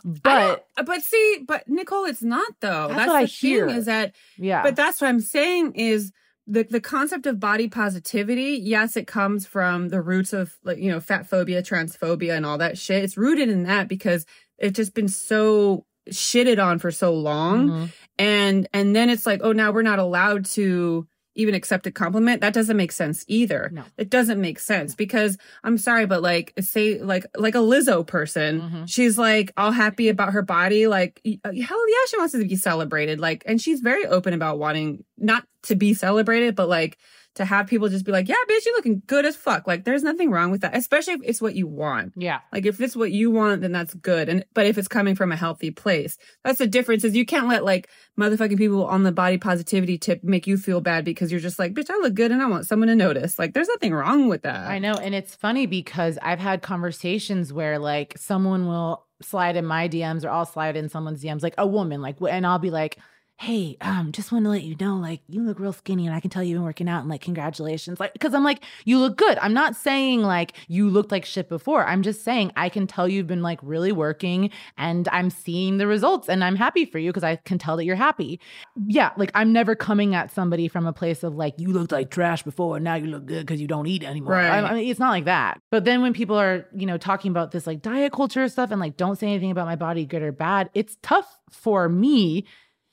But 0.04 0.68
uh, 0.78 0.84
but 0.84 1.02
see, 1.02 1.44
but 1.46 1.68
Niccole, 1.70 2.08
it's 2.10 2.22
not 2.22 2.52
though. 2.60 2.88
That's 2.90 3.08
what 3.08 3.16
I 3.16 3.22
the 3.24 3.28
hear. 3.28 3.68
thing 3.68 3.76
is 3.78 3.86
that 3.86 4.16
yeah, 4.38 4.62
But 4.64 4.76
that's 4.76 5.02
what 5.02 5.08
I'm 5.08 5.20
saying 5.20 5.74
is 5.74 6.12
the 6.48 6.64
the 6.64 6.80
concept 6.82 7.26
of 7.26 7.40
body 7.40 7.68
positivity. 7.68 8.60
Yes, 8.64 8.96
it 8.96 9.06
comes 9.08 9.46
from 9.46 9.90
the 9.90 10.02
roots 10.02 10.34
of 10.34 10.56
like 10.64 10.78
you 10.78 10.90
know 10.90 11.00
fat 11.00 11.28
phobia, 11.28 11.62
transphobia, 11.62 12.36
and 12.36 12.46
all 12.46 12.58
that 12.60 12.78
shit. 12.78 13.04
It's 13.04 13.18
rooted 13.18 13.50
in 13.50 13.64
that 13.64 13.88
because 13.88 14.26
it's 14.58 14.76
just 14.78 14.94
been 14.94 15.10
so 15.10 15.86
shitted 16.10 16.64
on 16.64 16.80
for 16.80 16.90
so 16.90 17.14
long, 17.14 17.70
Mhm. 17.70 17.90
and 18.18 18.70
and 18.74 18.96
then 18.96 19.10
it's 19.10 19.26
like 19.26 19.42
oh 19.44 19.52
now 19.52 19.72
we're 19.72 19.82
not 19.82 20.00
allowed 20.00 20.46
to 20.46 21.06
even 21.38 21.56
accept 21.56 21.88
a 21.88 21.92
compliment. 21.92 22.42
That 22.42 22.54
doesn't 22.54 22.76
make 22.76 22.92
sense 22.92 23.24
either. 23.28 23.70
No. 23.72 23.84
It 23.98 24.10
doesn't 24.10 24.42
make 24.42 24.60
sense 24.60 24.96
because 24.96 25.38
I'm 25.64 25.78
sorry, 25.78 26.06
but 26.06 26.22
like 26.22 26.54
say 26.60 27.02
like 27.02 27.26
like 27.38 27.56
a 27.56 27.60
Lizzo 27.60 28.06
person, 28.06 28.62
Mhm. 28.62 28.84
she's 28.90 29.18
like 29.18 29.52
all 29.56 29.72
happy 29.72 30.10
about 30.10 30.34
her 30.34 30.42
body. 30.42 30.88
Like 30.88 31.22
uh, 31.26 31.52
hell 31.52 31.90
yeah, 31.90 32.06
she 32.10 32.18
wants 32.18 32.34
to 32.34 32.46
be 32.46 32.56
celebrated. 32.56 33.20
Like, 33.20 33.44
and 33.46 33.62
she's 33.62 33.80
very 33.80 34.06
open 34.06 34.34
about 34.34 34.60
wanting 34.60 35.04
not 35.18 35.46
to 35.64 35.76
be 35.76 35.94
celebrated, 35.94 36.56
but 36.56 36.68
like 36.70 36.98
to 37.38 37.46
have 37.46 37.68
people 37.68 37.90
just 37.90 38.06
be 38.06 38.12
like, 38.12 38.28
yeah, 38.28 38.36
bitch, 38.50 38.66
you're 38.66 38.76
looking 38.76 39.02
good 39.08 39.26
as 39.26 39.36
fuck. 39.36 39.66
Like, 39.66 39.86
there's 39.86 40.04
nothing 40.04 40.30
wrong 40.30 40.52
with 40.52 40.62
that, 40.62 40.76
especially 40.76 41.14
if 41.14 41.22
it's 41.24 41.42
what 41.42 41.56
you 41.56 41.68
want. 41.68 42.14
yeah. 42.16 42.40
Like 42.52 42.66
if 42.66 42.80
it's 42.82 42.96
what 42.96 43.12
you 43.12 43.32
want, 43.32 43.62
then 43.62 43.72
that's 43.72 43.94
good. 43.94 44.30
And 44.30 44.46
but 44.54 44.66
if 44.66 44.78
it's 44.78 44.88
coming 44.88 45.16
from 45.16 45.32
a 45.32 45.36
healthy 45.36 45.72
place, 45.72 46.18
that's 46.44 46.60
the 46.60 46.68
difference. 46.68 47.04
Is 47.04 47.16
you 47.16 47.26
can't 47.26 47.48
let 47.48 47.64
like 47.64 47.90
motherfucking 48.20 48.58
people 48.58 48.86
on 48.86 49.04
the 49.04 49.12
body 49.12 49.38
positivity 49.38 49.98
tip 49.98 50.24
make 50.24 50.48
you 50.48 50.58
feel 50.58 50.82
bad 50.82 51.06
because 51.06 51.32
you're 51.32 51.42
just 51.42 51.60
like, 51.60 51.74
bitch, 51.74 51.90
I 51.90 51.98
look 51.98 52.14
good 52.14 52.32
and 52.32 52.42
I 52.42 52.48
want 52.48 52.66
someone 52.68 52.88
to 52.88 52.96
notice. 52.96 53.38
Like 53.40 53.54
there's 53.54 53.68
nothing 53.68 53.94
wrong 53.94 54.28
with 54.28 54.44
that. 54.44 54.68
I 54.68 54.80
know. 54.80 54.94
And 54.94 55.14
it's 55.16 55.36
funny 55.36 55.66
because 55.66 56.18
I've 56.22 56.40
had 56.40 56.62
conversations 56.62 57.54
where 57.54 57.80
like 57.80 58.18
someone 58.18 58.68
will 58.68 59.06
slide 59.22 59.56
in 59.56 59.66
my 59.66 59.88
DMs 59.90 60.24
or 60.24 60.30
I'll 60.30 60.46
slide 60.46 60.76
in 60.76 60.90
someone's 60.90 61.24
DMs, 61.24 61.44
like 61.44 61.56
a 61.58 61.68
woman, 61.68 62.02
like, 62.02 62.18
and 62.22 62.46
I'll 62.46 62.60
be 62.60 62.70
like, 62.70 62.98
hey, 63.40 63.78
um, 63.82 64.12
just 64.12 64.32
want 64.32 64.46
to 64.46 64.50
let 64.50 64.64
you 64.64 64.76
know, 64.80 64.96
like, 64.96 65.22
you 65.28 65.44
look 65.44 65.60
real 65.60 65.72
skinny 65.72 66.08
and 66.08 66.16
I 66.16 66.20
can 66.20 66.32
tell 66.32 66.42
you've 66.42 66.56
been 66.56 66.64
working 66.64 66.90
out 66.90 67.02
and 67.02 67.10
like, 67.10 67.22
congratulations. 67.22 68.00
Like, 68.00 68.18
cause 68.20 68.34
I'm 68.34 68.44
like, 68.44 68.64
you 68.84 68.98
look 68.98 69.16
good. 69.16 69.38
I'm 69.40 69.54
not 69.54 69.76
saying 69.76 70.24
like 70.24 70.54
you 70.68 70.90
looked 70.90 71.12
like 71.12 71.24
shit 71.24 71.48
before. 71.48 71.86
I'm 71.86 72.02
just 72.02 72.24
saying 72.24 72.52
I 72.56 72.70
can 72.70 72.88
tell 72.88 73.08
you've 73.08 73.28
been 73.28 73.44
like 73.44 73.60
really 73.62 73.92
working 73.92 74.50
and 74.76 75.08
I'm 75.10 75.30
seeing 75.30 75.78
the 75.78 75.86
results 75.86 76.28
and 76.28 76.44
I'm 76.44 76.56
happy 76.56 76.86
for 76.86 76.98
you 76.98 77.12
because 77.12 77.24
I 77.24 77.36
can 77.36 77.60
tell 77.60 77.78
that 77.78 77.86
you're 77.86 77.96
happy. 77.96 78.40
Yeah. 78.88 79.12
Like, 79.18 79.30
I'm 79.36 79.54
never 79.54 79.76
coming 79.76 80.16
at 80.16 80.32
somebody 80.32 80.68
from 80.68 80.88
a 80.88 80.94
place 80.94 81.24
of 81.24 81.36
like, 81.36 81.54
you 81.60 81.72
looked 81.72 81.92
like 81.92 82.10
trash 82.10 82.42
before 82.42 82.78
and 82.78 82.84
now 82.84 82.96
you 82.96 83.06
look 83.06 83.28
good 83.28 83.46
because 83.46 83.62
you 83.62 83.68
don't 83.68 83.86
eat 83.86 84.04
anymore. 84.04 84.34
Right. 84.34 84.50
I, 84.50 84.62
I 84.64 84.74
mean, 84.74 84.90
it's 84.90 85.00
not 85.00 85.12
like 85.12 85.26
that. 85.26 85.62
But 85.70 85.86
then 85.86 86.02
when 86.02 86.14
people 86.14 86.38
are, 86.38 86.66
you 86.76 86.88
know, 86.88 86.98
talking 86.98 87.30
about 87.30 87.52
this 87.52 87.68
like 87.68 87.84
diet 87.84 88.14
culture 88.14 88.48
stuff 88.50 88.72
and 88.72 88.82
like 88.82 88.98
don't 88.98 89.16
say 89.16 89.28
anything 89.28 89.52
about 89.52 89.68
my 89.68 89.76
body, 89.76 90.06
good 90.08 90.24
or 90.24 90.32
bad, 90.32 90.72
it's 90.74 90.98
tough 91.04 91.40
for 91.52 91.88
me. 91.88 92.46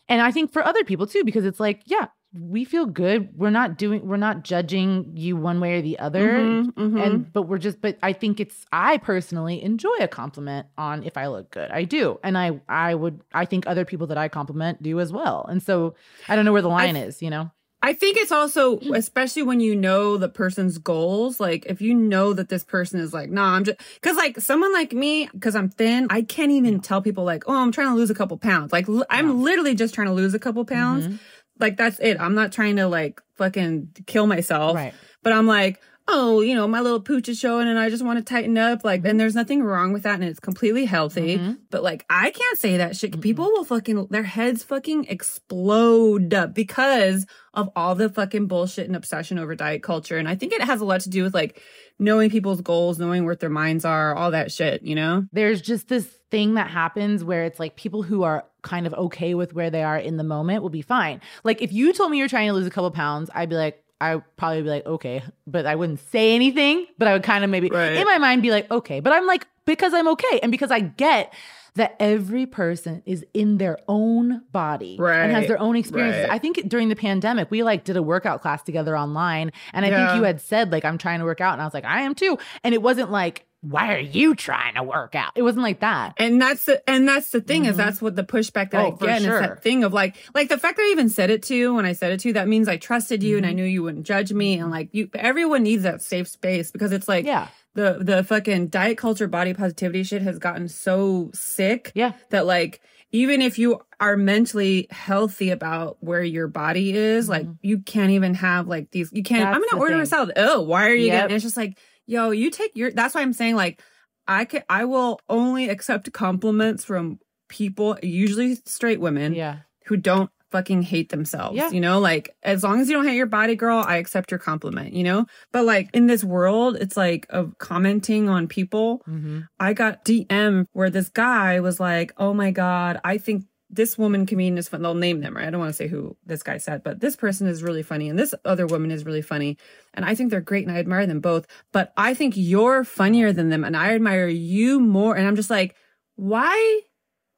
And 0.08 0.20
I 0.20 0.30
think 0.30 0.52
for 0.52 0.62
other 0.64 0.84
people 0.84 1.06
too, 1.06 1.24
because 1.24 1.44
it's 1.44 1.60
like, 1.60 1.82
yeah, 1.86 2.08
we 2.38 2.64
feel 2.64 2.84
good. 2.86 3.28
We're 3.36 3.50
not 3.50 3.78
doing, 3.78 4.06
we're 4.06 4.16
not 4.16 4.42
judging 4.42 5.12
you 5.16 5.36
one 5.36 5.60
way 5.60 5.78
or 5.78 5.82
the 5.82 5.98
other. 6.00 6.32
Mhm, 6.32 6.72
mhm. 6.74 7.00
And, 7.00 7.32
but 7.32 7.42
we're 7.42 7.58
just, 7.58 7.80
but 7.80 7.96
I 8.02 8.12
think 8.12 8.40
it's, 8.40 8.66
I 8.72 8.98
personally 8.98 9.62
enjoy 9.62 9.94
a 10.00 10.08
compliment 10.08 10.66
on 10.76 11.04
if 11.04 11.16
I 11.16 11.28
look 11.28 11.50
good. 11.52 11.70
I 11.70 11.84
do. 11.84 12.18
And 12.24 12.36
I, 12.36 12.60
I 12.68 12.94
would, 12.96 13.20
I 13.32 13.44
think 13.44 13.66
other 13.66 13.84
people 13.84 14.08
that 14.08 14.18
I 14.18 14.28
compliment 14.28 14.82
do 14.82 14.98
as 15.00 15.12
well. 15.12 15.46
And 15.48 15.62
so 15.62 15.94
I 16.28 16.34
don't 16.34 16.44
know 16.44 16.52
where 16.52 16.60
the 16.62 16.68
line 16.68 16.96
is, 16.96 17.22
you 17.22 17.30
know? 17.30 17.50
I 17.84 17.92
think 17.92 18.16
it's 18.16 18.32
also, 18.32 18.78
especially 18.94 19.42
when 19.42 19.60
you 19.60 19.76
know 19.76 20.16
the 20.16 20.28
person's 20.30 20.78
goals, 20.78 21.38
like 21.38 21.66
if 21.66 21.82
you 21.82 21.92
know 21.94 22.32
that 22.32 22.48
this 22.48 22.64
person 22.64 22.98
is 22.98 23.12
like, 23.12 23.28
nah, 23.28 23.54
I'm 23.54 23.64
just, 23.64 23.78
cause 24.00 24.16
like 24.16 24.40
someone 24.40 24.72
like 24.72 24.94
me, 24.94 25.28
cause 25.40 25.54
I'm 25.54 25.68
thin, 25.68 26.06
I 26.08 26.22
can't 26.22 26.50
even 26.50 26.80
tell 26.80 27.02
people 27.02 27.24
like, 27.24 27.44
oh, 27.46 27.54
I'm 27.54 27.72
trying 27.72 27.88
to 27.88 27.94
lose 27.94 28.08
a 28.08 28.14
couple 28.14 28.38
pounds. 28.38 28.72
Like 28.72 28.88
l- 28.88 29.04
I'm 29.10 29.42
literally 29.42 29.74
just 29.74 29.94
trying 29.94 30.06
to 30.06 30.14
lose 30.14 30.32
a 30.32 30.38
couple 30.38 30.64
pounds. 30.64 31.06
Mhm. 31.08 31.18
Like 31.60 31.76
that's 31.76 31.98
it. 32.00 32.18
I'm 32.18 32.34
not 32.34 32.52
trying 32.52 32.76
to 32.76 32.88
like 32.88 33.20
fucking 33.36 33.90
kill 34.06 34.26
myself. 34.26 34.74
Right. 34.76 34.94
But 35.22 35.34
I'm 35.34 35.46
like, 35.46 35.80
oh, 36.06 36.40
you 36.42 36.54
know, 36.54 36.68
my 36.68 36.80
little 36.80 37.00
pooch 37.00 37.28
is 37.30 37.38
showing 37.38 37.66
and 37.66 37.78
I 37.78 37.88
just 37.88 38.04
want 38.04 38.18
to 38.18 38.24
tighten 38.24 38.58
up. 38.58 38.84
Like, 38.84 39.00
Mm-hmm. 39.00 39.06
and 39.10 39.20
there's 39.20 39.34
nothing 39.34 39.62
wrong 39.62 39.92
with 39.92 40.02
that 40.02 40.16
and 40.16 40.24
it's 40.24 40.38
completely 40.40 40.84
healthy. 40.84 41.38
Mhm. 41.38 41.58
But 41.70 41.82
like, 41.82 42.04
I 42.10 42.30
can't 42.30 42.58
say 42.58 42.76
that 42.76 42.94
shit. 42.96 43.20
People 43.20 43.46
will 43.46 43.64
fucking, 43.64 44.08
their 44.10 44.22
heads 44.22 44.62
fucking 44.62 45.06
explode 45.54 46.32
up 46.34 46.54
because 46.54 47.26
of 47.54 47.70
all 47.76 47.94
the 47.94 48.08
fucking 48.08 48.46
bullshit 48.46 48.86
and 48.86 48.96
obsession 48.96 49.38
over 49.38 49.54
diet 49.54 49.82
culture. 49.82 50.16
And 50.18 50.28
I 50.28 50.34
think 50.34 50.52
it 50.52 50.62
has 50.62 50.80
a 50.80 50.84
lot 50.84 51.00
to 51.02 51.10
do 51.10 51.22
with 51.22 51.34
like 51.34 51.60
knowing 51.98 52.28
people's 52.30 52.60
goals, 52.60 52.98
knowing 52.98 53.24
what 53.24 53.40
their 53.40 53.50
minds 53.50 53.84
are, 53.84 54.14
all 54.14 54.32
that 54.32 54.50
shit, 54.52 54.82
you 54.82 54.94
know? 54.94 55.24
there's 55.32 55.62
just 55.62 55.88
this 55.88 56.06
thing 56.30 56.54
that 56.54 56.68
happens 56.68 57.22
where 57.22 57.44
it's 57.44 57.60
like 57.60 57.76
people 57.76 58.02
who 58.02 58.24
are 58.24 58.44
kind 58.62 58.86
of 58.86 58.94
okay 58.94 59.34
with 59.34 59.52
where 59.54 59.70
they 59.70 59.84
are 59.84 59.96
in 59.98 60.16
the 60.16 60.24
moment 60.24 60.62
will 60.62 60.70
be 60.70 60.82
fine. 60.82 61.20
Like 61.44 61.62
if 61.62 61.72
you 61.72 61.92
told 61.92 62.10
me 62.10 62.18
you're 62.18 62.28
trying 62.28 62.48
to 62.48 62.54
lose 62.54 62.66
a 62.66 62.70
couple 62.70 62.90
pounds, 62.90 63.30
I'd 63.32 63.48
be 63.48 63.54
like, 63.54 63.83
I'd 64.00 64.22
probably 64.36 64.62
be 64.62 64.68
like, 64.68 64.86
okay, 64.86 65.22
but 65.46 65.66
I 65.66 65.74
wouldn't 65.76 66.00
say 66.00 66.34
anything, 66.34 66.86
but 66.98 67.08
I 67.08 67.12
would 67.12 67.22
kind 67.22 67.44
of 67.44 67.50
maybe 67.50 67.68
Right. 67.70 67.96
in 67.96 68.04
my 68.04 68.18
mind 68.18 68.42
be 68.42 68.50
like, 68.50 68.70
okay, 68.70 69.00
but 69.00 69.12
I'm 69.12 69.26
like, 69.26 69.46
because 69.66 69.94
I'm 69.94 70.08
okay 70.08 70.40
and 70.42 70.52
because 70.52 70.70
I 70.70 70.80
get 70.80 71.32
that 71.76 71.96
every 71.98 72.46
person 72.46 73.02
is 73.04 73.24
in 73.34 73.58
their 73.58 73.78
own 73.88 74.42
body 74.52 74.96
right, 74.98 75.22
and 75.24 75.32
has 75.32 75.48
their 75.48 75.58
own 75.58 75.74
experiences. 75.76 76.22
right. 76.24 76.32
I 76.32 76.38
think 76.38 76.68
during 76.68 76.88
the 76.88 76.96
pandemic, 76.96 77.50
we 77.50 77.62
like 77.64 77.82
did 77.84 77.96
a 77.96 78.02
workout 78.02 78.42
class 78.42 78.62
together 78.62 78.96
online. 78.96 79.50
And 79.72 79.84
I 79.84 79.88
Yeah. 79.88 80.06
think 80.06 80.16
you 80.18 80.22
had 80.24 80.40
said, 80.40 80.70
like, 80.70 80.84
I'm 80.84 80.98
trying 80.98 81.18
to 81.18 81.24
work 81.24 81.40
out. 81.40 81.54
And 81.54 81.62
I 81.62 81.64
was 81.64 81.74
like, 81.74 81.84
I 81.84 82.02
am 82.02 82.14
too. 82.14 82.38
And 82.62 82.74
it 82.74 82.82
wasn't 82.82 83.10
like, 83.10 83.46
why 83.60 83.94
are 83.94 83.98
you 83.98 84.34
trying 84.34 84.74
to 84.74 84.82
work 84.82 85.14
out? 85.14 85.32
It 85.34 85.42
wasn't 85.42 85.62
like 85.62 85.80
that. 85.80 86.12
And 86.18 86.40
that's 86.40 86.66
the 86.66 86.88
and 86.88 87.08
that's 87.08 87.30
the 87.30 87.40
thing 87.40 87.64
is 87.64 87.78
that's 87.78 88.00
what 88.02 88.14
the 88.14 88.22
pushback 88.22 88.70
that 88.72 88.80
Oh, 88.84 88.98
I 89.00 89.06
get 89.06 89.22
sure. 89.22 89.34
is 89.34 89.40
that 89.40 89.62
thing 89.62 89.84
of 89.84 89.92
like 89.94 90.16
like 90.34 90.50
the 90.50 90.58
fact 90.58 90.76
that 90.76 90.82
I 90.82 90.90
even 90.92 91.08
said 91.08 91.30
it 91.30 91.42
to 91.44 91.54
you 91.56 91.74
when 91.74 91.86
I 91.86 91.94
said 91.94 92.12
it 92.12 92.20
to 92.20 92.28
you 92.28 92.34
that 92.34 92.46
means 92.46 92.68
I 92.68 92.76
trusted 92.76 93.22
you 93.22 93.38
and 93.38 93.46
I 93.46 93.48
Mm-hmm. 93.48 93.56
knew 93.56 93.64
you 93.64 93.82
wouldn't 93.82 94.04
judge 94.06 94.34
me 94.34 94.58
and 94.58 94.70
like 94.70 94.90
you 94.92 95.08
everyone 95.14 95.62
needs 95.62 95.84
that 95.84 96.02
safe 96.02 96.28
space 96.28 96.70
because 96.72 96.92
it's 96.92 97.08
like 97.08 97.24
Yeah. 97.24 97.48
The 97.74 97.98
the 98.00 98.24
fucking 98.24 98.68
diet 98.68 98.96
culture 98.98 99.26
body 99.28 99.54
positivity 99.54 100.02
shit 100.02 100.22
has 100.22 100.38
gotten 100.38 100.68
so 100.68 101.30
sick 101.34 101.92
Yeah. 101.94 102.12
that 102.30 102.46
like 102.46 102.80
even 103.12 103.42
if 103.42 103.58
you 103.58 103.80
are 104.00 104.16
mentally 104.16 104.88
healthy 104.90 105.50
about 105.50 105.96
where 106.00 106.22
your 106.22 106.48
body 106.48 106.94
is 106.94 107.28
like 107.28 107.46
you 107.62 107.78
can't 107.80 108.10
even 108.10 108.34
have 108.34 108.66
like 108.68 108.90
these 108.90 109.10
you 109.12 109.22
can't 109.22 109.42
Mm-hmm. 109.44 109.52
That's 109.52 109.64
I'm 109.64 109.70
gonna 109.78 109.82
order 109.82 110.00
a 110.02 110.06
salad 110.06 110.32
oh 110.36 110.62
why 110.62 110.86
are 110.88 110.94
you 110.94 111.06
Yep. 111.06 111.22
getting 111.22 111.36
it's 111.36 111.44
just 111.44 111.56
like 111.56 111.78
yo 112.06 112.30
you 112.30 112.50
take 112.50 112.72
your 112.74 112.90
that's 112.90 113.14
why 113.14 113.22
I'm 113.22 113.32
saying 113.32 113.56
like 113.56 113.80
I 114.26 114.44
can 114.46 114.62
I 114.68 114.84
will 114.86 115.20
only 115.28 115.68
accept 115.68 116.10
compliments 116.12 116.82
from 116.84 117.18
people, 117.48 117.98
usually 118.02 118.56
straight 118.64 118.98
women, 118.98 119.34
Yeah. 119.34 119.58
who 119.84 119.96
don't 119.98 120.30
fucking 120.54 120.82
hate 120.82 121.08
themselves. 121.08 121.56
Yeah. 121.56 121.70
You 121.70 121.80
know, 121.80 121.98
like 121.98 122.36
as 122.44 122.62
long 122.62 122.80
as 122.80 122.88
you 122.88 122.94
don't 122.94 123.04
hate 123.04 123.16
your 123.16 123.26
body, 123.26 123.56
girl, 123.56 123.82
I 123.84 123.96
accept 123.96 124.30
your 124.30 124.38
compliment, 124.38 124.92
you 124.92 125.02
know? 125.02 125.26
But 125.50 125.64
like 125.64 125.90
in 125.92 126.06
this 126.06 126.22
world, 126.22 126.76
it's 126.76 126.96
like 126.96 127.26
of 127.28 127.58
commenting 127.58 128.28
on 128.28 128.46
people. 128.46 129.02
Mm-hmm. 129.08 129.40
I 129.58 129.72
got 129.72 130.04
DM 130.04 130.66
where 130.72 130.90
this 130.90 131.08
guy 131.08 131.58
was 131.58 131.80
like, 131.80 132.12
Oh 132.18 132.32
my 132.32 132.52
God, 132.52 133.00
I 133.02 133.18
think 133.18 133.46
this 133.68 133.98
woman 133.98 134.26
comedian 134.26 134.58
is 134.58 134.68
fun. 134.68 134.82
They'll 134.82 134.94
name 134.94 135.22
them, 135.22 135.34
right? 135.34 135.48
I 135.48 135.50
don't 135.50 135.58
want 135.58 135.70
to 135.70 135.76
say 135.76 135.88
who 135.88 136.16
this 136.24 136.44
guy 136.44 136.58
said, 136.58 136.84
but 136.84 137.00
this 137.00 137.16
person 137.16 137.48
is 137.48 137.64
really 137.64 137.82
funny 137.82 138.08
and 138.08 138.16
this 138.16 138.32
other 138.44 138.68
woman 138.68 138.92
is 138.92 139.04
really 139.04 139.22
funny. 139.22 139.58
And 139.94 140.04
I 140.04 140.14
think 140.14 140.30
they're 140.30 140.40
great 140.40 140.68
and 140.68 140.76
I 140.76 140.78
admire 140.78 141.08
them 141.08 141.18
both. 141.18 141.48
But 141.72 141.92
I 141.96 142.14
think 142.14 142.34
you're 142.36 142.84
funnier 142.84 143.32
than 143.32 143.48
them 143.48 143.64
and 143.64 143.76
I 143.76 143.92
admire 143.92 144.28
you 144.28 144.78
more. 144.78 145.16
And 145.16 145.26
I'm 145.26 145.34
just 145.34 145.50
like, 145.50 145.74
why? 146.14 146.82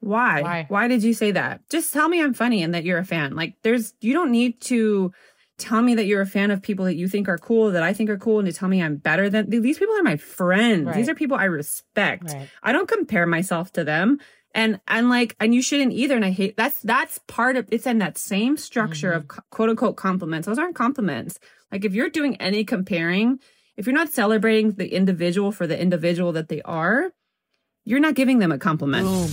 Why? 0.01 0.43
Why? 0.43 0.67
Why 0.69 0.89
did 0.89 1.03
you 1.03 1.15
say 1.15 1.33
that? 1.33 1.61
Just 1.71 1.93
tell 1.93 2.09
me 2.09 2.23
I'm 2.23 2.35
funny 2.35 2.63
and 2.63 2.75
that 2.75 2.85
you're 2.85 2.99
a 2.99 3.05
fan. 3.05 3.35
Like 3.35 3.55
there's 3.63 3.95
you 4.01 4.13
don't 4.13 4.31
need 4.31 4.61
to 4.63 5.13
tell 5.59 5.81
me 5.81 5.95
that 5.95 6.05
you're 6.05 6.21
a 6.21 6.27
fan 6.27 6.51
of 6.51 6.61
people 6.63 6.85
that 6.85 6.97
you 6.97 7.09
think 7.09 7.29
are 7.29 7.39
cool, 7.39 7.71
that 7.73 7.83
I 7.83 7.93
think 7.95 8.11
are 8.11 8.19
cool, 8.19 8.39
and 8.39 8.47
to 8.47 8.53
tell 8.53 8.69
me 8.69 8.83
I'm 8.83 8.97
better 8.97 9.31
than 9.31 9.49
these 9.49 9.79
people 9.79 9.95
are 9.97 10.03
my 10.03 10.17
friends. 10.19 10.95
These 10.95 11.09
are 11.09 11.15
people 11.15 11.37
I 11.37 11.45
respect. 11.45 12.33
Right. 12.33 12.49
I 12.63 12.73
don't 12.73 12.89
compare 12.89 13.27
myself 13.27 13.73
to 13.73 13.85
them. 13.85 14.19
And 14.55 14.81
and 14.87 15.09
like 15.11 15.35
and 15.41 15.55
you 15.55 15.61
shouldn't 15.63 15.93
either. 15.93 16.15
And 16.17 16.25
I 16.25 16.31
hate 16.31 16.57
that's 16.57 16.81
that's 16.83 17.19
part 17.27 17.57
of 17.57 17.67
it's 17.71 17.87
in 17.87 17.99
that 17.99 18.17
same 18.19 18.57
structure 18.57 19.13
of 19.13 19.23
Mm-hmm. 19.25 19.29
co- 19.39 19.43
quote 19.51 19.71
unquote 19.71 19.97
compliments. 19.97 20.47
Those 20.47 20.59
aren't 20.59 20.77
compliments. 20.77 21.39
Like 21.73 21.85
if 21.85 21.95
you're 21.95 22.11
doing 22.11 22.37
any 22.37 22.65
comparing, 22.65 23.39
if 23.77 23.87
you're 23.87 23.95
not 23.95 24.13
celebrating 24.13 24.73
the 24.73 24.95
individual 24.95 25.53
for 25.53 25.67
the 25.67 25.79
individual 25.79 26.33
that 26.33 26.49
they 26.49 26.63
are, 26.63 27.11
you're 27.85 28.01
not 28.01 28.15
giving 28.15 28.39
them 28.39 28.53
a 28.53 28.59
compliment. 28.59 29.07
Boom. 29.07 29.29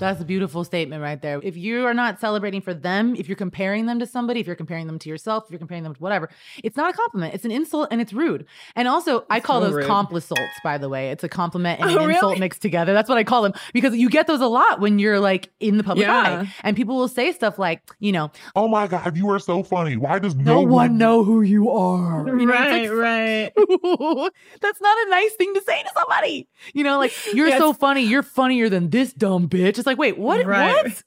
That's 0.00 0.20
a 0.20 0.24
beautiful 0.24 0.64
statement 0.64 1.02
right 1.02 1.20
there. 1.20 1.40
If 1.42 1.56
you 1.56 1.86
are 1.86 1.94
not 1.94 2.18
celebrating 2.18 2.60
for 2.62 2.74
them, 2.74 3.14
if 3.16 3.28
you're 3.28 3.36
comparing 3.36 3.86
them 3.86 3.98
to 4.00 4.06
somebody, 4.06 4.40
if 4.40 4.46
you're 4.46 4.56
comparing 4.56 4.86
them 4.86 4.98
to 4.98 5.08
yourself, 5.08 5.44
if 5.44 5.50
you're 5.50 5.58
comparing 5.58 5.84
them 5.84 5.94
to 5.94 6.00
whatever, 6.00 6.30
it's 6.64 6.76
not 6.76 6.90
a 6.92 6.96
compliment. 6.96 7.34
It's 7.34 7.44
an 7.44 7.50
insult 7.50 7.88
and 7.90 8.00
it's 8.00 8.12
rude. 8.12 8.46
And 8.74 8.88
also, 8.88 9.24
I 9.30 9.40
call 9.40 9.60
so 9.60 9.66
those 9.66 9.74
rude. 9.76 9.86
complisalts, 9.86 10.58
by 10.64 10.78
the 10.78 10.88
way. 10.88 11.10
It's 11.10 11.22
a 11.22 11.28
compliment 11.28 11.80
and 11.80 11.90
Oh, 11.96 11.98
an 12.04 12.10
insult 12.10 12.30
really? 12.30 12.40
mixed 12.40 12.62
together. 12.62 12.92
That's 12.94 13.08
what 13.08 13.18
I 13.18 13.24
call 13.24 13.42
them 13.42 13.52
because 13.74 13.94
you 13.94 14.08
get 14.08 14.26
those 14.26 14.40
a 14.40 14.46
lot 14.46 14.80
when 14.80 14.98
you're 14.98 15.20
like 15.20 15.50
in 15.60 15.76
the 15.76 15.84
public 15.84 16.06
Yeah. 16.06 16.16
eye. 16.42 16.54
And 16.64 16.76
people 16.76 16.96
will 16.96 17.08
say 17.08 17.32
stuff 17.32 17.58
like, 17.58 17.82
you 18.00 18.10
know, 18.12 18.30
Oh 18.56 18.68
my 18.68 18.86
God, 18.86 19.16
you 19.16 19.28
are 19.30 19.38
so 19.38 19.62
funny. 19.62 19.96
Why 19.96 20.18
does 20.18 20.34
no, 20.34 20.54
no, 20.54 20.60
one 20.62 20.96
know 20.98 21.22
who 21.24 21.42
you 21.42 21.70
are. 21.70 22.26
You 22.26 22.46
know, 22.46 22.54
it's 22.56 22.90
like, 22.90 22.98
right. 22.98 23.52
That's 24.62 24.80
not 24.80 25.06
a 25.06 25.10
nice 25.10 25.34
thing 25.34 25.52
to 25.54 25.62
say 25.62 25.82
to 25.82 25.90
somebody. 25.94 26.48
You 26.72 26.84
know, 26.84 26.98
like 26.98 27.12
you're 27.34 27.48
Yeah, 27.48 27.58
so 27.58 27.72
funny. 27.72 28.02
You're 28.02 28.22
funnier 28.22 28.68
than 28.68 28.90
this 28.90 29.12
dumb 29.12 29.48
bitch. 29.48 29.78
It's 29.78 29.86
like, 29.90 29.98
wait, 29.98 30.18
what? 30.18 30.44
Right. 30.46 30.84
What? 30.84 31.02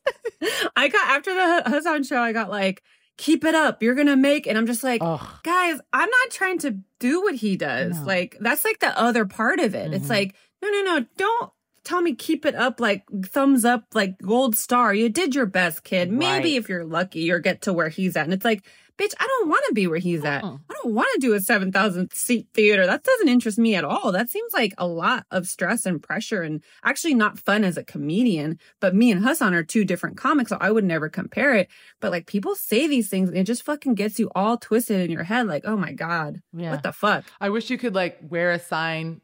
I 0.76 0.88
got 0.90 1.08
after 1.10 1.34
the 1.34 1.70
Hasan 1.70 2.04
show, 2.04 2.22
I 2.22 2.32
got 2.34 2.50
like, 2.50 2.84
keep 3.18 3.44
it 3.46 3.56
up. 3.56 3.82
You're 3.84 3.96
gonna 3.96 4.16
make 4.18 4.48
and 4.48 4.58
I'm 4.58 4.66
just 4.68 4.84
like, 4.84 5.02
Ugh. 5.04 5.26
guys, 5.44 5.80
I'm 5.92 6.10
not 6.10 6.30
trying 6.32 6.60
to 6.60 6.80
do 7.00 7.22
what 7.22 7.36
he 7.36 7.56
does. 7.58 8.00
No. 8.00 8.06
Like 8.06 8.38
that's 8.40 8.66
like 8.66 8.80
the 8.80 8.98
other 9.00 9.26
part 9.26 9.60
of 9.60 9.76
it. 9.76 9.94
It's 9.94 10.08
Mhm. 10.08 10.10
like, 10.10 10.36
no, 10.62 10.70
no, 10.70 10.82
no, 10.82 11.06
don't 11.18 11.52
tell 11.84 12.02
me 12.02 12.16
keep 12.16 12.46
it 12.46 12.56
up 12.56 12.80
like 12.80 13.04
thumbs 13.26 13.66
up 13.66 13.84
like 13.94 14.18
gold 14.22 14.56
star. 14.56 14.94
You 14.94 15.10
did 15.10 15.36
your 15.36 15.46
best, 15.46 15.84
kid. 15.84 16.12
Maybe 16.12 16.54
Right. 16.54 16.58
if 16.58 16.70
you're 16.70 16.86
lucky, 16.86 17.20
you'll 17.22 17.40
get 17.40 17.62
to 17.64 17.74
where 17.74 17.90
he's 17.90 18.16
at. 18.16 18.24
And 18.26 18.34
it's 18.34 18.46
like, 18.46 18.66
bitch, 18.98 19.14
I 19.20 19.26
don't 19.28 19.50
want 19.50 19.64
to 19.68 19.74
be 19.74 19.88
where 19.88 19.98
he's 20.00 20.24
at. 20.24 20.44
Mm-mm. 20.44 20.60
I 20.70 20.74
don't 20.84 20.94
want 20.94 21.08
to 21.16 21.20
do 21.20 21.34
a 21.34 21.40
7,000 21.40 22.14
seat 22.14 22.48
theater. 22.54 22.86
That 22.86 23.04
doesn't 23.04 23.28
interest 23.30 23.58
me 23.58 23.76
at 23.76 23.84
all. 23.84 24.12
That 24.12 24.30
seems 24.30 24.54
like 24.54 24.74
a 24.78 24.86
lot 24.88 25.26
of 25.32 25.48
stress 25.48 25.86
and 25.86 26.02
pressure 26.02 26.42
and 26.44 26.62
actually 26.84 27.14
not 27.16 27.40
fun 27.40 27.64
as 27.64 27.78
a 27.78 27.84
comedian. 27.84 28.60
But 28.80 28.94
me 28.96 29.12
and 29.12 29.26
Hasan 29.26 29.54
are 29.54 29.64
two 29.64 29.84
different 29.86 30.18
comics, 30.18 30.50
so 30.50 30.58
I 30.62 30.72
would 30.72 30.84
never 30.84 31.10
compare 31.10 31.56
it. 31.56 31.70
But 32.02 32.12
like 32.12 32.28
people 32.28 32.56
say 32.56 32.88
these 32.88 33.10
things 33.10 33.30
and 33.30 33.38
it 33.38 33.46
just 33.46 33.64
fucking 33.64 33.96
gets 33.96 34.20
you 34.20 34.30
all 34.36 34.58
twisted 34.58 35.02
in 35.02 35.10
your 35.12 35.24
head. 35.24 35.48
Like, 35.48 35.64
oh 35.66 35.76
my 35.78 35.94
God, 35.94 36.42
Yeah. 36.56 36.72
what 36.72 36.84
the 36.84 36.94
fuck? 36.94 37.26
I 37.42 37.50
wish 37.50 37.70
you 37.70 37.78
could 37.78 37.96
like 37.96 38.20
wear 38.22 38.52
a 38.52 38.60
sign, 38.60 39.22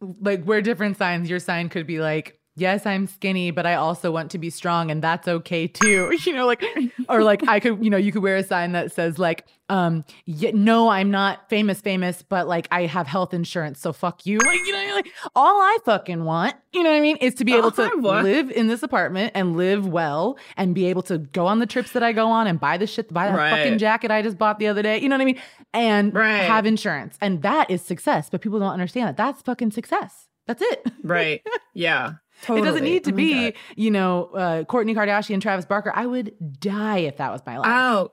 like 0.00 0.46
wear 0.46 0.60
different 0.62 0.96
signs. 0.98 1.30
Your 1.30 1.38
sign 1.38 1.68
could 1.68 1.86
be 1.86 2.00
like, 2.00 2.38
yes, 2.54 2.84
I'm 2.86 3.06
skinny, 3.06 3.50
but 3.50 3.66
I 3.66 3.74
also 3.74 4.10
want 4.12 4.30
to 4.32 4.38
be 4.38 4.50
strong 4.50 4.90
and 4.90 5.02
that's 5.02 5.26
okay 5.28 5.66
too. 5.66 6.16
You 6.26 6.34
know, 6.34 6.46
like, 6.46 6.62
or 7.08 7.22
like 7.22 7.46
I 7.48 7.58
could, 7.60 7.82
you 7.84 7.90
know, 7.90 7.96
you 7.96 8.12
could 8.12 8.22
wear 8.22 8.36
a 8.36 8.42
sign 8.44 8.72
that 8.72 8.92
says 8.92 9.18
like, 9.18 9.44
um, 9.68 10.04
y- 10.26 10.52
no, 10.54 10.88
I'm 10.88 11.10
not 11.10 11.48
famous, 11.48 11.80
famous, 11.80 12.22
but 12.22 12.46
like 12.46 12.68
I 12.70 12.86
have 12.86 13.06
health 13.06 13.32
insurance. 13.34 13.80
So 13.80 13.92
fuck 13.92 14.24
you. 14.26 14.38
Like, 14.46 14.58
you 14.66 14.72
know, 14.72 14.94
like 14.94 15.08
all 15.34 15.60
I 15.60 15.78
fucking 15.84 16.24
want, 16.24 16.54
you 16.72 16.82
know 16.82 16.90
what 16.90 16.96
I 16.96 17.00
mean? 17.00 17.16
Is 17.16 17.34
to 17.36 17.44
be 17.44 17.54
able 17.54 17.70
to 17.72 17.88
live 17.96 18.50
in 18.50 18.66
this 18.68 18.82
apartment 18.82 19.32
and 19.34 19.56
live 19.56 19.86
well 19.86 20.36
and 20.56 20.74
be 20.74 20.86
able 20.86 21.02
to 21.02 21.18
go 21.18 21.46
on 21.46 21.58
the 21.58 21.66
trips 21.66 21.92
that 21.92 22.02
I 22.02 22.12
go 22.12 22.28
on 22.28 22.46
and 22.46 22.60
buy 22.60 22.76
the 22.76 22.86
shit, 22.86 23.12
buy 23.12 23.26
that 23.28 23.36
fucking 23.50 23.78
jacket 23.78 24.10
I 24.10 24.20
just 24.22 24.36
bought 24.38 24.58
the 24.58 24.66
other 24.68 24.82
day. 24.82 24.98
You 25.00 25.08
know 25.08 25.14
what 25.16 25.22
I 25.22 25.26
mean? 25.26 25.40
And 25.72 26.12
Right. 26.14 26.42
have 26.42 26.66
insurance. 26.66 27.16
And 27.22 27.42
that 27.42 27.70
is 27.70 27.80
success. 27.82 28.28
But 28.30 28.42
people 28.42 28.58
don't 28.58 28.72
understand 28.72 29.08
that. 29.08 29.16
That's 29.16 29.40
fucking 29.42 29.70
success. 29.72 30.28
That's 30.46 30.60
it. 30.62 30.86
Right. 31.02 31.40
Yeah. 31.74 32.12
Totally. 32.42 32.60
It 32.60 32.70
doesn't 32.70 32.84
need 32.84 33.04
to 33.04 33.12
Oh 33.12 33.16
be, 33.16 33.34
God. 33.52 33.52
you 33.76 33.90
know, 33.90 34.24
uh, 34.34 34.64
Kourtney 34.64 34.94
Kardashian, 34.94 35.40
Travis 35.40 35.64
Barker. 35.64 35.92
I 35.94 36.04
would 36.06 36.34
die 36.60 36.98
if 36.98 37.16
that 37.16 37.32
was 37.32 37.40
my 37.46 37.56
life. 37.58 37.66
Oh, 37.68 38.12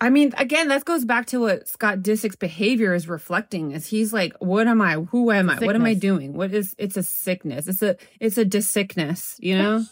I 0.00 0.10
mean, 0.10 0.32
again, 0.38 0.68
that 0.68 0.84
goes 0.84 1.04
back 1.04 1.26
to 1.26 1.40
what 1.40 1.66
Scott 1.66 1.98
Disick's 1.98 2.36
behavior 2.36 2.94
is 2.94 3.08
reflecting. 3.08 3.72
Is 3.72 3.88
he's 3.88 4.12
like, 4.12 4.32
"What 4.38 4.68
am 4.68 4.80
I? 4.80 4.94
Who 4.94 5.32
am 5.32 5.50
I? 5.50 5.56
What 5.56 5.74
am 5.74 5.84
I 5.84 5.94
doing? 5.94 6.34
What 6.34 6.54
is? 6.54 6.74
It's 6.78 6.96
a 6.96 7.02
sickness. 7.02 7.66
It's 7.66 7.82
a 7.82 7.96
it's 8.20 8.38
a 8.38 8.44
disickness. 8.44 9.34
You 9.40 9.58
know? 9.58 9.84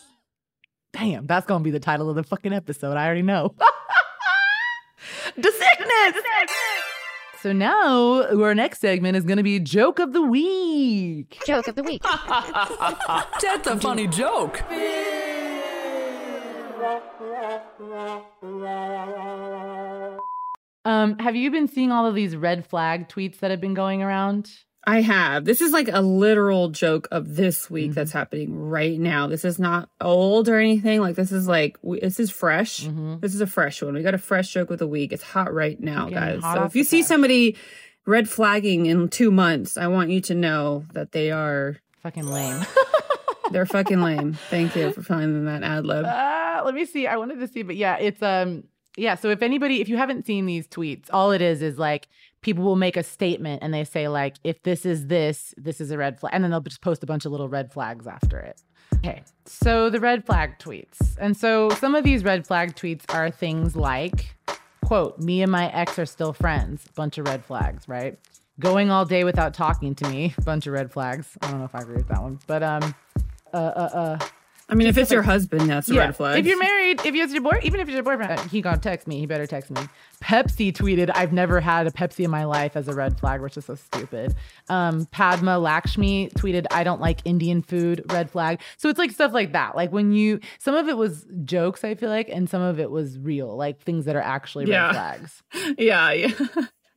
Damn, 0.93 1.27
that's 1.27 1.45
going 1.47 1.61
to 1.61 1.65
be 1.65 1.73
the 1.73 1.81
title 1.81 2.09
of 2.09 2.15
the 2.17 2.23
fucking 2.23 2.53
episode. 2.53 2.97
I 2.97 3.05
already 3.05 3.23
know. 3.23 3.55
the 5.37 5.53
sickness. 5.53 6.23
So 7.47 7.53
now 7.53 8.25
our 8.25 8.57
next 8.57 8.81
segment 8.81 9.17
is 9.17 9.23
going 9.23 9.37
to 9.37 9.45
be 9.45 9.61
joke 9.61 10.01
of 10.01 10.13
the 10.13 10.21
week. 10.21 11.41
Joke 11.47 11.69
of 11.69 11.77
the 11.77 11.85
week. 11.85 12.03
That's 13.41 13.69
a 13.69 13.79
funny 13.79 14.09
joke. 14.09 14.63
Um, 20.85 21.17
have 21.21 21.37
you 21.37 21.53
been 21.53 21.69
seeing 21.69 21.93
all 21.93 22.05
of 22.05 22.17
these 22.17 22.35
red 22.35 22.67
flag 22.67 23.09
tweets 23.09 23.39
that 23.39 23.53
have 23.53 23.61
been 23.61 23.75
going 23.75 24.03
around? 24.03 24.51
I 24.87 25.01
have. 25.01 25.45
This 25.45 25.61
is 25.61 25.73
like 25.73 25.89
a 25.93 26.01
literal 26.01 26.69
joke 26.69 27.09
of 27.11 27.35
this 27.35 27.69
week 27.69 27.93
that's 27.93 28.13
happening 28.13 28.57
right 28.57 28.99
now. 28.99 29.27
This 29.27 29.45
is 29.45 29.59
not 29.59 29.89
old 30.01 30.49
or 30.49 30.61
anything. 30.61 31.01
Like 31.01 31.17
this 31.17 31.33
is 31.33 31.49
like 31.49 31.77
we, 31.83 31.99
this 31.99 32.21
is 32.21 32.31
fresh. 32.31 32.85
Mm-hmm. 32.85 33.17
This 33.19 33.35
is 33.35 33.41
a 33.41 33.49
fresh 33.49 33.83
one. 33.83 33.95
We 33.95 34.03
got 34.03 34.15
a 34.15 34.19
fresh 34.19 34.53
joke 34.53 34.71
of 34.71 34.79
the 34.79 34.87
week. 34.87 35.13
It's 35.13 35.25
hot 35.25 35.53
right 35.53 35.79
now, 35.81 36.09
guys. 36.09 36.41
So 36.41 36.63
if 36.65 36.77
you 36.77 36.85
see 36.85 37.03
somebody 37.03 37.57
red 38.07 38.29
flagging 38.29 38.87
in 38.87 39.09
two 39.09 39.33
months, 39.33 39.77
I 39.77 39.89
want 39.89 40.11
you 40.11 40.21
to 40.23 40.35
know 40.35 40.85
that 40.93 41.11
they 41.11 41.33
are 41.33 41.79
Fucking 42.03 42.29
lame. 42.29 42.65
they're 43.51 43.67
fucking 43.67 44.01
lame. 44.03 44.35
Thank 44.51 44.77
you 44.77 44.93
for 44.93 45.03
finding 45.03 45.47
that 45.47 45.65
ad 45.65 45.85
lib. 45.85 46.05
Ah, 46.07 46.63
let 46.65 46.75
me 46.75 46.85
see. 46.85 47.09
I 47.09 47.17
wanted 47.17 47.41
to 47.41 47.49
see, 47.49 47.63
but 47.63 47.75
yeah, 47.75 47.97
it's 47.97 48.23
um 48.23 48.63
yeah, 48.97 49.17
so 49.17 49.31
if 49.31 49.43
anybody 49.43 49.81
if 49.81 49.89
you 49.89 49.97
haven't 49.97 50.27
seen 50.27 50.47
these 50.47 50.69
tweets, 50.69 51.09
all 51.13 51.33
it 51.33 51.43
is 51.43 51.61
is 51.61 51.77
like 51.77 52.07
people 52.47 52.63
will 52.63 52.77
make 52.77 52.97
a 52.97 53.03
statement 53.03 53.61
and 53.61 53.75
they 53.75 53.83
say 53.83 54.07
like 54.07 54.37
if 54.45 54.63
this 54.63 54.87
is 54.87 55.09
this, 55.09 55.53
this 55.57 55.81
is 55.81 55.91
a 55.91 55.99
red 55.99 56.21
flag 56.21 56.33
and 56.33 56.45
then 56.45 56.53
they'll 56.53 56.61
just 56.61 56.81
post 56.81 57.03
a 57.03 57.07
bunch 57.07 57.27
of 57.27 57.33
little 57.33 57.49
red 57.49 57.73
flags 57.73 58.07
after 58.07 58.39
it. 58.39 58.63
Okay. 58.95 59.25
So 59.47 59.91
the 59.91 59.99
red 59.99 60.25
flag 60.25 60.61
tweets. 60.61 61.17
And 61.19 61.37
so 61.37 61.71
some 61.71 61.97
of 61.97 62.05
these 62.05 62.23
red 62.23 62.47
flag 62.47 62.77
tweets 62.77 63.03
are 63.13 63.33
things 63.33 63.75
like 63.75 64.37
quote, 64.85 65.19
me 65.19 65.43
and 65.43 65.51
my 65.51 65.69
ex 65.73 65.99
are 65.99 66.07
still 66.07 66.33
friends, 66.33 66.87
bunch 66.95 67.19
of 67.19 67.27
red 67.27 67.45
flags, 67.45 67.89
right? 67.89 68.17
Going 68.61 68.93
all 68.93 69.05
day 69.05 69.25
without 69.25 69.53
talking 69.53 69.97
to 69.97 70.09
me, 70.09 70.33
bunch 70.45 70.69
of 70.69 70.73
red 70.73 70.93
flags. 70.93 71.37
I 71.43 71.51
don't 71.51 71.59
know 71.59 71.65
if 71.65 71.75
I 71.75 71.81
agree 71.81 71.97
with 71.97 72.09
that 72.09 72.23
one. 72.23 72.39
But 72.47 72.63
um 72.63 72.95
uh 73.53 73.57
uh 73.57 73.91
uh 73.93 74.27
I 74.69 74.75
mean, 74.75 74.89
if 74.89 74.99
it's 74.99 75.13
your 75.13 75.23
husband, 75.23 75.71
that's 75.71 75.89
a 75.89 75.95
Yeah. 75.95 76.01
red 76.07 76.17
flag. 76.17 76.41
If 76.41 76.47
you're 76.47 76.59
married, 76.59 77.01
if 77.05 77.15
it's 77.15 77.33
your 77.33 77.43
boy, 77.43 77.61
even 77.63 77.79
if 77.79 77.87
it's 77.89 77.95
your 77.95 78.03
boyfriend, 78.03 78.33
uh, 78.33 78.43
he 78.49 78.61
gonna 78.61 78.79
text 78.79 79.07
me. 79.07 79.21
He 79.21 79.27
better 79.27 79.47
text 79.47 79.71
me. 79.71 79.81
Pepsi 80.25 80.73
tweeted, 80.73 81.09
"I've 81.15 81.33
never 81.33 81.61
had 81.61 81.87
a 81.87 81.93
Pepsi 81.93 82.25
in 82.25 82.33
my 82.33 82.45
life 82.45 82.77
as 82.77 82.89
a 82.89 82.93
red 82.93 83.17
flag, 83.21 83.41
which 83.43 83.57
is 83.57 83.65
so 83.67 83.77
stupid." 83.77 84.35
Um, 84.69 85.07
Padma 85.13 85.59
Lakshmi 85.61 86.31
tweeted, 86.31 86.67
"I 86.73 86.83
don't 86.83 87.01
like 87.01 87.21
Indian 87.25 87.63
food, 87.63 88.03
red 88.11 88.29
flag." 88.29 88.61
So 88.77 88.89
it's 88.89 88.99
like 88.99 89.13
stuff 89.13 89.33
like 89.33 89.53
that. 89.53 89.77
Like 89.77 89.93
when 89.93 90.11
you, 90.13 90.41
some 90.59 90.75
of 90.75 90.89
it 90.89 90.97
was 90.97 91.27
jokes, 91.45 91.85
I 91.85 91.95
feel 91.95 92.11
like, 92.11 92.29
and 92.29 92.51
some 92.51 92.63
of 92.63 92.81
it 92.81 92.91
was 92.91 93.21
real, 93.21 93.57
like 93.57 93.81
things 93.83 94.05
that 94.07 94.17
are 94.17 94.21
actually 94.21 94.65
Yeah. 94.67 94.87
red 94.87 94.93
flags. 94.95 95.43
yeah, 95.79 96.11
yeah. 96.11 96.31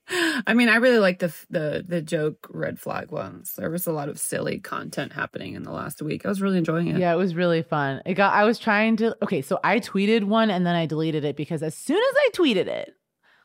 I 0.10 0.54
mean, 0.54 0.70
I 0.70 0.76
really 0.78 1.00
like 1.00 1.20
the 1.20 1.34
the 1.50 1.86
the 1.88 2.02
joke 2.02 2.48
red 2.50 2.80
flag 2.80 3.12
ones. 3.12 3.54
There 3.58 3.70
was 3.70 3.86
a 3.88 3.92
lot 3.92 4.10
of 4.10 4.20
silly 4.20 4.60
content 4.60 5.14
happening 5.14 5.54
in 5.54 5.64
the 5.64 5.72
last 5.72 6.02
week. 6.02 6.26
I 6.26 6.30
was 6.30 6.42
really 6.42 6.58
enjoying 6.58 6.88
it. 6.88 6.98
Yeah, 6.98 7.14
it 7.14 7.18
was 7.18 7.36
really 7.36 7.62
fun. 7.62 8.02
It 8.06 8.16
got 8.16 8.34
I 8.34 8.46
was 8.46 8.58
trying 8.60 8.98
to 8.98 9.16
okay, 9.24 9.42
so 9.42 9.60
I 9.64 9.80
tweeted 9.80 10.24
one 10.24 10.50
and 10.50 10.66
then 10.66 10.76
I 10.76 10.86
deleted 10.86 11.26
it 11.26 11.36
because 11.36 11.62
as 11.62 11.76
soon 11.76 11.98
as 11.98 12.16
I 12.18 12.30
tweeted 12.34 12.68
it, 12.68 12.94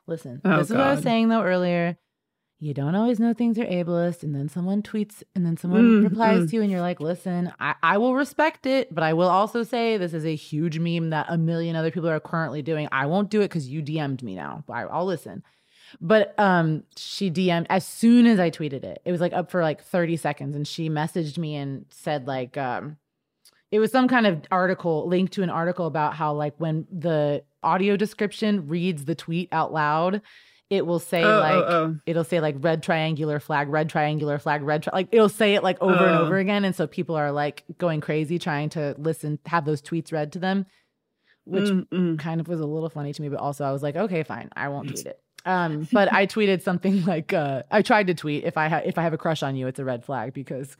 listen, 0.07 0.41
Oh, 0.45 0.59
this 0.59 0.71
is 0.71 0.77
what 0.77 0.87
I 0.87 0.95
was 0.95 1.03
saying 1.03 1.29
though 1.29 1.43
earlier. 1.43 1.99
You 2.61 2.73
don't 2.73 2.95
always 2.95 3.21
know 3.21 3.35
things 3.35 3.59
are 3.59 3.67
ableist, 3.67 4.23
and 4.23 4.35
then 4.35 4.49
someone 4.49 4.81
tweets 4.81 5.23
and 5.35 5.45
then 5.45 5.59
someone 5.59 6.01
Mm, 6.01 6.05
replies 6.05 6.45
mm. 6.45 6.51
to 6.51 6.57
you, 6.57 6.63
and 6.63 6.71
you're 6.71 6.81
like, 6.81 6.99
listen, 6.99 7.53
I, 7.61 7.75
I 7.83 7.99
will 7.99 8.15
respect 8.15 8.65
it, 8.65 8.95
but 8.95 9.05
I 9.05 9.13
will 9.13 9.29
also 9.29 9.65
say 9.65 9.99
this 9.99 10.15
is 10.15 10.25
a 10.25 10.35
huge 10.35 10.79
meme 10.79 11.11
that 11.11 11.27
a 11.29 11.37
million 11.37 11.77
other 11.77 11.91
people 11.91 12.09
are 12.09 12.21
currently 12.21 12.63
doing. 12.63 12.89
I 12.91 13.05
won't 13.05 13.29
do 13.29 13.41
it 13.41 13.49
because 13.49 13.69
you 13.69 13.83
DM'd 13.83 14.23
me 14.23 14.35
now. 14.35 14.65
I, 14.71 14.85
I'll 14.85 15.05
listen. 15.05 15.43
But 16.01 16.39
um, 16.39 16.83
she 16.97 17.31
DM'd 17.31 17.67
as 17.71 17.87
soon 17.87 18.27
as 18.27 18.39
I 18.41 18.51
tweeted 18.51 18.85
it. 18.85 19.01
It 19.05 19.13
was 19.13 19.21
like 19.21 19.33
up 19.33 19.51
for 19.51 19.63
like 19.63 19.83
30 19.83 20.17
seconds, 20.17 20.57
and 20.57 20.67
she 20.67 20.89
messaged 20.91 21.39
me 21.39 21.55
and 21.57 21.87
said 21.91 22.27
like, 22.27 22.57
um, 22.57 22.97
it 23.71 23.79
was 23.79 23.91
some 23.91 24.07
kind 24.09 24.27
of 24.27 24.43
article 24.51 25.09
linked 25.09 25.33
to 25.35 25.43
an 25.43 25.51
article 25.51 25.87
about 25.87 26.15
how 26.15 26.33
like 26.33 26.55
when 26.59 26.87
the 26.93 27.43
audio 27.63 27.97
description 27.97 28.69
reads 28.69 29.05
the 29.05 29.15
tweet 29.15 29.49
out 29.53 29.73
loud, 29.73 30.21
it 30.71 30.87
will 30.87 30.99
say 30.99 31.23
Oh, 31.25 31.39
like 31.41 31.53
oh, 31.55 31.67
oh. 31.69 31.97
it'll 32.07 32.25
say 32.25 32.41
like 32.41 32.57
red 32.61 32.83
triangular 32.83 33.41
flag, 33.41 33.69
red 33.69 33.89
triangular 33.89 34.39
flag, 34.39 34.63
red 34.63 34.83
tri- 34.85 34.93
like 34.95 35.09
it'll 35.13 35.29
say 35.29 35.55
it 35.55 35.63
like 35.63 35.81
over 35.81 35.93
and 36.07 36.17
Oh. 36.19 36.25
over 36.27 36.37
again, 36.39 36.65
and 36.65 36.75
so 36.75 36.87
people 36.87 37.17
are 37.17 37.33
like 37.33 37.65
going 37.79 38.01
crazy 38.01 38.39
trying 38.39 38.69
to 38.71 38.95
listen, 38.99 39.39
have 39.47 39.65
those 39.65 39.83
tweets 39.83 40.13
read 40.13 40.33
to 40.33 40.39
them, 40.39 40.67
which 41.45 41.69
Mm, 41.69 41.89
mm. 41.89 42.19
kind 42.19 42.41
of 42.41 42.49
was 42.49 42.61
a 42.61 42.67
little 42.67 42.89
funny 42.91 43.13
to 43.13 43.23
me, 43.23 43.29
but 43.29 43.41
also 43.41 43.65
I 43.65 43.73
was 43.73 43.83
like, 43.83 43.97
okay, 43.97 44.23
fine, 44.23 44.51
I 44.57 44.69
won't 44.69 44.89
tweet 44.89 45.07
it. 45.07 45.21
Um, 45.45 45.89
but 45.93 46.13
I 46.13 46.27
tweeted 46.27 46.63
something 46.63 47.05
like, 47.07 47.33
uh, 47.33 47.63
I 47.71 47.83
tried 47.83 48.07
to 48.09 48.15
tweet 48.15 48.45
if 48.45 48.57
I 48.57 48.69
ha- 48.69 48.83
if 48.85 48.99
I 48.99 49.03
have 49.03 49.13
a 49.13 49.19
crush 49.19 49.43
on 49.43 49.57
you, 49.57 49.67
it's 49.67 49.79
a 49.79 49.85
red 49.85 50.05
flag 50.05 50.33
because 50.33 50.77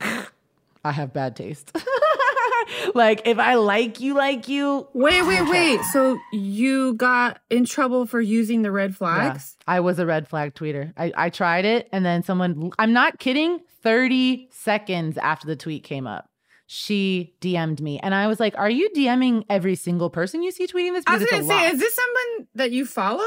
I 0.85 0.93
have 0.93 1.13
bad 1.13 1.37
taste. 1.37 1.77
like 2.95 3.23
if 3.27 3.39
I 3.39 3.55
like 3.55 4.01
you, 4.01 4.15
like 4.15 4.49
you. 4.49 4.89
Wait, 4.93 5.23
wait, 5.23 5.49
wait. 5.49 5.81
So 5.93 6.19
you 6.33 6.95
got 6.95 7.41
in 7.51 7.65
trouble 7.65 8.07
for 8.07 8.21
using 8.21 8.63
the 8.63 8.71
red 8.71 8.91
yeah, 8.91 8.97
flags? 8.97 9.57
I 9.67 9.81
was 9.81 9.99
a 9.99 10.07
red 10.07 10.29
flag 10.29 10.55
tweeter. 10.55 10.93
I, 10.97 11.13
I 11.17 11.31
tried 11.31 11.65
it, 11.65 11.89
and 11.93 12.05
then 12.05 12.23
someone. 12.23 12.71
I'm 12.79 12.93
not 12.93 13.19
kidding. 13.19 13.61
Thirty 13.83 14.49
seconds 14.51 15.19
after 15.19 15.47
the 15.47 15.57
tweet 15.57 15.85
came 15.85 16.07
up, 16.07 16.31
she 16.67 17.35
DM'd 17.41 17.81
me, 17.83 18.01
and 18.01 18.15
I 18.15 18.29
was 18.29 18.41
like, 18.41 18.57
"Are 18.57 18.71
you 18.71 18.89
DMing 18.97 19.45
every 19.51 19.75
single 19.75 20.09
person 20.09 20.43
you 20.43 20.51
see 20.51 20.67
tweeting 20.67 20.95
this?" 20.95 21.05
I 21.07 21.19
was 21.19 21.29
gonna 21.31 21.45
say, 21.45 21.55
lot. 21.55 21.75
is 21.75 21.81
this 21.81 21.95
someone 21.95 22.49
that 22.55 22.71
you 22.71 22.87
follow? 22.87 23.25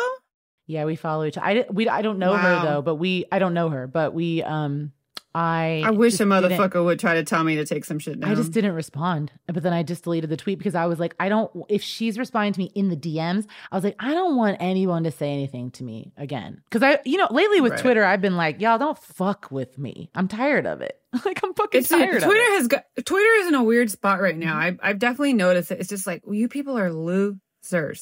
Yeah, 0.68 0.84
we 0.86 0.96
follow 0.96 1.24
each. 1.26 1.38
I 1.38 1.66
we 1.72 1.88
I 1.90 2.02
don't 2.02 2.20
know 2.20 2.36
her 2.36 2.62
though, 2.64 2.82
but 2.82 2.96
we 2.96 3.26
I 3.32 3.40
don't 3.40 3.54
know 3.54 3.70
her, 3.70 3.88
but 3.88 4.14
we 4.14 4.44
um 4.44 4.92
I 5.34 5.84
I 5.86 5.92
wish 5.92 6.20
a 6.20 6.24
motherfucker 6.24 6.84
would 6.84 7.00
try 7.00 7.14
to 7.14 7.24
tell 7.24 7.44
me 7.44 7.56
to 7.56 7.66
take 7.66 7.86
some 7.86 8.00
shit 8.00 8.20
down. 8.20 8.32
I 8.32 8.36
just 8.36 8.52
didn't 8.52 8.74
respond. 8.74 9.32
But 9.46 9.62
then 9.64 9.72
I 9.72 9.84
just 9.84 10.04
deleted 10.04 10.30
the 10.30 10.38
tweet 10.38 10.58
because 10.58 10.74
I 10.76 10.88
was 10.88 11.00
like, 11.00 11.16
I 11.20 11.30
don't 11.30 11.50
if 11.70 11.82
she's 11.84 12.18
responding 12.18 12.54
to 12.54 12.60
me 12.60 12.72
in 12.76 12.90
the 12.90 12.98
DMs, 12.98 13.46
I 13.72 13.76
was 13.76 13.84
like, 13.84 13.96
I 14.00 14.14
don't 14.14 14.36
want 14.36 14.58
anyone 14.60 15.04
to 15.04 15.12
say 15.12 15.32
anything 15.32 15.72
to 15.72 15.84
me 15.84 16.12
again. 16.18 16.62
Cuz 16.70 16.84
I 16.84 17.00
you 17.06 17.18
know, 17.18 17.28
lately 17.32 17.62
with 17.62 17.74
Right. 17.74 17.82
Twitter, 17.82 18.04
I've 18.04 18.22
been 18.22 18.36
like, 18.36 18.60
y'all 18.60 18.78
don't 18.78 18.98
fuck 18.98 19.50
with 19.52 19.78
me. 19.78 20.10
I'm 20.16 20.28
tired 20.28 20.66
of 20.66 20.82
it. 20.82 21.00
like 21.26 21.40
I'm 21.44 21.54
fucking 21.54 21.80
It's 21.80 21.90
tired 21.90 22.10
Twitter 22.24 22.26
of 22.26 22.32
it. 22.32 22.58
has 22.58 22.68
got 22.68 22.84
Twitter 23.06 23.34
is 23.42 23.48
in 23.48 23.56
a 23.56 23.64
weird 23.64 23.90
spot 23.92 24.20
right 24.20 24.36
now. 24.38 24.58
I've 24.58 24.80
I've 24.84 25.00
definitely 25.00 25.34
noticed 25.34 25.72
it. 25.72 25.80
It's 25.80 25.90
just 25.90 26.08
like 26.08 26.24
well, 26.26 26.34
you 26.36 26.50
people 26.50 26.78
are 26.78 26.92
losers. 26.92 27.38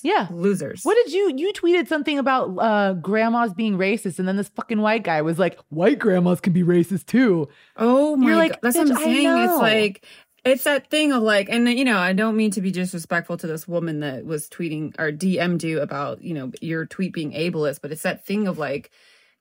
Yeah. 0.04 0.28
losers. 0.32 0.84
What 0.84 0.96
did 1.04 1.14
you 1.14 1.34
you 1.36 1.54
tweeted 1.54 1.88
something 1.88 2.20
about 2.20 2.56
uh 2.58 2.94
grandmas 2.94 3.54
being 3.54 3.78
racist 3.78 4.20
and 4.20 4.28
then 4.28 4.38
this 4.38 4.50
fucking 4.50 4.82
white 4.82 5.04
guy 5.04 5.22
was 5.22 5.40
like, 5.40 5.60
white 5.70 6.00
grandmas 6.00 6.42
can 6.42 6.54
be 6.54 6.64
racist 6.64 7.06
too. 7.06 7.50
Oh 7.78 8.16
my 8.16 8.28
You're 8.28 8.36
like, 8.36 8.52
god, 8.54 8.60
that's 8.62 8.78
what 8.78 8.92
I'm 8.92 8.98
saying. 8.98 9.28
It's 9.28 9.58
like 9.58 10.06
it's 10.44 10.64
that 10.66 10.92
thing 10.92 11.12
of 11.12 11.24
like, 11.24 11.50
and 11.50 11.68
you 11.68 11.84
know, 11.84 11.98
I 11.98 12.14
don't 12.14 12.38
mean 12.38 12.52
to 12.52 12.62
be 12.62 12.72
disrespectful 12.72 13.38
to 13.38 13.48
this 13.48 13.68
woman 13.68 14.02
that 14.02 14.26
was 14.26 14.48
tweeting 14.48 14.94
or 15.00 15.12
DM'd 15.12 15.64
you 15.64 15.82
about 15.82 16.22
you 16.22 16.34
know 16.34 16.52
your 16.62 16.86
tweet 16.86 17.14
being 17.14 17.32
ableist, 17.32 17.82
but 17.82 17.92
it's 17.92 18.04
that 18.04 18.26
thing 18.26 18.48
of 18.48 18.58
like. 18.58 18.92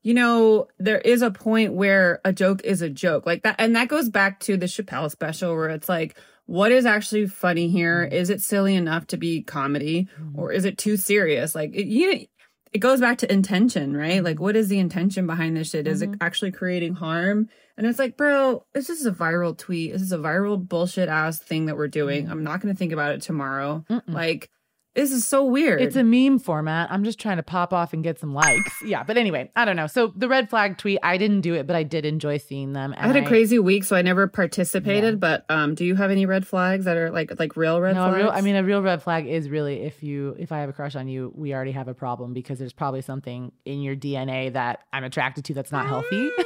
You 0.07 0.13
know, 0.13 0.69
there 0.79 0.99
is 0.99 1.23
a 1.23 1.31
point 1.31 1.73
where 1.73 2.21
a 2.27 2.33
joke 2.35 2.61
is 2.63 2.83
a 2.83 2.91
joke 2.91 3.25
like 3.25 3.43
that. 3.45 3.57
And 3.59 3.75
that 3.75 3.89
goes 3.89 4.11
back 4.11 4.39
to 4.41 4.59
the 4.59 4.67
Chappelle 4.67 5.11
special 5.11 5.55
where 5.55 5.71
it's 5.71 5.89
like, 5.89 6.19
what 6.47 6.73
is 6.73 6.87
actually 6.87 7.27
funny 7.27 7.69
here? 7.69 8.09
Mm. 8.11 8.13
Is 8.13 8.31
it 8.31 8.41
silly 8.41 8.75
enough 8.75 9.07
to 9.09 9.17
be 9.17 9.43
comedy 9.43 10.09
mm. 10.21 10.37
or 10.37 10.53
is 10.53 10.65
it 10.65 10.79
too 10.79 10.97
serious? 10.97 11.55
Like, 11.55 11.75
it, 11.75 11.87
you, 11.87 12.27
it 12.73 12.79
goes 12.79 13.01
back 13.01 13.19
to 13.19 13.33
intention, 13.33 13.97
right? 13.97 14.21
Mm. 14.21 14.25
Like, 14.25 14.41
what 14.41 14.57
is 14.57 14.69
the 14.69 14.79
intention 14.79 15.27
behind 15.27 15.57
this 15.57 15.71
shit? 15.71 15.87
Is 15.87 16.03
it 16.03 16.11
mm-hmm. 16.11 16.23
actually 16.23 16.53
creating 16.53 16.95
harm? 16.95 17.49
And 17.77 17.87
it's 17.87 17.99
like, 17.99 18.17
bro, 18.17 18.65
this 18.73 18.91
is 18.91 19.07
a 19.07 19.13
viral 19.13 19.57
tweet. 19.57 19.93
This 19.93 20.03
is 20.03 20.13
a 20.13 20.19
viral 20.19 20.59
bullshit 20.59 21.09
ass 21.09 21.39
thing 21.39 21.67
that 21.67 21.77
we're 21.77 21.89
doing. 21.89 22.31
I'm 22.31 22.45
not 22.45 22.61
going 22.61 22.73
to 22.73 22.79
think 22.79 22.93
about 22.93 23.13
it 23.13 23.23
tomorrow. 23.23 23.85
Like, 24.07 24.51
this 24.95 25.11
is 25.11 25.27
so 25.27 25.45
weird. 25.45 25.81
It's 25.81 25.97
a 25.97 26.05
meme 26.05 26.39
format. 26.39 26.91
I'm 26.91 27.03
just 27.03 27.19
trying 27.19 27.39
to 27.39 27.43
pop 27.43 27.73
off 27.73 27.93
and 27.93 28.05
get 28.05 28.19
some 28.19 28.33
likes. 28.33 28.73
Yeah, 28.85 29.03
but 29.03 29.17
anyway, 29.17 29.51
I 29.57 29.65
don't 29.65 29.77
know. 29.77 29.87
So 29.87 30.13
the 30.15 30.29
red 30.29 30.49
flag 30.49 30.79
tweet, 30.79 30.99
I 31.03 31.17
didn't 31.17 31.41
do 31.41 31.55
it, 31.55 31.67
but 31.67 31.75
I 31.75 31.83
did 31.83 32.05
enjoy 32.05 32.37
seeing 32.39 32.73
them. 32.75 32.95
I 32.97 33.07
had 33.07 33.17
a 33.17 33.27
crazy 33.27 33.59
week, 33.59 33.85
so 33.85 33.97
I 33.97 34.03
never 34.03 34.29
participated. 34.29 35.19
But 35.19 35.45
um, 35.49 35.75
do 35.75 35.85
you 35.85 35.97
have 35.97 36.11
any 36.11 36.27
red 36.27 36.47
flags 36.47 36.85
that 36.85 36.97
are 36.97 37.11
like 37.11 37.39
like 37.39 37.57
real 37.57 37.81
red 37.81 37.95
No, 37.97 38.05
flags? 38.05 38.17
real, 38.17 38.31
I 38.31 38.41
mean, 38.41 38.57
a 38.57 38.63
real 38.63 38.83
red 38.83 39.03
flag 39.03 39.27
is 39.27 39.49
really 39.49 39.83
if 39.83 40.03
you 40.03 40.37
if 40.39 40.53
I 40.53 40.61
have 40.61 40.69
a 40.69 40.73
crush 40.73 40.95
on 40.95 41.09
you, 41.09 41.33
we 41.35 41.55
already 41.55 41.73
have 41.73 41.89
a 41.89 41.95
problem 41.95 42.33
because 42.33 42.59
there's 42.59 42.73
probably 42.73 43.03
something 43.03 43.53
in 43.65 43.83
your 43.83 43.97
DNA 43.97 44.53
that 44.53 44.81
I'm 44.93 45.05
attracted 45.05 45.45
to 45.47 45.55
that's 45.55 45.73
not 45.73 45.87
healthy. 45.87 46.31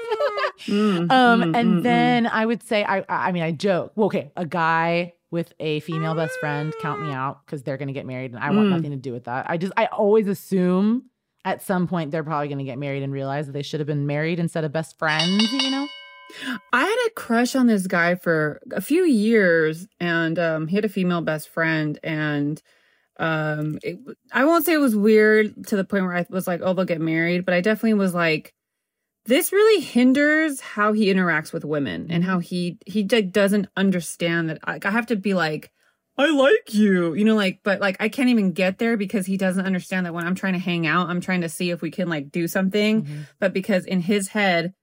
Mm, 0.67 1.11
um, 1.13 1.41
mm, 1.43 1.57
and 1.57 1.79
mm, 1.79 1.83
then 1.85 2.27
I 2.27 2.45
would 2.45 2.65
say 2.65 2.83
I 2.83 2.99
I 3.03 3.29
I 3.29 3.33
mean 3.33 3.45
I 3.45 3.53
joke. 3.53 3.93
Well, 3.95 4.07
okay, 4.07 4.33
a 4.37 4.45
guy 4.45 5.15
with 5.31 5.53
a 5.61 5.81
female 5.81 6.15
best 6.15 6.39
friend, 6.41 6.73
count 6.81 7.03
me 7.03 7.13
out 7.13 7.45
because 7.45 7.63
they're 7.63 7.77
gonna 7.77 7.93
get 7.93 8.07
married 8.07 8.33
and 8.33 8.43
I 8.43 8.51
want 8.51 8.69
Mm. 8.69 8.71
nothing 8.71 8.91
to 8.93 8.97
do 8.97 9.13
with 9.13 9.25
that. 9.25 9.47
I 9.49 9.57
just 9.59 9.73
I 9.77 9.87
always 9.87 10.27
assume 10.27 11.05
at 11.45 11.63
some 11.63 11.87
point 11.87 12.11
they're 12.11 12.25
probably 12.25 12.49
gonna 12.49 12.65
get 12.65 12.79
married 12.79 13.03
and 13.03 13.13
realize 13.13 13.47
that 13.47 13.53
they 13.53 13.63
should 13.63 13.81
have 13.81 13.87
been 13.87 14.07
married 14.07 14.39
instead 14.39 14.65
of 14.65 14.73
best 14.73 14.99
friends. 14.99 15.53
You 15.53 15.71
know. 15.71 15.87
I 16.75 16.81
had 16.85 17.07
a 17.07 17.11
crush 17.15 17.57
on 17.57 17.67
this 17.69 17.87
guy 17.87 18.15
for 18.15 18.61
a 18.73 18.83
few 18.83 19.05
years, 19.05 19.87
and 19.99 20.39
um, 20.39 20.67
he 20.69 20.77
had 20.77 20.85
a 20.85 20.89
female 20.91 21.23
best 21.23 21.49
friend, 21.49 21.99
and 22.03 22.61
um, 23.19 23.79
it, 23.83 23.99
I 24.33 24.45
won't 24.45 24.65
say 24.65 24.75
it 24.75 24.79
was 24.79 24.95
weird 24.95 25.67
to 25.69 25.77
the 25.77 25.85
point 25.85 26.05
where 26.05 26.15
I 26.15 26.27
was 26.31 26.47
like, 26.47 26.61
"Oh, 26.63 26.73
they'll 26.75 26.85
get 26.85 27.01
married," 27.01 27.45
but 27.45 27.55
I 27.55 27.61
definitely 27.63 27.95
was 27.95 28.15
like, 28.15 28.55
"This 29.29 29.53
really 29.53 29.81
hinders 29.81 30.61
how 30.61 30.93
he 30.93 31.13
interacts 31.13 31.53
with 31.53 31.65
women 31.65 32.09
and 32.11 32.25
how 32.25 32.41
he 32.41 32.79
he 32.87 33.07
like, 33.11 33.31
doesn't 33.31 33.69
understand 33.77 34.51
that." 34.51 34.67
Like, 34.67 34.85
I 34.85 34.91
have 34.91 35.07
to 35.07 35.17
be 35.17 35.35
like. 35.35 35.71
I 36.21 36.31
like 36.31 36.75
you, 36.75 37.15
you 37.15 37.25
know, 37.25 37.37
like, 37.37 37.61
but 37.63 37.81
like, 37.81 37.97
I 38.01 38.09
can't 38.09 38.29
even 38.29 38.51
get 38.51 38.79
there 38.79 38.97
because 38.97 39.25
he 39.25 39.37
doesn't 39.37 39.65
understand 39.65 40.05
that 40.05 40.13
when 40.13 40.27
I'm 40.27 40.35
trying 40.35 40.55
to 40.55 40.59
hang 40.59 40.85
out, 40.85 41.09
I'm 41.09 41.21
trying 41.21 41.43
to 41.43 41.49
see 41.49 41.71
if 41.71 41.81
we 41.81 41.93
can 41.93 42.09
like 42.09 42.33
do 42.33 42.49
something. 42.49 43.07
But 43.39 43.53
because 43.53 43.87
in 43.87 44.01
his 44.01 44.27
head, 44.27 44.75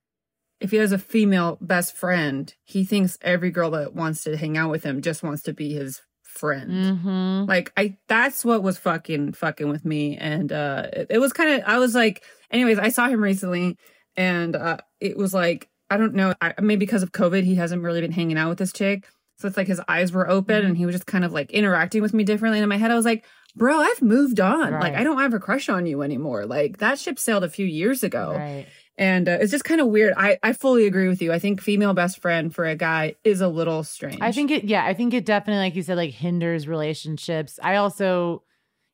if 0.62 0.72
he 0.72 0.78
has 0.78 0.92
a 0.92 0.98
female 0.98 1.58
best 1.60 1.96
friend, 1.96 2.54
he 2.64 2.86
thinks 2.86 3.18
every 3.22 3.52
girl 3.52 3.72
that 3.72 3.94
wants 3.94 4.24
to 4.24 4.38
hang 4.38 4.58
out 4.58 4.72
with 4.72 4.84
him 4.84 5.02
just 5.02 5.24
wants 5.24 5.44
to 5.44 5.54
be 5.54 5.74
his 5.74 6.02
friend. 6.24 6.72
Mm-hmm. 6.72 7.46
Like 7.50 7.72
I 7.78 7.98
that's 8.08 8.44
what 8.44 8.64
was 8.64 8.78
fucking 8.78 9.34
fucking 9.34 9.70
with 9.70 9.86
me 9.86 10.18
and 10.18 10.52
uh 10.52 10.88
it, 10.92 11.08
it 11.12 11.20
was 11.20 11.34
kind 11.34 11.52
of 11.52 11.68
I 11.68 11.80
was 11.80 11.96
like 11.96 12.24
anyways, 12.52 12.78
I 12.78 12.90
saw 12.90 13.08
him 13.08 13.24
recently 13.24 13.78
and 14.18 14.56
uh 14.56 14.78
it 15.00 15.18
was 15.18 15.34
like 15.34 15.70
I 15.90 15.98
don't 15.98 16.16
know, 16.16 16.34
I, 16.42 16.54
maybe 16.60 16.80
because 16.80 17.04
of 17.04 17.12
COVID 17.12 17.44
he 17.44 17.56
hasn't 17.56 17.84
really 17.84 18.02
been 18.02 18.12
hanging 18.12 18.38
out 18.38 18.50
with 18.50 18.58
this 18.58 18.74
chick. 18.74 19.08
So 19.38 19.48
it's 19.48 19.58
like 19.58 19.68
his 19.68 19.82
eyes 19.88 20.12
were 20.12 20.30
open 20.30 20.66
and 20.66 20.78
he 20.78 20.86
was 20.86 20.96
just 20.96 21.06
kind 21.06 21.26
of 21.26 21.34
like 21.34 21.52
interacting 21.52 22.02
with 22.02 22.14
me 22.14 22.24
differently 22.24 22.60
and 22.60 22.64
in 22.64 22.70
my 22.70 22.78
head 22.78 22.92
I 22.92 22.96
was 22.96 23.06
like, 23.06 23.26
"Bro, 23.56 23.80
I've 23.80 24.02
moved 24.02 24.40
on. 24.40 24.72
Like 24.72 24.96
I 24.96 25.04
don't 25.04 25.20
have 25.20 25.34
a 25.34 25.40
crush 25.40 25.70
on 25.70 25.86
you 25.86 26.02
anymore. 26.02 26.46
Like 26.46 26.78
that 26.78 27.00
ship 27.00 27.20
sailed 27.20 27.44
a 27.44 27.50
few 27.50 27.66
years 27.66 28.04
ago." 28.04 28.34
Right. 28.36 28.66
And 28.98 29.28
uh, 29.28 29.38
it's 29.42 29.52
just 29.52 29.66
kind 29.66 29.82
of 29.82 29.88
weird. 29.88 30.14
I, 30.16 30.38
I 30.42 30.54
fully 30.54 30.88
agree 30.88 31.10
with 31.10 31.22
you. 31.22 31.34
I 31.34 31.40
think 31.40 31.62
female 31.62 31.94
best 31.94 32.20
friend 32.20 32.54
for 32.54 32.66
a 32.66 32.76
guy 32.76 33.16
is 33.24 33.42
a 33.42 33.48
little 33.48 33.84
strange. 33.84 34.20
I 34.22 34.32
think 34.32 34.52
it, 34.52 34.64
yeah, 34.64 34.86
I 34.86 34.94
think 34.94 35.14
it 35.14 35.26
definitely, 35.26 35.64
like 35.64 35.76
you 35.76 35.84
said, 35.84 35.98
like 35.98 36.12
hinders 36.12 36.68
relationships. 36.68 37.60
I 37.62 37.76
also, 37.76 38.44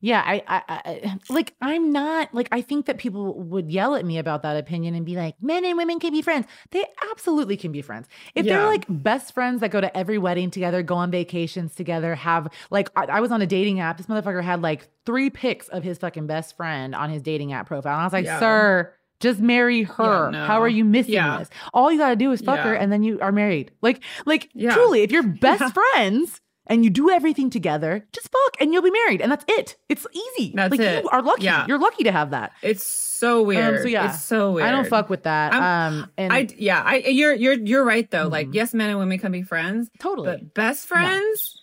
Yeah, 0.04 0.20
I, 0.26 0.42
I, 0.48 0.62
I, 0.68 1.18
like, 1.30 1.54
I'm 1.60 1.92
not 1.92 2.34
like, 2.34 2.48
I 2.50 2.60
think 2.60 2.86
that 2.86 2.98
people 2.98 3.34
would 3.34 3.70
yell 3.70 3.94
at 3.94 4.04
me 4.04 4.18
about 4.18 4.42
that 4.42 4.56
opinion 4.56 4.96
and 4.96 5.06
be 5.06 5.14
like, 5.14 5.36
men 5.40 5.64
and 5.64 5.78
women 5.78 6.00
can 6.00 6.12
be 6.12 6.22
friends. 6.22 6.44
They 6.72 6.84
absolutely 7.10 7.56
can 7.56 7.70
be 7.70 7.82
friends. 7.82 8.08
If 8.34 8.44
they're 8.46 8.66
like 8.66 8.84
best 8.88 9.32
friends 9.32 9.60
that 9.60 9.70
go 9.70 9.80
to 9.80 9.96
every 9.96 10.18
wedding 10.18 10.50
together, 10.50 10.82
go 10.82 10.96
on 10.96 11.12
vacations 11.12 11.76
together, 11.76 12.16
have 12.16 12.48
like, 12.70 12.90
I, 12.96 13.04
I 13.04 13.20
was 13.20 13.30
on 13.30 13.40
a 13.42 13.46
dating 13.46 13.78
app. 13.78 13.96
This 13.96 14.06
motherfucker 14.08 14.42
had 14.42 14.60
like 14.60 14.88
three 15.06 15.30
pics 15.30 15.68
of 15.68 15.84
his 15.84 15.98
fucking 15.98 16.26
best 16.26 16.56
friend 16.56 16.96
on 16.96 17.08
his 17.08 17.22
dating 17.22 17.52
app 17.52 17.68
profile. 17.68 17.92
And 17.94 18.02
I 18.02 18.04
was 18.04 18.12
like, 18.12 18.24
Yeah. 18.24 18.40
sir, 18.40 18.92
just 19.20 19.38
marry 19.38 19.84
her. 19.84 20.32
no. 20.32 20.46
How 20.46 20.60
are 20.62 20.68
you 20.68 20.84
missing 20.84 21.14
Yeah. 21.14 21.38
this? 21.38 21.48
All 21.72 21.92
you 21.92 21.98
gotta 21.98 22.16
do 22.16 22.32
is 22.32 22.40
fuck 22.40 22.58
her 22.58 22.74
and 22.74 22.90
then 22.90 23.04
you 23.04 23.20
are 23.20 23.30
married. 23.30 23.70
Like, 23.80 24.02
like 24.26 24.50
Yeah. 24.52 24.74
truly, 24.74 25.02
if 25.02 25.12
you're 25.12 25.22
best 25.40 25.60
Yeah. 25.60 25.70
friends 25.70 26.40
and 26.66 26.84
you 26.84 26.90
do 26.90 27.10
everything 27.10 27.50
together, 27.50 28.06
just 28.12 28.30
fuck 28.30 28.56
and 28.60 28.72
you'll 28.72 28.82
be 28.82 28.90
married. 28.90 29.20
And 29.20 29.30
that's 29.32 29.44
it. 29.48 29.76
It's 29.88 30.06
easy. 30.12 30.52
That's 30.54 30.70
like 30.70 30.80
it. 30.80 31.02
you 31.04 31.10
are 31.10 31.20
lucky. 31.22 31.44
Yeah. 31.44 31.66
You're 31.66 31.78
lucky 31.78 32.04
to 32.04 32.12
have 32.12 32.30
that. 32.30 32.52
It's 32.62 32.84
so 32.84 33.42
weird. 33.42 33.76
Um, 33.76 33.82
so 33.82 33.88
yeah, 33.88 34.08
it's 34.14 34.22
so 34.22 34.52
weird. 34.52 34.68
I 34.68 34.72
don't 34.72 34.86
fuck 34.88 35.08
with 35.10 35.24
that. 35.24 35.52
I'm- 35.52 35.62
um, 36.02 36.10
and 36.16 36.32
I 36.32 36.48
yeah, 36.56 36.82
I 36.84 36.96
you're 36.98 37.34
you're 37.34 37.54
you're 37.54 37.84
right 37.84 38.10
though. 38.10 38.28
Like 38.28 38.48
Mhm. 38.48 38.54
yes, 38.54 38.74
men 38.74 38.90
and 38.90 38.98
women 38.98 39.18
can 39.18 39.32
be 39.32 39.42
friends, 39.42 39.90
totally 39.98 40.26
but 40.30 40.54
best 40.54 40.86
friends. 40.86 41.58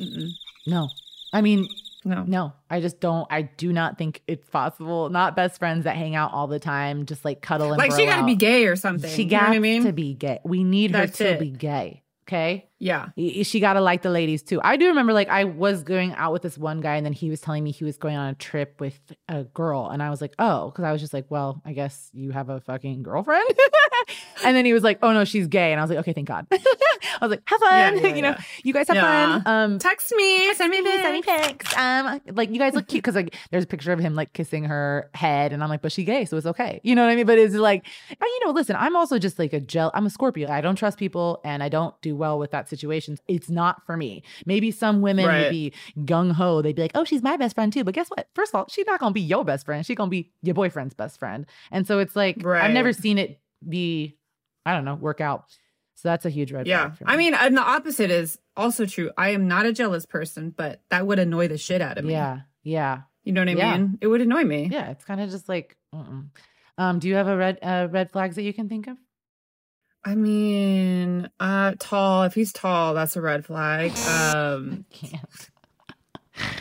Mm-mm. 0.00 0.28
no. 0.66 0.88
I 1.32 1.40
mean, 1.42 1.68
No, 2.04 2.22
no. 2.22 2.52
I 2.70 2.80
just 2.80 3.00
don't. 3.00 3.26
I 3.30 3.42
do 3.42 3.72
not 3.72 3.98
think 3.98 4.22
it's 4.28 4.48
possible. 4.50 5.08
Not 5.10 5.34
best 5.34 5.58
friends 5.58 5.84
that 5.84 5.96
hang 5.96 6.14
out 6.14 6.32
all 6.32 6.46
the 6.46 6.60
time, 6.60 7.04
just 7.06 7.24
like 7.24 7.42
cuddle 7.42 7.68
and 7.72 7.78
like 7.78 7.92
she 7.92 8.06
got 8.06 8.16
to 8.16 8.22
out. 8.22 8.26
be 8.26 8.36
gay 8.36 8.66
or 8.66 8.76
something. 8.76 9.10
She 9.10 9.24
you 9.24 9.30
know 9.30 9.40
got 9.40 9.48
I 9.50 9.58
mean? 9.58 9.82
to 9.84 9.92
be 9.92 10.14
gay. 10.14 10.38
We 10.44 10.62
need 10.64 10.92
her 10.94 11.06
to 11.06 11.32
it. 11.32 11.40
be 11.40 11.50
gay. 11.50 12.02
Okay. 12.28 12.68
Yeah, 12.78 13.08
She 13.16 13.58
got 13.60 13.74
to 13.74 13.80
like 13.80 14.02
the 14.02 14.10
ladies 14.10 14.42
too. 14.42 14.60
I 14.62 14.76
do 14.76 14.88
remember 14.88 15.14
like 15.14 15.28
I 15.28 15.44
was 15.44 15.82
going 15.82 16.12
out 16.12 16.32
with 16.32 16.42
this 16.42 16.58
one 16.58 16.82
guy 16.82 16.96
and 16.96 17.06
then 17.06 17.14
he 17.14 17.30
was 17.30 17.40
telling 17.40 17.64
me 17.64 17.70
he 17.70 17.84
was 17.84 17.96
going 17.96 18.16
on 18.16 18.28
a 18.28 18.34
trip 18.34 18.80
with 18.80 19.00
a 19.28 19.44
girl. 19.44 19.88
And 19.88 20.02
I 20.02 20.10
was 20.10 20.20
like, 20.20 20.34
oh, 20.38 20.70
because 20.70 20.84
I 20.84 20.92
was 20.92 21.00
just 21.00 21.14
like, 21.14 21.24
well, 21.30 21.62
I 21.64 21.72
guess 21.72 22.10
you 22.12 22.32
have 22.32 22.50
a 22.50 22.60
fucking 22.60 23.02
girlfriend. 23.02 23.48
and 24.44 24.54
then 24.54 24.66
he 24.66 24.74
was 24.74 24.82
like, 24.82 24.98
oh 25.02 25.12
no, 25.14 25.24
she's 25.24 25.46
gay. 25.46 25.72
And 25.72 25.80
I 25.80 25.84
was 25.84 25.90
like, 25.90 26.00
okay, 26.00 26.12
thank 26.12 26.28
God. 26.28 26.46
I 26.52 27.18
was 27.22 27.30
like, 27.30 27.42
have 27.46 27.60
fun. 27.60 27.96
Yeah, 27.96 28.02
yeah, 28.02 28.08
you 28.14 28.22
know, 28.22 28.30
yeah. 28.30 28.42
you 28.62 28.72
guys 28.74 28.88
have 28.88 28.96
fun. 28.98 29.42
Um, 29.46 29.78
text 29.78 30.12
me, 30.14 30.52
send 30.54 30.70
me 30.70 30.82
pics, 30.82 31.02
send 31.02 31.12
me 31.14 31.22
pics. 31.22 31.76
Um, 31.76 32.20
like 32.32 32.50
you 32.50 32.58
guys 32.58 32.74
look 32.74 32.88
cute 32.88 33.02
because 33.02 33.14
like 33.14 33.34
there's 33.50 33.64
a 33.64 33.66
picture 33.66 33.92
of 33.92 33.98
him 33.98 34.14
like 34.14 34.32
kissing 34.34 34.64
her 34.64 35.10
head, 35.14 35.52
and 35.54 35.62
I'm 35.62 35.70
like, 35.70 35.80
but 35.80 35.92
she 35.92 36.04
gay, 36.04 36.26
so 36.26 36.36
it's 36.36 36.46
okay. 36.46 36.80
You 36.82 36.94
know 36.94 37.04
what 37.04 37.10
I 37.10 37.16
mean? 37.16 37.26
But 37.26 37.38
it's 37.38 37.54
like, 37.54 37.86
you 38.10 38.44
know, 38.44 38.52
listen, 38.52 38.76
I'm 38.78 38.96
also 38.96 39.18
just 39.18 39.38
like 39.38 39.52
a 39.52 39.60
gel. 39.60 39.90
I'm 39.94 40.06
a 40.06 40.10
Scorpio. 40.10 40.50
I 40.50 40.60
don't 40.60 40.76
trust 40.76 40.98
people, 40.98 41.40
and 41.42 41.62
I 41.62 41.68
don't 41.68 41.98
do 42.02 42.14
well 42.14 42.38
with 42.38 42.50
that 42.50 42.65
situation. 42.68 43.18
It's 43.28 43.48
not 43.50 43.84
for 43.86 43.96
me. 43.96 44.22
Maybe 44.44 44.70
some 44.70 45.00
women 45.00 45.26
Right. 45.26 45.42
would 45.44 45.50
be 45.50 45.72
gung 46.00 46.32
ho. 46.32 46.62
They'd 46.62 46.76
be 46.76 46.82
like, 46.82 46.92
oh, 46.94 47.04
she's 47.04 47.22
my 47.22 47.36
best 47.36 47.54
friend 47.54 47.72
too. 47.72 47.84
But 47.84 47.94
guess 47.94 48.08
what? 48.08 48.28
First 48.34 48.50
of 48.54 48.58
all, 48.58 48.66
she's 48.68 48.86
not 48.86 49.00
gonna 49.00 49.12
be 49.12 49.20
your 49.20 49.44
best 49.44 49.66
friend. 49.66 49.84
She's 49.84 49.96
gonna 49.96 50.10
be 50.10 50.32
your 50.42 50.54
boyfriend's 50.54 50.94
best 50.94 51.18
friend. 51.18 51.46
And 51.70 51.86
so 51.86 51.98
it's 51.98 52.14
like 52.16 52.44
I've 52.46 52.72
never 52.72 52.92
seen 52.92 53.18
it 53.18 53.40
be, 53.66 54.16
I 54.64 54.72
don't 54.74 54.84
know, 54.84 54.94
work 54.94 55.20
out. 55.20 55.44
So 55.94 56.08
that's 56.10 56.26
a 56.26 56.30
huge 56.30 56.52
red 56.52 56.66
Yeah, 56.66 56.88
flag. 56.88 56.98
for 56.98 57.04
I 57.08 57.16
mean, 57.16 57.32
and 57.34 57.56
the 57.56 57.62
opposite 57.62 58.10
is 58.10 58.38
also 58.56 58.84
true. 58.84 59.10
I 59.16 59.30
am 59.30 59.48
not 59.48 59.64
a 59.64 59.72
jealous 59.72 60.04
person, 60.04 60.50
but 60.50 60.82
that 60.90 61.06
would 61.06 61.18
annoy 61.18 61.48
the 61.48 61.56
shit 61.56 61.80
out 61.80 61.96
of 61.96 62.04
me. 62.04 62.12
yeah, 62.12 62.40
yeah. 62.62 63.00
you 63.24 63.32
know 63.32 63.40
what 63.40 63.48
I 63.48 63.52
Yeah. 63.52 63.76
mean? 63.78 63.98
It 64.02 64.06
would 64.08 64.20
annoy 64.20 64.44
me. 64.44 64.68
Yeah, 64.70 64.90
it's 64.90 65.04
kind 65.04 65.20
of 65.20 65.30
just 65.30 65.48
like. 65.48 65.76
Mm-mm. 65.94 66.26
Um, 66.78 66.98
do 66.98 67.08
you 67.08 67.14
have 67.14 67.26
a 67.28 67.36
red 67.36 67.58
uh, 67.62 67.88
red 67.90 68.10
flags 68.10 68.36
that 68.36 68.42
you 68.42 68.52
can 68.52 68.68
think 68.68 68.86
of? 68.88 68.98
I 70.06 70.14
mean, 70.14 71.28
uh, 71.40 71.74
tall. 71.80 72.22
If 72.22 72.34
he's 72.34 72.52
tall, 72.52 72.94
that's 72.94 73.16
a 73.16 73.20
red 73.20 73.44
flag. 73.44 73.90
Um, 74.08 74.84
Can't. 74.92 75.50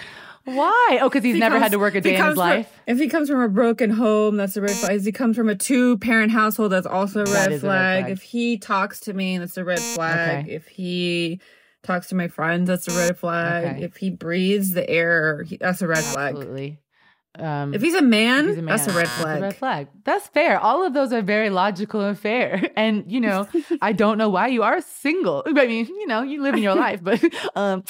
Why? 0.45 0.99
Oh, 1.01 1.09
because 1.09 1.23
he's 1.23 1.35
he 1.35 1.39
never 1.39 1.57
had 1.59 1.71
to 1.71 1.79
work 1.79 1.95
a 1.95 2.01
day 2.01 2.11
in 2.15 2.23
his 2.23 2.25
from- 2.33 2.35
life. 2.37 2.71
if 2.85 2.99
he 2.99 3.07
comes 3.07 3.29
from 3.29 3.41
a 3.41 3.49
broken 3.49 3.89
home, 3.89 4.37
that's 4.37 4.55
a 4.57 4.61
red 4.61 4.71
flag. 4.71 4.95
If 4.97 5.05
he 5.05 5.11
comes 5.11 5.35
from 5.35 5.49
a 5.49 5.55
two 5.55 5.97
parent 5.99 6.31
household, 6.31 6.71
that's 6.71 6.85
also 6.85 7.21
a 7.21 7.25
That 7.25 7.33
red, 7.33 7.47
a 7.47 7.51
red 7.51 7.61
flag. 7.61 8.03
flag. 8.05 8.11
If 8.11 8.21
he 8.21 8.57
talks 8.57 8.99
to 9.01 9.13
me, 9.13 9.37
that's 9.39 9.57
a 9.57 9.63
red 9.63 9.79
flag. 9.79 10.45
Okay. 10.45 10.53
If 10.53 10.67
he 10.67 11.39
talks 11.83 12.07
to 12.07 12.15
my 12.15 12.27
friends, 12.27 12.67
that's 12.67 12.87
a 12.87 12.91
red 12.91 13.17
flag. 13.17 13.65
Okay. 13.65 13.83
If 13.85 13.97
he 13.97 14.11
breathes 14.11 14.73
the 14.73 14.87
air, 14.89 15.43
he, 15.43 15.57
that's 15.57 15.81
a 15.81 15.87
red 15.87 16.03
flag. 16.03 16.35
Absolutely. 16.35 16.79
Um, 17.39 17.73
If 17.73 17.81
he's 17.81 17.95
a 17.95 18.01
man, 18.01 18.45
if 18.49 18.55
he's 18.55 18.57
a 18.59 18.61
that's 18.65 18.85
a 18.87 18.89
man, 18.89 18.97
red 18.97 19.07
flag. 19.09 19.41
red 19.41 19.55
flag. 19.55 19.87
That's 20.03 20.27
fair. 20.29 20.59
All 20.59 20.85
of 20.85 20.93
those 20.93 21.11
are 21.13 21.21
very 21.21 21.49
logical 21.49 22.01
and 22.01 22.17
fair. 22.17 22.69
And 22.77 23.03
you 23.11 23.19
know, 23.21 23.47
I 23.81 23.93
don't 24.01 24.17
know 24.17 24.29
why 24.29 24.47
you 24.47 24.63
are 24.63 24.81
single. 24.81 25.43
I 25.45 25.51
mean, 25.65 25.85
you 25.87 26.07
know, 26.07 26.21
you 26.23 26.41
live 26.41 26.55
in 26.55 26.63
your 26.63 26.75
life, 26.87 26.99
but 27.03 27.23
um, 27.55 27.83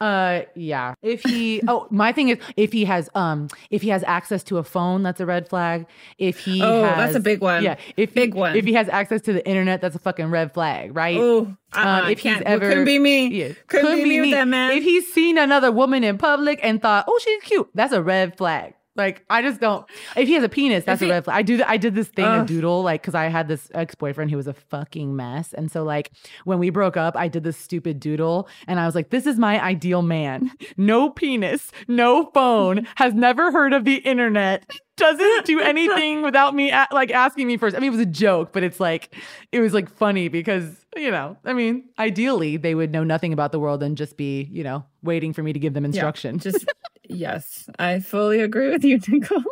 uh, 0.00 0.42
yeah. 0.56 0.94
If 1.02 1.22
he, 1.22 1.62
oh, 1.68 1.86
my 1.90 2.10
thing 2.12 2.30
is, 2.30 2.38
if 2.56 2.72
he 2.72 2.84
has, 2.86 3.08
um, 3.14 3.46
if 3.70 3.82
he 3.82 3.90
has 3.90 4.02
access 4.02 4.42
to 4.44 4.58
a 4.58 4.64
phone, 4.64 5.04
that's 5.04 5.20
a 5.20 5.26
red 5.26 5.48
flag. 5.48 5.86
If 6.18 6.40
he, 6.40 6.60
Oh, 6.60 6.82
has, 6.82 6.96
that's 6.96 7.14
a 7.14 7.20
big 7.20 7.40
one. 7.40 7.62
Yeah. 7.62 7.76
If 7.96 8.12
Big 8.12 8.34
he, 8.34 8.40
one. 8.40 8.56
If 8.56 8.64
he 8.64 8.72
has 8.72 8.88
access 8.88 9.20
to 9.22 9.32
the 9.32 9.46
internet, 9.46 9.80
that's 9.80 9.94
a 9.94 10.00
fucking 10.00 10.26
red 10.30 10.52
flag, 10.52 10.96
right? 10.96 11.16
Oh, 11.18 11.54
uh, 11.72 12.02
Um, 12.04 12.10
if 12.10 12.18
he's 12.18 12.40
ever- 12.44 12.68
couldn't 12.68 12.84
be 12.84 12.98
me. 12.98 13.28
Yeah, 13.28 13.52
couldn't, 13.68 13.98
be, 14.02 14.04
me 14.08 14.20
with 14.22 14.30
that 14.32 14.48
man. 14.48 14.72
If 14.72 14.82
he's 14.82 15.12
seen 15.12 15.38
another 15.38 15.70
woman 15.70 16.02
in 16.02 16.18
public 16.18 16.58
and 16.64 16.82
thought, 16.82 17.04
"Oh, 17.06 17.20
she's 17.22 17.40
cute," 17.44 17.68
that's 17.74 17.92
a 17.92 18.02
red 18.02 18.36
flag. 18.36 18.74
Like 18.94 19.24
I 19.30 19.40
just 19.40 19.58
don't. 19.60 19.86
If 20.16 20.28
he 20.28 20.34
has 20.34 20.44
a 20.44 20.48
penis, 20.50 20.84
that's 20.84 21.00
he- 21.00 21.08
a 21.08 21.10
red 21.12 21.24
flag. 21.24 21.36
I 21.38 21.42
do. 21.42 21.62
I 21.66 21.76
did 21.78 21.94
this 21.94 22.08
thing, 22.08 22.26
a 22.26 22.44
doodle, 22.44 22.82
like 22.82 23.00
because 23.00 23.14
I 23.14 23.24
had 23.28 23.48
this 23.48 23.70
ex 23.74 23.94
boyfriend 23.94 24.30
who 24.30 24.36
was 24.36 24.46
a 24.46 24.52
fucking 24.52 25.16
mess, 25.16 25.52
and 25.54 25.70
so 25.72 25.82
like 25.82 26.10
when 26.44 26.58
we 26.58 26.68
broke 26.68 26.96
up, 26.98 27.16
I 27.16 27.28
did 27.28 27.42
this 27.42 27.56
stupid 27.56 28.00
doodle, 28.00 28.48
and 28.66 28.78
I 28.78 28.84
was 28.84 28.94
like, 28.94 29.08
"This 29.08 29.26
is 29.26 29.38
my 29.38 29.62
ideal 29.62 30.02
man: 30.02 30.50
no 30.76 31.08
penis, 31.08 31.72
no 31.88 32.30
phone, 32.34 32.86
has 32.96 33.14
never 33.14 33.50
heard 33.50 33.72
of 33.72 33.84
the 33.84 33.96
internet." 33.96 34.70
Doesn't 34.98 35.46
do 35.46 35.58
anything 35.58 36.20
without 36.26 36.54
me 36.54 36.70
a- 36.70 36.86
like 36.92 37.10
asking 37.10 37.46
me 37.46 37.56
first. 37.56 37.74
I 37.74 37.78
mean, 37.80 37.88
it 37.88 37.96
was 37.96 38.00
a 38.00 38.06
joke, 38.06 38.52
but 38.52 38.62
it's 38.62 38.78
like 38.78 39.16
it 39.50 39.60
was 39.60 39.72
like 39.72 39.88
funny 39.88 40.28
because 40.28 40.84
you 40.94 41.10
know, 41.10 41.38
I 41.46 41.54
mean, 41.54 41.88
ideally 41.98 42.58
they 42.58 42.74
would 42.74 42.92
know 42.92 43.02
nothing 43.02 43.32
about 43.32 43.52
the 43.52 43.58
world 43.58 43.82
and 43.82 43.96
just 43.96 44.18
be 44.18 44.42
you 44.52 44.62
know 44.62 44.84
waiting 45.02 45.32
for 45.32 45.42
me 45.42 45.54
to 45.54 45.58
give 45.58 45.72
them 45.72 45.84
Yeah, 45.84 45.88
instruction. 45.88 46.38
just 46.38 46.66
yes, 47.08 47.68
I 47.78 48.00
fully 48.00 48.40
agree 48.40 48.70
with 48.70 48.84
you, 48.84 48.98
Niccole. 49.08 49.42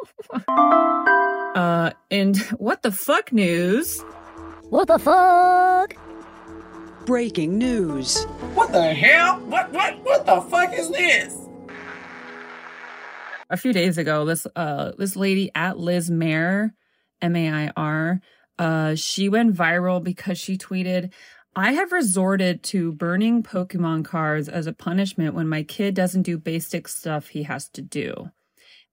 uh, 1.56 1.90
and 2.10 2.36
what 2.58 2.82
the 2.82 2.92
fuck 2.92 3.32
news? 3.32 4.00
What 4.70 4.88
the 4.88 4.98
fuck? 4.98 5.94
Breaking 7.06 7.58
news. 7.58 8.24
What 8.54 8.72
the 8.72 8.94
hell? 8.94 9.40
What 9.40 9.72
what 9.72 9.98
what 10.04 10.26
the 10.26 10.40
fuck 10.42 10.72
is 10.72 10.90
this? 10.90 11.36
a 13.50 13.56
few 13.56 13.72
days 13.72 13.98
ago, 13.98 14.24
this 14.24 14.46
uh 14.54 14.92
this 14.96 15.16
lady 15.16 15.50
at 15.54 15.76
Liz 15.78 16.08
Mair, 16.08 16.72
M 17.20 17.34
A 17.34 17.50
I 17.50 17.72
R, 17.76 18.20
uh, 18.58 18.94
she 18.94 19.28
went 19.28 19.54
viral 19.56 20.02
because 20.02 20.38
she 20.38 20.56
tweeted, 20.56 21.12
I 21.56 21.72
have 21.72 21.90
resorted 21.90 22.62
to 22.64 22.92
burning 22.92 23.42
Pokemon 23.42 24.04
cards 24.04 24.48
as 24.48 24.66
a 24.66 24.72
punishment 24.72 25.34
when 25.34 25.48
my 25.48 25.64
kid 25.64 25.94
doesn't 25.94 26.22
do 26.22 26.38
basic 26.38 26.86
stuff 26.86 27.28
he 27.28 27.42
has 27.42 27.68
to 27.70 27.82
do. 27.82 28.30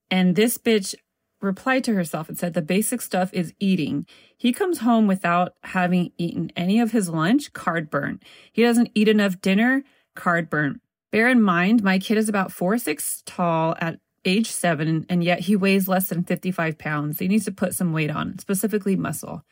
And 0.09 0.35
this 0.35 0.57
bitch 0.57 0.95
replied 1.39 1.83
to 1.83 1.93
herself 1.93 2.29
and 2.29 2.37
said, 2.37 2.53
The 2.53 2.63
basic 2.63 3.01
stuff 3.01 3.31
is 3.31 3.53
eating. 3.59 4.07
He 4.35 4.53
comes 4.53 4.79
home 4.79 5.05
without 5.05 5.53
having 5.63 6.11
eaten 6.17 6.51
any 6.55 6.79
of 6.79 6.91
his 6.91 7.09
lunch, 7.09 7.53
card 7.53 7.91
burn. 7.91 8.19
He 8.51 8.63
doesn't 8.63 8.91
eat 8.95 9.07
enough 9.07 9.39
dinner, 9.39 9.83
card 10.15 10.49
burn. 10.49 10.81
Bear 11.11 11.29
in 11.29 11.41
mind, 11.41 11.83
my 11.83 11.99
kid 11.99 12.17
is 12.17 12.27
about 12.27 12.51
four 12.51 12.77
six 12.79 13.21
tall 13.25 13.75
at 13.79 13.99
age 14.25 14.49
seven, 14.49 15.05
and 15.09 15.23
yet 15.23 15.41
he 15.41 15.55
weighs 15.55 15.87
less 15.87 16.09
than 16.09 16.23
55 16.23 16.77
pounds. 16.77 17.19
He 17.19 17.27
needs 17.27 17.45
to 17.45 17.51
put 17.51 17.75
some 17.75 17.93
weight 17.93 18.09
on, 18.09 18.39
specifically 18.39 18.95
muscle. 18.95 19.43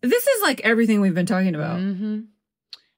This 0.00 0.26
is 0.26 0.42
like 0.42 0.60
everything 0.60 1.00
we've 1.00 1.14
been 1.14 1.26
talking 1.26 1.54
about. 1.54 1.78
hmm 1.80 2.20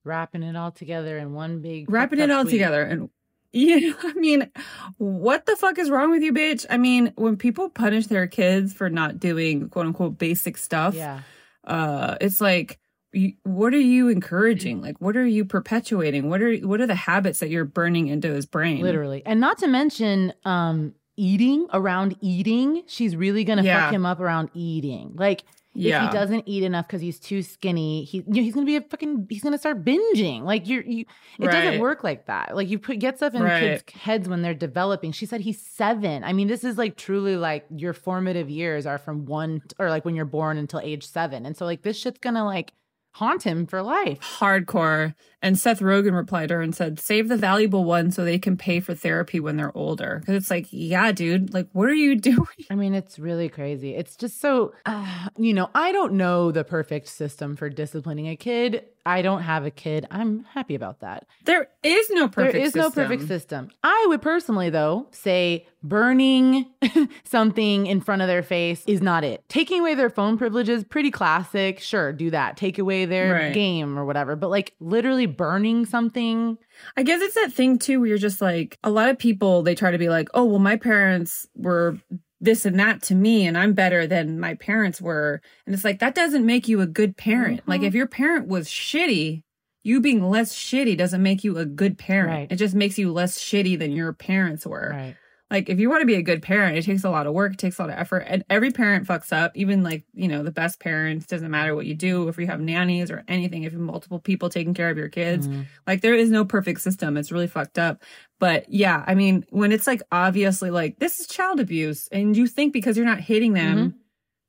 Wrapping 0.02 0.42
it 0.42 0.56
all 0.56 0.70
together 0.70 1.18
in 1.18 1.34
one 1.34 1.60
big 1.60 1.90
Wrapping 1.90 2.20
it 2.20 2.30
all 2.30 2.42
tweet. 2.44 2.52
together. 2.52 2.82
And 2.82 3.10
yeah, 3.52 3.92
I 4.02 4.12
mean, 4.14 4.50
what 4.96 5.44
the 5.44 5.56
fuck 5.56 5.78
is 5.78 5.90
wrong 5.90 6.10
with 6.10 6.22
you, 6.22 6.32
bitch? 6.32 6.64
I 6.70 6.76
mean, 6.78 7.12
when 7.16 7.36
people 7.36 7.68
punish 7.68 8.06
their 8.06 8.26
kids 8.26 8.72
for 8.72 8.88
not 8.88 9.18
doing 9.18 9.68
quote 9.68 9.86
unquote 9.86 10.16
basic 10.18 10.56
stuff, 10.56 10.94
Yeah. 10.94 11.20
uh, 11.64 12.16
it's 12.20 12.40
like, 12.40 12.78
you, 13.12 13.32
what 13.42 13.74
are 13.74 13.78
you 13.80 14.08
encouraging? 14.08 14.80
Like, 14.80 15.00
what 15.00 15.16
are 15.16 15.26
you 15.26 15.44
perpetuating? 15.44 16.30
What 16.30 16.40
are 16.42 16.54
what 16.58 16.80
are 16.80 16.86
the 16.86 16.94
habits 16.94 17.40
that 17.40 17.50
you're 17.50 17.64
burning 17.64 18.06
into 18.06 18.32
his 18.32 18.46
brain? 18.46 18.80
Literally. 18.82 19.22
And 19.26 19.40
not 19.40 19.58
to 19.58 19.66
mention 19.66 20.32
um 20.44 20.94
eating 21.16 21.66
around 21.72 22.16
eating. 22.20 22.84
She's 22.86 23.16
really 23.16 23.42
gonna 23.44 23.64
Yeah. 23.64 23.86
fuck 23.86 23.92
him 23.94 24.06
up 24.06 24.20
around 24.20 24.50
eating. 24.54 25.12
Like 25.16 25.42
if 25.74 26.02
he 26.02 26.12
doesn't 26.12 26.44
eat 26.46 26.62
enough 26.64 26.86
because 26.86 27.00
he's 27.00 27.20
too 27.20 27.42
skinny, 27.42 28.04
he 28.04 28.18
you 28.18 28.24
know, 28.26 28.42
he's 28.42 28.54
gonna 28.54 28.66
be 28.66 28.76
a 28.76 28.80
fucking 28.80 29.26
he's 29.30 29.42
gonna 29.42 29.58
start 29.58 29.84
binging. 29.84 30.42
Like 30.42 30.68
you're 30.68 30.82
you 30.82 31.04
it 31.38 31.44
doesn't 31.52 31.80
work 31.80 32.02
like 32.02 32.26
that. 32.26 32.56
Like 32.56 32.68
you 32.68 32.78
put 32.78 32.98
get 32.98 33.16
stuff 33.18 33.34
in 33.34 33.42
Right. 33.42 33.60
kids' 33.60 33.84
heads 34.02 34.28
when 34.28 34.42
they're 34.42 34.54
developing. 34.54 35.12
She 35.12 35.26
said 35.26 35.40
he's 35.42 35.60
seven. 35.60 36.24
I 36.24 36.32
mean, 36.32 36.48
this 36.48 36.64
is 36.64 36.76
like 36.76 36.96
truly 36.96 37.36
like 37.36 37.66
your 37.74 37.92
formative 37.92 38.50
years 38.50 38.84
are 38.86 38.98
from 38.98 39.26
one 39.26 39.62
or 39.78 39.90
like 39.90 40.04
when 40.04 40.14
you're 40.14 40.24
born 40.24 40.56
until 40.56 40.80
age 40.80 41.06
seven. 41.06 41.46
And 41.46 41.56
so 41.56 41.64
like 41.64 41.82
this 41.82 41.96
shit's 41.96 42.18
gonna 42.18 42.44
like 42.44 42.72
haunt 43.12 43.42
him 43.42 43.66
for 43.66 43.82
life. 43.82 44.20
hardcore. 44.38 45.14
And 45.42 45.58
Seth 45.58 45.80
Rogen 45.80 46.14
replied 46.14 46.48
to 46.48 46.56
her 46.56 46.60
and 46.60 46.74
said, 46.74 47.00
"Save 47.00 47.28
the 47.28 47.36
valuable 47.36 47.84
ones 47.84 48.14
so 48.14 48.24
they 48.24 48.38
can 48.38 48.56
pay 48.58 48.78
for 48.80 48.94
therapy 48.94 49.40
when 49.40 49.56
they're 49.56 49.76
older." 49.76 50.18
Because 50.20 50.34
it's 50.34 50.50
like, 50.50 50.66
yeah, 50.70 51.12
dude, 51.12 51.54
like, 51.54 51.66
what 51.72 51.88
are 51.88 51.94
you 51.94 52.14
doing? 52.30 52.46
I 52.70 52.74
mean, 52.74 52.94
it's 52.94 53.18
really 53.18 53.48
crazy. 53.48 53.94
It's 53.94 54.16
just 54.16 54.40
so, 54.40 54.74
uh, 54.84 55.28
you 55.38 55.54
know, 55.54 55.70
I 55.74 55.92
don't 55.92 56.14
know 56.14 56.52
the 56.52 56.62
perfect 56.64 57.08
system 57.08 57.56
for 57.56 57.70
disciplining 57.70 58.28
a 58.28 58.36
kid. 58.36 58.84
I 59.10 59.22
don't 59.22 59.42
have 59.42 59.64
a 59.66 59.70
kid. 59.70 60.06
I'm 60.10 60.44
happy 60.44 60.74
about 60.74 61.00
that. 61.00 61.26
There 61.44 61.68
is 61.82 62.10
no 62.10 62.28
perfect. 62.28 62.52
there 62.54 62.62
is 62.62 62.74
no 62.76 62.84
system. 62.84 63.02
perfect 63.04 63.28
system. 63.28 63.70
I 63.82 64.06
would 64.08 64.22
personally, 64.22 64.70
though, 64.70 65.08
say 65.10 65.66
burning 65.82 66.66
something 67.24 67.86
in 67.86 68.00
front 68.00 68.22
of 68.22 68.28
their 68.28 68.42
face 68.42 68.84
is 68.86 69.00
not 69.02 69.24
it. 69.24 69.42
Taking 69.48 69.80
away 69.80 69.94
their 69.94 70.10
phone 70.10 70.38
privileges, 70.38 70.84
pretty 70.84 71.10
classic. 71.10 71.80
Sure, 71.80 72.12
do 72.12 72.30
that. 72.30 72.56
Take 72.56 72.78
away 72.78 73.04
their 73.04 73.32
Right. 73.34 73.52
game 73.54 73.98
or 73.98 74.04
whatever. 74.04 74.36
But 74.36 74.50
like 74.50 74.74
literally 74.80 75.26
burning 75.26 75.86
something. 75.86 76.58
I 76.96 77.02
guess 77.02 77.20
it's 77.20 77.34
that 77.34 77.52
thing 77.52 77.78
too, 77.78 78.00
where 78.00 78.08
you're 78.08 78.18
just 78.18 78.40
like, 78.40 78.78
a 78.84 78.90
lot 78.90 79.08
of 79.08 79.18
people 79.18 79.62
they 79.62 79.74
try 79.74 79.90
to 79.90 79.98
be 79.98 80.08
like, 80.08 80.28
oh, 80.34 80.44
well, 80.44 80.58
my 80.58 80.76
parents 80.76 81.46
were 81.54 81.98
this 82.40 82.64
and 82.64 82.78
that 82.80 83.02
to 83.02 83.14
me, 83.14 83.46
and 83.46 83.56
I'm 83.56 83.74
better 83.74 84.06
than 84.06 84.40
my 84.40 84.54
parents 84.54 85.00
were, 85.00 85.40
and 85.66 85.74
it's 85.74 85.84
like 85.84 85.98
that 86.00 86.14
doesn't 86.14 86.46
make 86.46 86.68
you 86.68 86.80
a 86.80 86.86
good 86.86 87.16
parent. 87.16 87.60
Like 87.66 87.82
if 87.82 87.88
mm-hmm. 87.88 87.96
your 87.98 88.06
parent 88.06 88.48
was 88.48 88.68
shitty. 88.68 89.42
You 89.82 90.02
being 90.02 90.28
less 90.28 90.54
shitty 90.54 90.98
doesn't 90.98 91.22
make 91.22 91.42
you 91.42 91.56
a 91.56 91.64
good 91.64 91.96
parent. 91.96 92.28
Right. 92.28 92.52
It 92.52 92.56
just 92.56 92.74
makes 92.74 92.98
you 92.98 93.10
less 93.10 93.38
shitty 93.38 93.78
than 93.78 93.92
your 93.92 94.12
parents 94.12 94.66
were. 94.66 94.90
Right. 94.92 95.16
like 95.50 95.68
if 95.68 95.80
you 95.80 95.90
want 95.90 96.00
to 96.00 96.06
be 96.06 96.14
a 96.14 96.22
good 96.22 96.42
parent 96.42 96.76
it 96.76 96.84
takes 96.84 97.04
a 97.04 97.10
lot 97.10 97.26
of 97.26 97.32
work 97.32 97.54
it 97.54 97.58
takes 97.58 97.78
a 97.78 97.82
lot 97.82 97.90
of 97.90 97.98
effort 97.98 98.24
and 98.26 98.44
every 98.48 98.70
parent 98.70 99.06
fucks 99.06 99.32
up 99.32 99.52
even 99.54 99.82
like 99.82 100.04
you 100.14 100.28
know 100.28 100.42
the 100.42 100.50
best 100.50 100.80
parents 100.80 101.26
doesn't 101.26 101.50
matter 101.50 101.74
what 101.74 101.86
you 101.86 101.94
do 101.94 102.28
if 102.28 102.38
you 102.38 102.46
have 102.46 102.60
nannies 102.60 103.10
or 103.10 103.24
anything 103.26 103.64
if 103.64 103.72
you 103.72 103.78
have 103.78 103.86
multiple 103.86 104.20
people 104.20 104.48
taking 104.48 104.74
care 104.74 104.90
of 104.90 104.96
your 104.96 105.08
kids 105.08 105.48
mm-hmm. 105.48 105.62
like 105.86 106.00
there 106.02 106.14
is 106.14 106.30
no 106.30 106.44
perfect 106.44 106.80
system 106.80 107.16
it's 107.16 107.32
really 107.32 107.48
fucked 107.48 107.78
up 107.78 108.02
but 108.40 108.68
yeah 108.68 109.04
i 109.06 109.14
mean 109.14 109.44
when 109.50 109.70
it's 109.70 109.86
like 109.86 110.02
obviously 110.10 110.70
like 110.70 110.98
this 110.98 111.20
is 111.20 111.28
child 111.28 111.60
abuse 111.60 112.08
and 112.10 112.36
you 112.36 112.48
think 112.48 112.72
because 112.72 112.96
you're 112.96 113.06
not 113.06 113.20
hitting 113.20 113.52
them 113.52 113.94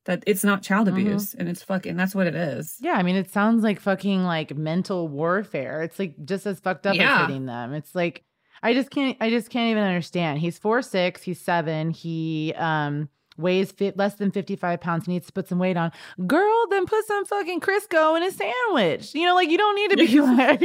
that 0.06 0.24
it's 0.26 0.44
not 0.44 0.64
child 0.64 0.88
abuse 0.88 1.36
and 1.36 1.48
it's 1.48 1.62
fucking 1.62 1.96
that's 1.96 2.16
what 2.16 2.26
it 2.26 2.34
is 2.34 2.78
Yeah, 2.82 2.94
I 2.94 3.04
mean, 3.04 3.16
it 3.16 3.30
sounds 3.30 3.62
like 3.64 3.80
fucking 3.80 4.24
like 4.24 4.58
mental 4.58 5.08
warfare. 5.08 5.84
It's 5.84 6.00
like 6.00 6.16
just 6.26 6.48
as 6.48 6.60
fucked 6.60 6.88
up 6.88 6.96
Yeah. 6.96 7.22
as 7.22 7.28
hitting 7.28 7.46
them. 7.46 7.74
It's 7.76 7.94
like 7.94 8.24
I 8.64 8.74
just 8.74 8.90
can't. 8.90 9.16
I 9.22 9.30
just 9.30 9.52
can't 9.52 9.70
even 9.70 9.84
understand. 9.84 10.40
He's 10.40 10.58
four 10.58 10.82
six. 10.82 11.22
He's 11.22 11.40
seven. 11.40 11.92
He 11.92 12.52
um 12.58 13.10
weighs 13.42 13.72
fi- 13.72 13.94
less 13.96 14.16
than 14.16 14.32
fifty 14.32 14.56
five 14.56 14.80
pounds. 14.82 15.08
Needs 15.08 15.28
to 15.28 15.34
put 15.34 15.48
some 15.48 15.60
weight 15.60 15.78
on. 15.78 15.92
Girl, 16.28 16.66
then 16.70 16.86
put 16.86 17.06
some 17.06 17.26
fucking 17.26 17.60
Crisco 17.60 18.16
in 18.18 18.24
a 18.24 18.32
sandwich. 18.32 19.14
You 19.14 19.26
know, 19.26 19.36
like 19.36 19.50
you 19.50 19.58
don't 19.58 19.76
need 19.76 19.92
to 19.92 19.98
be 19.98 20.20
like 20.22 20.60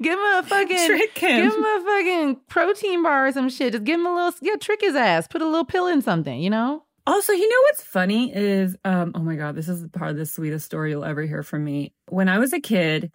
give 0.00 0.18
him 0.18 0.24
a 0.38 0.42
fucking 0.46 0.86
Trick 0.86 1.18
him. 1.18 1.44
give 1.44 1.54
him 1.54 1.64
a 1.64 1.84
fucking 1.84 2.36
protein 2.48 3.02
bar 3.02 3.28
or 3.28 3.32
some 3.32 3.48
shit. 3.48 3.72
Just 3.72 3.84
give 3.84 3.98
him 4.00 4.06
a 4.06 4.14
little 4.14 4.32
yeah, 4.42 4.56
trick 4.56 4.80
his 4.80 4.94
ass. 4.94 5.26
Put 5.28 5.42
a 5.42 5.46
little 5.46 5.64
pill 5.64 5.86
in 5.86 6.02
something. 6.02 6.40
You 6.40 6.50
know. 6.50 6.84
Also, 7.06 7.32
you 7.32 7.48
know 7.48 7.60
what's 7.62 7.82
funny 7.82 8.32
is, 8.32 8.76
um, 8.84 9.12
oh 9.14 9.20
my 9.20 9.34
god, 9.34 9.56
this 9.56 9.68
is 9.68 9.84
part 9.88 10.10
of 10.10 10.16
the 10.16 10.26
sweetest 10.26 10.66
story 10.66 10.90
you'll 10.90 11.04
ever 11.04 11.22
hear 11.22 11.42
from 11.42 11.64
me. 11.64 11.92
When 12.08 12.28
I 12.28 12.38
was 12.38 12.52
a 12.52 12.60
kid, 12.60 13.10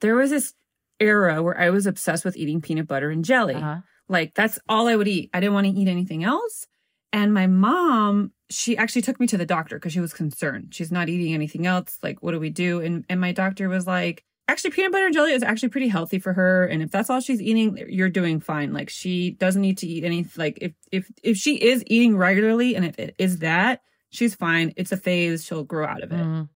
there 0.00 0.16
was 0.16 0.30
this 0.30 0.52
era 0.98 1.42
where 1.42 1.58
I 1.58 1.70
was 1.70 1.86
obsessed 1.86 2.24
with 2.24 2.36
eating 2.36 2.60
peanut 2.60 2.88
butter 2.88 3.08
and 3.08 3.24
jelly. 3.24 3.54
Uh-huh. 3.54 3.78
Like 4.08 4.34
that's 4.34 4.58
all 4.68 4.88
I 4.88 4.96
would 4.96 5.08
eat. 5.08 5.30
I 5.32 5.40
didn't 5.40 5.54
want 5.54 5.66
to 5.68 5.72
eat 5.72 5.88
anything 5.88 6.24
else. 6.24 6.66
And 7.12 7.34
my 7.34 7.46
mom, 7.46 8.32
she 8.50 8.76
actually 8.76 9.02
took 9.02 9.18
me 9.18 9.26
to 9.28 9.36
the 9.36 9.46
doctor 9.46 9.76
because 9.76 9.92
she 9.92 10.00
was 10.00 10.12
concerned. 10.12 10.74
She's 10.74 10.92
not 10.92 11.08
eating 11.08 11.34
anything 11.34 11.66
else. 11.66 11.98
Like, 12.02 12.22
what 12.22 12.32
do 12.32 12.40
we 12.40 12.50
do? 12.50 12.80
And 12.80 13.04
and 13.08 13.20
my 13.20 13.32
doctor 13.32 13.68
was 13.68 13.86
like, 13.86 14.24
actually, 14.48 14.70
peanut 14.70 14.92
butter 14.92 15.06
and 15.06 15.14
jelly 15.14 15.32
is 15.32 15.42
actually 15.42 15.70
pretty 15.70 15.88
healthy 15.88 16.18
for 16.18 16.32
her. 16.32 16.66
And 16.66 16.82
if 16.82 16.90
that's 16.90 17.10
all 17.10 17.20
she's 17.20 17.42
eating, 17.42 17.84
you're 17.88 18.08
doing 18.08 18.40
fine. 18.40 18.72
Like 18.72 18.90
she 18.90 19.32
doesn't 19.32 19.62
need 19.62 19.78
to 19.78 19.86
eat 19.86 20.04
any. 20.04 20.26
Like 20.36 20.58
if 20.60 20.72
if 20.92 21.10
if 21.22 21.36
she 21.36 21.56
is 21.56 21.82
eating 21.86 22.16
regularly 22.16 22.76
and 22.76 22.84
if 22.84 22.98
it 22.98 23.14
is 23.18 23.38
that, 23.38 23.82
she's 24.10 24.34
fine. 24.34 24.72
It's 24.76 24.92
a 24.92 24.96
phase. 24.96 25.44
She'll 25.44 25.64
grow 25.64 25.86
out 25.86 26.02
of 26.02 26.12
it. 26.12 26.24
Mm. 26.24 26.48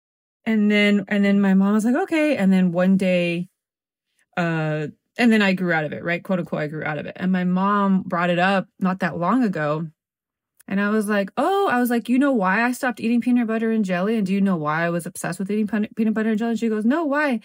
And 0.44 0.70
then 0.70 1.04
and 1.08 1.24
then 1.24 1.40
my 1.40 1.54
mom 1.54 1.74
was 1.74 1.84
like, 1.84 1.96
okay. 1.96 2.36
And 2.36 2.52
then 2.52 2.72
one 2.72 2.96
day, 2.96 3.48
uh, 4.36 4.88
and 5.18 5.30
then 5.30 5.42
I 5.42 5.52
grew 5.52 5.72
out 5.72 5.84
of 5.84 5.92
it, 5.92 6.02
right? 6.02 6.22
Quote 6.22 6.40
unquote, 6.40 6.62
I 6.62 6.66
grew 6.66 6.84
out 6.84 6.98
of 6.98 7.06
it. 7.06 7.16
And 7.16 7.30
my 7.30 7.44
mom 7.44 8.02
brought 8.02 8.30
it 8.30 8.38
up 8.38 8.66
not 8.80 9.00
that 9.00 9.18
long 9.18 9.44
ago. 9.44 9.86
And 10.68 10.80
I 10.80 10.90
was 10.90 11.08
like, 11.08 11.30
oh, 11.36 11.68
I 11.70 11.78
was 11.80 11.90
like, 11.90 12.08
you 12.08 12.18
know 12.18 12.32
why 12.32 12.62
I 12.62 12.72
stopped 12.72 13.00
eating 13.00 13.20
peanut 13.20 13.46
butter 13.46 13.70
and 13.70 13.84
jelly? 13.84 14.16
And 14.16 14.26
do 14.26 14.32
you 14.32 14.40
know 14.40 14.56
why 14.56 14.84
I 14.84 14.90
was 14.90 15.06
obsessed 15.06 15.38
with 15.38 15.50
eating 15.50 15.66
peanut 15.66 15.94
peanut 15.96 16.14
butter 16.14 16.30
and 16.30 16.38
jelly? 16.38 16.50
And 16.52 16.60
she 16.60 16.68
goes, 16.68 16.84
no, 16.84 17.04
why? 17.04 17.40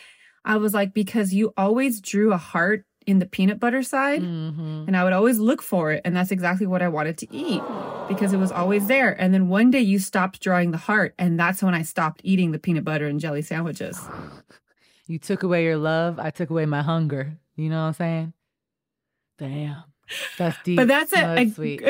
I 0.45 0.57
was 0.57 0.74
like, 0.74 0.93
because 0.93 1.34
you 1.34 1.53
always 1.57 1.99
drew 1.99 2.32
a 2.32 2.38
heart 2.38 2.86
in 3.05 3.20
the 3.20 3.26
peanut 3.26 3.59
butter 3.59 3.82
side. 3.84 4.22
Mhm. 4.22 4.88
And 4.88 4.95
I 4.95 5.03
would 5.03 5.13
always 5.13 5.39
look 5.39 5.61
for 5.61 5.91
it. 5.91 6.01
And 6.05 6.15
that's 6.15 6.32
exactly 6.32 6.68
what 6.68 6.82
I 6.82 6.89
wanted 6.89 7.18
to 7.20 7.34
eat 7.34 7.61
because 8.07 8.34
it 8.34 8.38
was 8.38 8.51
always 8.51 8.88
there. 8.88 9.11
And 9.20 9.34
then 9.34 9.47
one 9.49 9.72
day 9.72 9.80
you 9.80 9.97
stopped 9.99 10.41
drawing 10.41 10.72
the 10.72 10.78
heart. 10.78 11.13
And 11.18 11.39
that's 11.39 11.63
when 11.63 11.74
I 11.74 11.82
stopped 11.84 12.22
eating 12.24 12.51
the 12.51 12.59
peanut 12.59 12.84
butter 12.84 13.07
and 13.07 13.20
jelly 13.20 13.41
sandwiches. 13.41 13.99
You 15.09 15.20
took 15.20 15.43
away 15.43 15.63
your 15.63 15.78
love. 15.78 16.20
I 16.20 16.32
took 16.32 16.49
away 16.49 16.65
my 16.65 16.82
hunger. 16.82 17.38
You 17.55 17.70
know 17.70 17.78
what 17.80 17.88
I'm 17.88 17.93
saying? 17.93 18.34
Damn. 19.38 19.84
That's 20.38 20.58
deep. 20.64 20.78
But 20.78 20.88
that's 20.88 21.14
a, 21.14 21.22
No, 21.22 21.34
a- 21.36 21.41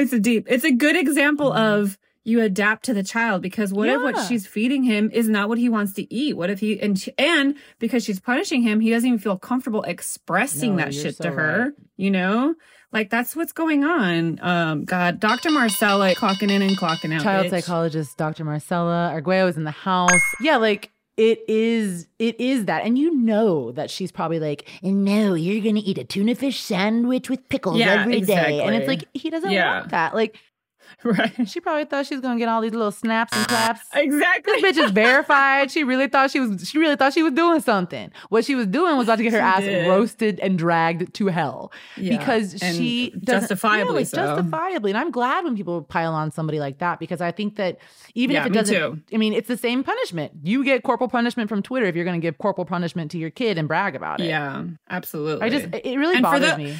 it's 0.01 0.13
a 0.13 0.19
deep, 0.19 0.45
it's 0.49 0.63
a 0.63 0.71
good 0.71 0.95
example 0.95 1.51
of 1.53 1.97
you 2.23 2.41
adapt 2.41 2.83
to 2.85 2.93
the 2.93 3.03
child 3.03 3.41
because 3.41 3.71
what 3.71 3.87
if 3.87 4.01
what 4.01 4.27
she's 4.27 4.45
feeding 4.45 4.83
him 4.83 5.09
is 5.13 5.29
not 5.29 5.47
what 5.47 5.57
he 5.57 5.69
wants 5.69 5.93
to 5.93 6.13
eat? 6.13 6.35
What 6.35 6.49
if 6.49 6.59
he, 6.59 6.77
and, 6.81 6.99
she- 6.99 7.13
and 7.17 7.55
because 7.79 8.03
she's 8.03 8.19
punishing 8.19 8.61
him, 8.63 8.81
he 8.81 8.89
doesn't 8.89 9.07
even 9.07 9.19
feel 9.19 9.37
comfortable 9.37 9.83
expressing 9.83 10.75
No, 10.75 10.83
that 10.83 10.93
shit 10.93 11.15
so 11.15 11.23
to 11.25 11.31
her, 11.31 11.59
right. 11.65 11.71
you 11.95 12.11
know? 12.11 12.55
Like 12.91 13.09
that's 13.09 13.35
what's 13.35 13.51
going 13.51 13.83
on. 13.83 14.39
Um, 14.41 14.85
God, 14.85 15.19
Dr. 15.19 15.51
Marcella 15.51 16.13
clocking 16.15 16.49
in 16.49 16.61
and 16.61 16.77
clocking 16.77 17.13
out. 17.13 17.21
Child 17.21 17.47
bitch. 17.47 17.49
psychologist 17.49 18.17
Dr. 18.17 18.45
Marcella 18.45 19.09
Arguello 19.11 19.47
is 19.49 19.57
in 19.57 19.65
the 19.65 19.71
house. 19.71 20.21
Yeah, 20.41 20.55
like 20.57 20.89
it 21.17 21.39
is 21.47 22.07
it 22.19 22.39
is 22.39 22.65
that. 22.65 22.85
And 22.85 22.97
you 22.97 23.13
know 23.15 23.71
that 23.73 23.89
she's 23.89 24.11
probably 24.11 24.39
like, 24.39 24.69
And 24.83 25.03
no, 25.03 25.33
you're 25.33 25.63
gonna 25.63 25.81
eat 25.83 25.97
a 25.97 26.03
tuna 26.03 26.35
fish 26.35 26.59
sandwich 26.61 27.29
with 27.29 27.47
pickles 27.49 27.79
Yeah, 27.79 28.01
every 28.01 28.21
day. 28.21 28.61
and 28.61 28.75
it's 28.75 28.87
like 28.87 29.03
he 29.13 29.29
doesn't 29.29 29.51
Yeah. 29.51 29.79
want 29.79 29.89
that. 29.91 30.13
Like 30.13 30.37
Right. 31.03 31.47
she 31.47 31.59
probably 31.59 31.85
thought 31.85 32.05
she 32.05 32.15
was 32.15 32.21
gonna 32.21 32.39
get 32.39 32.49
all 32.49 32.61
these 32.61 32.71
little 32.73 32.91
snaps 32.91 33.35
and 33.35 33.47
claps. 33.47 33.81
Exactly. 33.93 34.61
This 34.61 34.77
bitch 34.77 34.83
is 34.85 34.91
verified. 34.91 35.69
She 35.71 35.83
really 35.83 36.07
thought 36.07 36.31
she 36.31 36.39
was. 36.39 36.67
She 36.67 36.77
really 36.77 36.95
thought 36.95 37.13
she 37.13 37.23
was 37.23 37.33
doing 37.33 37.61
something. 37.61 38.11
What 38.29 38.45
she 38.45 38.55
was 38.55 38.67
doing 38.67 38.97
was 38.97 39.07
about 39.07 39.17
to 39.17 39.23
get 39.23 39.31
her 39.33 39.39
She 39.39 39.41
ass 39.41 39.61
did. 39.61 39.87
roasted 39.87 40.39
and 40.39 40.57
dragged 40.57 41.13
to 41.15 41.27
hell 41.27 41.71
Yeah, 41.95 42.17
because 42.17 42.53
and 42.61 42.75
she 42.75 43.13
justifiably 43.23 43.99
yeah, 44.01 44.05
so. 44.07 44.17
Justifiably, 44.17 44.91
and 44.91 44.97
I'm 44.97 45.11
glad 45.11 45.43
when 45.43 45.55
people 45.55 45.81
pile 45.83 46.13
on 46.13 46.31
somebody 46.31 46.59
like 46.59 46.79
that 46.79 46.99
because 46.99 47.21
I 47.21 47.31
think 47.31 47.55
that 47.57 47.77
even 48.15 48.33
Yeah, 48.35 48.41
if 48.41 48.47
it 48.47 48.53
doesn't, 48.53 48.75
too. 48.75 49.01
I 49.13 49.17
mean, 49.17 49.33
it's 49.33 49.47
the 49.47 49.57
same 49.57 49.83
punishment. 49.83 50.31
You 50.43 50.63
get 50.63 50.83
corporal 50.83 51.09
punishment 51.09 51.49
from 51.49 51.61
Twitter 51.61 51.85
if 51.85 51.95
you're 51.95 52.05
going 52.05 52.19
to 52.19 52.25
give 52.25 52.37
corporal 52.37 52.65
punishment 52.65 53.11
to 53.11 53.17
your 53.17 53.29
kid 53.29 53.57
and 53.57 53.67
brag 53.67 53.95
about 53.95 54.19
it. 54.19 54.27
Yeah, 54.27 54.63
absolutely. 54.89 55.45
I 55.45 55.49
just 55.49 55.67
it 55.73 55.97
really 55.97 56.15
And 56.15 56.23
bothers 56.23 56.51
the- 56.51 56.57
me. 56.57 56.77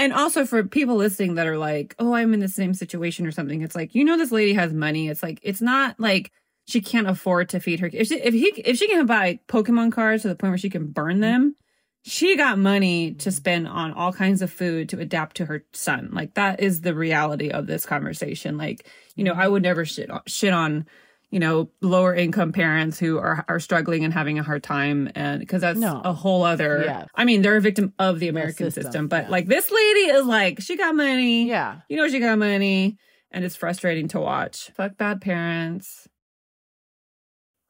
And 0.00 0.14
also 0.14 0.46
for 0.46 0.64
people 0.64 0.96
listening 0.96 1.34
that 1.34 1.46
are 1.46 1.58
like, 1.58 1.94
oh, 1.98 2.14
I'm 2.14 2.32
in 2.32 2.40
the 2.40 2.48
same 2.48 2.72
situation 2.72 3.26
or 3.26 3.30
something. 3.30 3.60
It's 3.60 3.76
like, 3.76 3.94
you 3.94 4.02
know, 4.02 4.16
this 4.16 4.32
lady 4.32 4.54
has 4.54 4.72
money. 4.72 5.08
It's 5.08 5.22
like, 5.22 5.40
it's 5.42 5.60
not 5.60 6.00
like 6.00 6.32
she 6.66 6.80
can't 6.80 7.06
afford 7.06 7.50
to 7.50 7.60
feed 7.60 7.80
her. 7.80 7.90
If 7.92 8.08
she, 8.08 8.18
if 8.18 8.32
he, 8.32 8.46
if 8.64 8.78
she 8.78 8.88
can 8.88 9.04
buy 9.04 9.40
Pokemon 9.46 9.92
cards 9.92 10.22
to 10.22 10.28
the 10.28 10.36
point 10.36 10.52
where 10.52 10.58
she 10.58 10.70
can 10.70 10.86
burn 10.86 11.16
mm-hmm. 11.16 11.20
them, 11.20 11.56
she 12.02 12.34
got 12.34 12.58
money 12.58 13.12
to 13.12 13.28
mm-hmm. 13.28 13.36
spend 13.36 13.68
on 13.68 13.92
all 13.92 14.10
kinds 14.10 14.40
of 14.40 14.50
food 14.50 14.88
to 14.88 14.98
adapt 14.98 15.36
to 15.36 15.44
her 15.44 15.66
son. 15.74 16.08
Like 16.14 16.32
that 16.32 16.60
is 16.60 16.80
the 16.80 16.94
reality 16.94 17.50
of 17.50 17.66
this 17.66 17.84
conversation. 17.84 18.56
Like, 18.56 18.88
you 19.16 19.24
know, 19.24 19.32
mm-hmm. 19.32 19.42
I 19.42 19.48
would 19.48 19.62
never 19.62 19.84
shit 19.84 20.10
on, 20.10 20.22
shit 20.26 20.54
on, 20.54 20.86
you 21.30 21.38
know, 21.38 21.70
lower 21.80 22.14
income 22.14 22.52
parents 22.52 22.98
who 22.98 23.18
are 23.18 23.44
are 23.48 23.60
struggling 23.60 24.04
and 24.04 24.12
having 24.12 24.38
a 24.38 24.42
hard 24.42 24.62
time, 24.62 25.10
and 25.14 25.38
because 25.40 25.60
that's 25.60 25.78
No. 25.78 26.00
a 26.04 26.12
whole 26.12 26.42
other. 26.42 26.82
Yeah. 26.84 27.06
I 27.14 27.24
mean, 27.24 27.42
they're 27.42 27.56
a 27.56 27.60
victim 27.60 27.92
of 27.98 28.18
the 28.18 28.28
American 28.28 28.66
system, 28.66 28.82
system, 28.84 29.08
but 29.08 29.24
yeah. 29.24 29.30
like 29.30 29.46
this 29.46 29.70
lady 29.70 30.00
is 30.10 30.26
like, 30.26 30.60
she 30.60 30.76
got 30.76 30.94
money. 30.94 31.48
Yeah. 31.48 31.80
You 31.88 31.96
know, 31.96 32.08
she 32.08 32.18
got 32.18 32.38
money, 32.38 32.96
and 33.30 33.44
it's 33.44 33.54
frustrating 33.56 34.08
to 34.08 34.20
watch. 34.20 34.70
Fuck 34.74 34.96
bad 34.96 35.20
parents. 35.20 36.08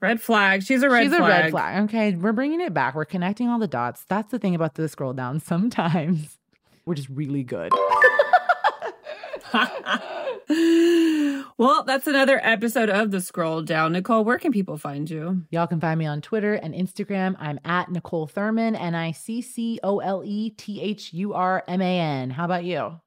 Red 0.01 0.23
flag. 0.23 0.63
She's 0.63 0.83
a 0.83 0.89
red 0.89 1.03
She's 1.03 1.11
flag. 1.15 1.21
a 1.23 1.27
red 1.27 1.51
flag. 1.51 1.83
Okay, 1.85 2.15
we're 2.17 2.33
bringing 2.33 2.63
it 2.63 2.73
back. 2.73 2.95
We're 2.95 3.05
connecting 3.05 3.49
all 3.49 3.59
the 3.59 3.69
dots. 3.69 4.07
That's 4.09 4.31
the 4.31 4.39
thing 4.39 4.55
about 4.55 4.75
the 4.77 4.89
scroll 4.89 5.13
down. 5.13 5.41
Sometimes 5.53 6.39
we're 6.87 6.95
just 6.95 7.11
really 7.11 7.43
good. 7.45 7.71
well, 11.61 11.85
that's 11.85 12.07
another 12.07 12.41
episode 12.43 12.89
of 12.89 13.11
the 13.11 13.21
Scroll 13.21 13.61
Down. 13.61 13.93
Niccole, 13.93 14.25
where 14.25 14.39
can 14.39 14.51
people 14.51 14.79
find 14.79 15.11
you? 15.11 15.43
Y'all 15.51 15.67
can 15.67 15.79
find 15.79 15.99
me 15.99 16.07
on 16.07 16.23
Twitter 16.23 16.55
and 16.55 16.73
Instagram. 16.73 17.37
I'm 17.39 17.61
at 17.67 17.89
Niccole 17.91 18.31
Thurman, 18.31 18.75
N 18.75 18.95
I 18.95 19.13
C 19.13 19.43
C 19.43 19.79
O 19.83 19.99
L 19.99 20.23
E 20.25 20.49
T 20.49 20.81
H 20.81 21.13
U 21.13 21.35
R 21.35 21.63
M 21.69 21.83
A 21.83 22.01
N. 22.01 22.31
How 22.31 22.47
about 22.47 22.65
you? 22.65 22.99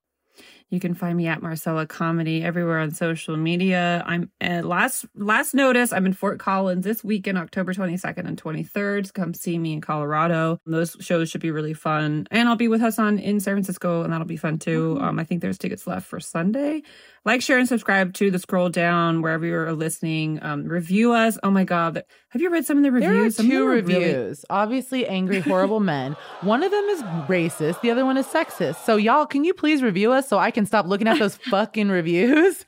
You 0.74 0.80
can 0.80 0.96
find 0.96 1.16
me 1.16 1.28
at 1.28 1.44
Marcella 1.44 1.86
Comedy 1.86 2.44
everywhere 2.44 2.80
on 2.80 2.90
social 2.90 3.38
media. 3.38 4.02
I'm 4.08 4.32
uh, 4.42 4.64
last 4.64 5.06
last 5.14 5.54
notice. 5.54 5.94
I'm 5.94 6.08
in 6.08 6.14
Fort 6.14 6.40
Collins 6.40 6.84
this 6.84 7.04
weekend, 7.04 7.38
October 7.38 7.76
22nd 7.76 8.28
and 8.28 8.42
23rd. 8.42 9.14
Come 9.14 9.36
see 9.36 9.60
me 9.60 9.74
in 9.74 9.82
Colorado. 9.82 10.58
Those 10.66 10.98
shows 11.00 11.30
should 11.30 11.42
be 11.42 11.52
really 11.52 11.76
fun, 11.76 12.26
and 12.32 12.50
I'll 12.50 12.56
be 12.56 12.70
with 12.70 12.82
Hasan 12.82 13.20
in 13.20 13.40
San 13.40 13.54
Francisco, 13.54 14.02
and 14.02 14.12
that'll 14.12 14.26
be 14.26 14.36
fun 14.36 14.58
too. 14.58 14.98
Um, 15.00 15.20
I 15.20 15.26
think 15.26 15.42
there's 15.42 15.60
tickets 15.60 15.86
left 15.86 16.08
for 16.08 16.20
Sunday. 16.20 16.82
Like, 17.26 17.42
share, 17.42 17.58
and 17.60 17.68
subscribe 17.70 18.14
to 18.16 18.32
the 18.32 18.40
scroll 18.40 18.68
down 18.68 19.22
wherever 19.22 19.46
you're 19.46 19.72
listening. 19.74 20.40
Um, 20.42 20.66
review 20.66 21.14
us. 21.14 21.38
Oh 21.44 21.52
my 21.52 21.66
god, 21.66 22.04
have 22.30 22.42
you 22.42 22.50
read 22.50 22.66
some 22.66 22.78
of 22.78 22.84
the 22.84 22.92
reviews? 22.92 23.12
There 23.14 23.26
are? 23.26 23.30
Some 23.30 23.48
two 23.48 23.68
are 23.68 23.70
reviews. 23.70 24.00
really- 24.00 24.36
Obviously, 24.50 25.08
angry, 25.08 25.40
horrible 25.40 25.80
men. 25.94 26.18
One 26.42 26.64
of 26.64 26.72
them 26.72 26.84
is 26.86 27.04
racist. 27.30 27.80
The 27.82 27.92
other 27.92 28.06
one 28.06 28.18
is 28.18 28.26
sexist. 28.26 28.84
So, 28.86 28.96
y'all, 28.96 29.28
can 29.28 29.44
you 29.44 29.54
please 29.54 29.84
review 29.84 30.12
us 30.12 30.28
so 30.28 30.40
I 30.40 30.50
can 30.50 30.63
stop 30.68 30.86
looking 30.86 31.08
at 31.08 31.20
those 31.20 31.38
fucking 31.38 31.90
reviews? 31.90 32.66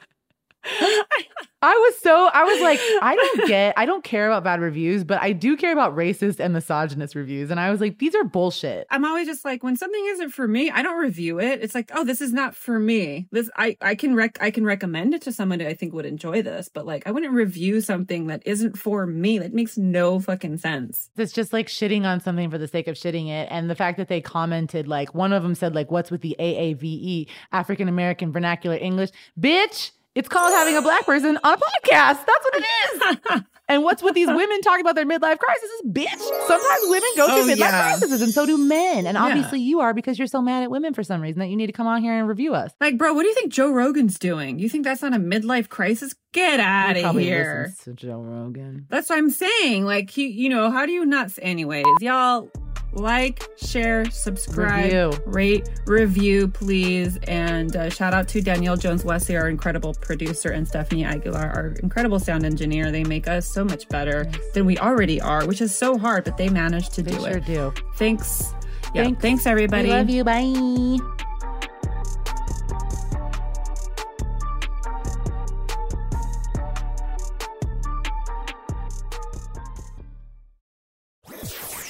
I 1.61 1.74
was 1.74 1.97
so 1.99 2.30
I 2.32 2.43
was 2.43 2.61
like, 2.61 2.80
I 3.01 3.16
don't 3.16 3.47
get, 3.47 3.74
I 3.78 3.86
don't 3.86 4.03
care 4.03 4.28
about 4.28 4.43
bad 4.43 4.59
reviews, 4.59 5.03
but 5.03 5.22
I 5.22 5.32
do 5.32 5.57
care 5.57 5.72
about 5.72 5.95
racist 5.95 6.39
and 6.39 6.53
misogynist 6.53 7.16
reviews. 7.16 7.49
And 7.49 7.59
I 7.59 7.72
was 7.72 7.82
like, 7.82 7.97
these 7.97 8.13
are 8.13 8.24
bullshit. 8.24 8.86
I'm 8.91 9.03
always 9.03 9.26
just 9.28 9.43
like 9.43 9.63
when 9.63 9.76
something 9.76 10.05
isn't 10.09 10.30
for 10.30 10.47
me, 10.47 10.70
I 10.70 10.84
don't 10.84 10.99
review 10.99 11.39
it. 11.39 11.63
It's 11.63 11.74
like, 11.74 11.91
oh, 11.95 12.03
this 12.03 12.22
is 12.22 12.34
not 12.34 12.55
for 12.55 12.78
me. 12.78 13.28
This 13.32 13.49
I 13.57 13.78
I 13.82 13.95
can 13.95 14.16
rec 14.16 14.38
I 14.41 14.51
can 14.51 14.66
recommend 14.66 15.13
it 15.16 15.22
to 15.24 15.32
somebody 15.32 15.66
I 15.66 15.74
think 15.74 15.93
would 15.93 16.05
enjoy 16.05 16.41
this, 16.41 16.70
but 16.72 16.86
like 16.86 17.07
I 17.07 17.11
wouldn't 17.11 17.34
review 17.34 17.82
something 17.82 18.28
that 18.28 18.43
isn't 18.45 18.78
for 18.78 19.07
me. 19.07 19.39
That 19.39 19.53
makes 19.53 19.78
no 19.78 20.20
fucking 20.20 20.57
sense. 20.57 21.09
It's 21.18 21.34
just 21.34 21.51
like 21.51 21.68
shitting 21.68 22.05
on 22.05 22.20
something 22.20 22.51
for 22.51 22.57
the 22.57 22.68
sake 22.68 22.88
of 22.88 22.95
shitting 22.95 23.30
it. 23.30 23.47
And 23.49 23.70
the 23.70 23.76
fact 23.76 23.97
that 23.97 24.07
they 24.07 24.22
commented, 24.22 24.88
like, 24.88 25.16
one 25.16 25.34
of 25.34 25.43
them 25.43 25.55
said, 25.55 25.74
like, 25.76 25.89
what's 25.91 26.11
with 26.11 26.22
the 26.22 26.36
AAVE, 26.39 27.28
African 27.51 27.88
American 27.88 28.32
Vernacular 28.32 28.78
English? 28.78 29.09
Bitch, 29.39 29.91
it's 30.16 30.30
called 30.30 30.53
having 30.53 30.76
a 30.78 30.82
black 30.82 31.05
person 31.05 31.38
on 31.43 31.53
a 31.53 31.57
podcast. 31.57 32.26
That's 32.26 32.45
what 32.45 32.55
it 32.55 32.66
is. 32.66 33.41
and 33.68 33.84
what's 33.84 34.03
with 34.03 34.13
these 34.16 34.28
women 34.28 34.61
talking 34.61 34.82
about 34.82 34.95
their 34.95 35.05
midlife 35.05 35.38
crises? 35.39 35.70
Bitch, 35.88 36.07
sometimes 36.47 36.82
women 36.84 37.09
go 37.18 37.26
through 37.28 37.51
Oh, 37.51 37.55
midlife 37.55 37.57
yeah. 37.57 37.70
crises, 37.97 38.22
and 38.22 38.32
so 38.34 38.45
do 38.45 38.57
men. 38.57 39.05
And 39.07 39.16
Yeah. 39.16 39.24
obviously, 39.24 39.59
you 39.61 39.80
are 39.80 39.93
because 39.93 40.18
you're 40.20 40.28
so 40.28 40.41
mad 40.41 40.63
at 40.63 40.72
women 40.72 40.93
for 40.93 41.03
some 41.03 41.22
reason 41.22 41.39
that 41.39 41.47
you 41.47 41.55
need 41.55 41.68
to 41.68 41.74
come 41.74 41.88
on 41.88 42.01
here 42.01 42.13
and 42.18 42.28
review 42.28 42.53
us. 42.53 42.72
Like, 42.80 42.97
bro, 42.97 43.13
what 43.13 43.24
do 43.24 43.30
you 43.30 43.36
think 43.36 43.51
Joe 43.51 43.72
Rogan's 43.72 44.20
doing? 44.20 44.59
You 44.59 44.70
think 44.70 44.84
that's 44.84 45.01
not 45.01 45.13
a 45.13 45.18
midlife 45.18 45.70
crisis? 45.70 46.13
Get 46.34 46.59
out 46.59 46.95
He 46.95 47.01
of 47.01 47.05
probably 47.05 47.24
here. 47.26 47.74
to 47.84 47.93
Joe 47.93 48.20
Rogan. 48.22 48.86
That's 48.89 49.09
what 49.09 49.18
I'm 49.18 49.30
saying. 49.30 49.86
Like 49.86 50.09
he, 50.09 50.28
you 50.28 50.49
know, 50.49 50.70
how 50.70 50.86
do 50.86 50.91
you 50.91 51.05
not? 51.05 51.32
Anyways, 51.41 51.86
y'all 52.01 52.49
like, 52.93 53.45
share, 53.57 54.09
subscribe, 54.09 54.86
Review. 54.86 55.11
rate, 55.26 55.70
review, 55.86 56.47
please, 56.47 57.18
and 57.28 57.76
uh, 57.76 57.89
shout 57.89 58.13
out 58.13 58.28
to 58.30 58.41
Danielle 58.41 58.78
Jones 58.78 59.03
Wesley, 59.03 59.36
our 59.36 59.49
incredible 59.49 59.93
producer, 59.95 60.49
and 60.51 60.66
Stephanie 60.66 61.03
Aguilar, 61.03 61.41
our 61.55 61.68
incredible 61.84 62.20
sound 62.20 62.45
engineer. 62.45 62.91
They 62.91 63.03
make 63.03 63.28
us 63.28 63.47
so 63.56 63.64
much 63.64 63.88
better 63.88 64.30
than 64.53 64.66
we 64.66 64.78
already 64.78 65.20
are, 65.22 65.47
which 65.47 65.62
is 65.62 65.74
so 65.76 65.97
hard, 65.97 66.26
but 66.26 66.36
they 66.36 66.49
managed 66.49 66.91
to 66.93 67.01
They 67.01 67.12
do 67.12 67.20
sure 67.22 67.38
it. 67.38 67.45
do. 67.45 67.74
Thanks. 67.95 68.53
Yeah, 68.93 69.03
Thanks. 69.06 69.22
thanks, 69.22 69.45
everybody. 69.47 69.88
We 69.88 69.93
love 69.93 70.10
you. 70.10 70.24
Bye. 70.26 70.99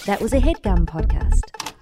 That 0.06 0.22
was 0.22 0.34
a 0.34 0.40
headgum 0.40 0.86
podcast. 0.86 1.75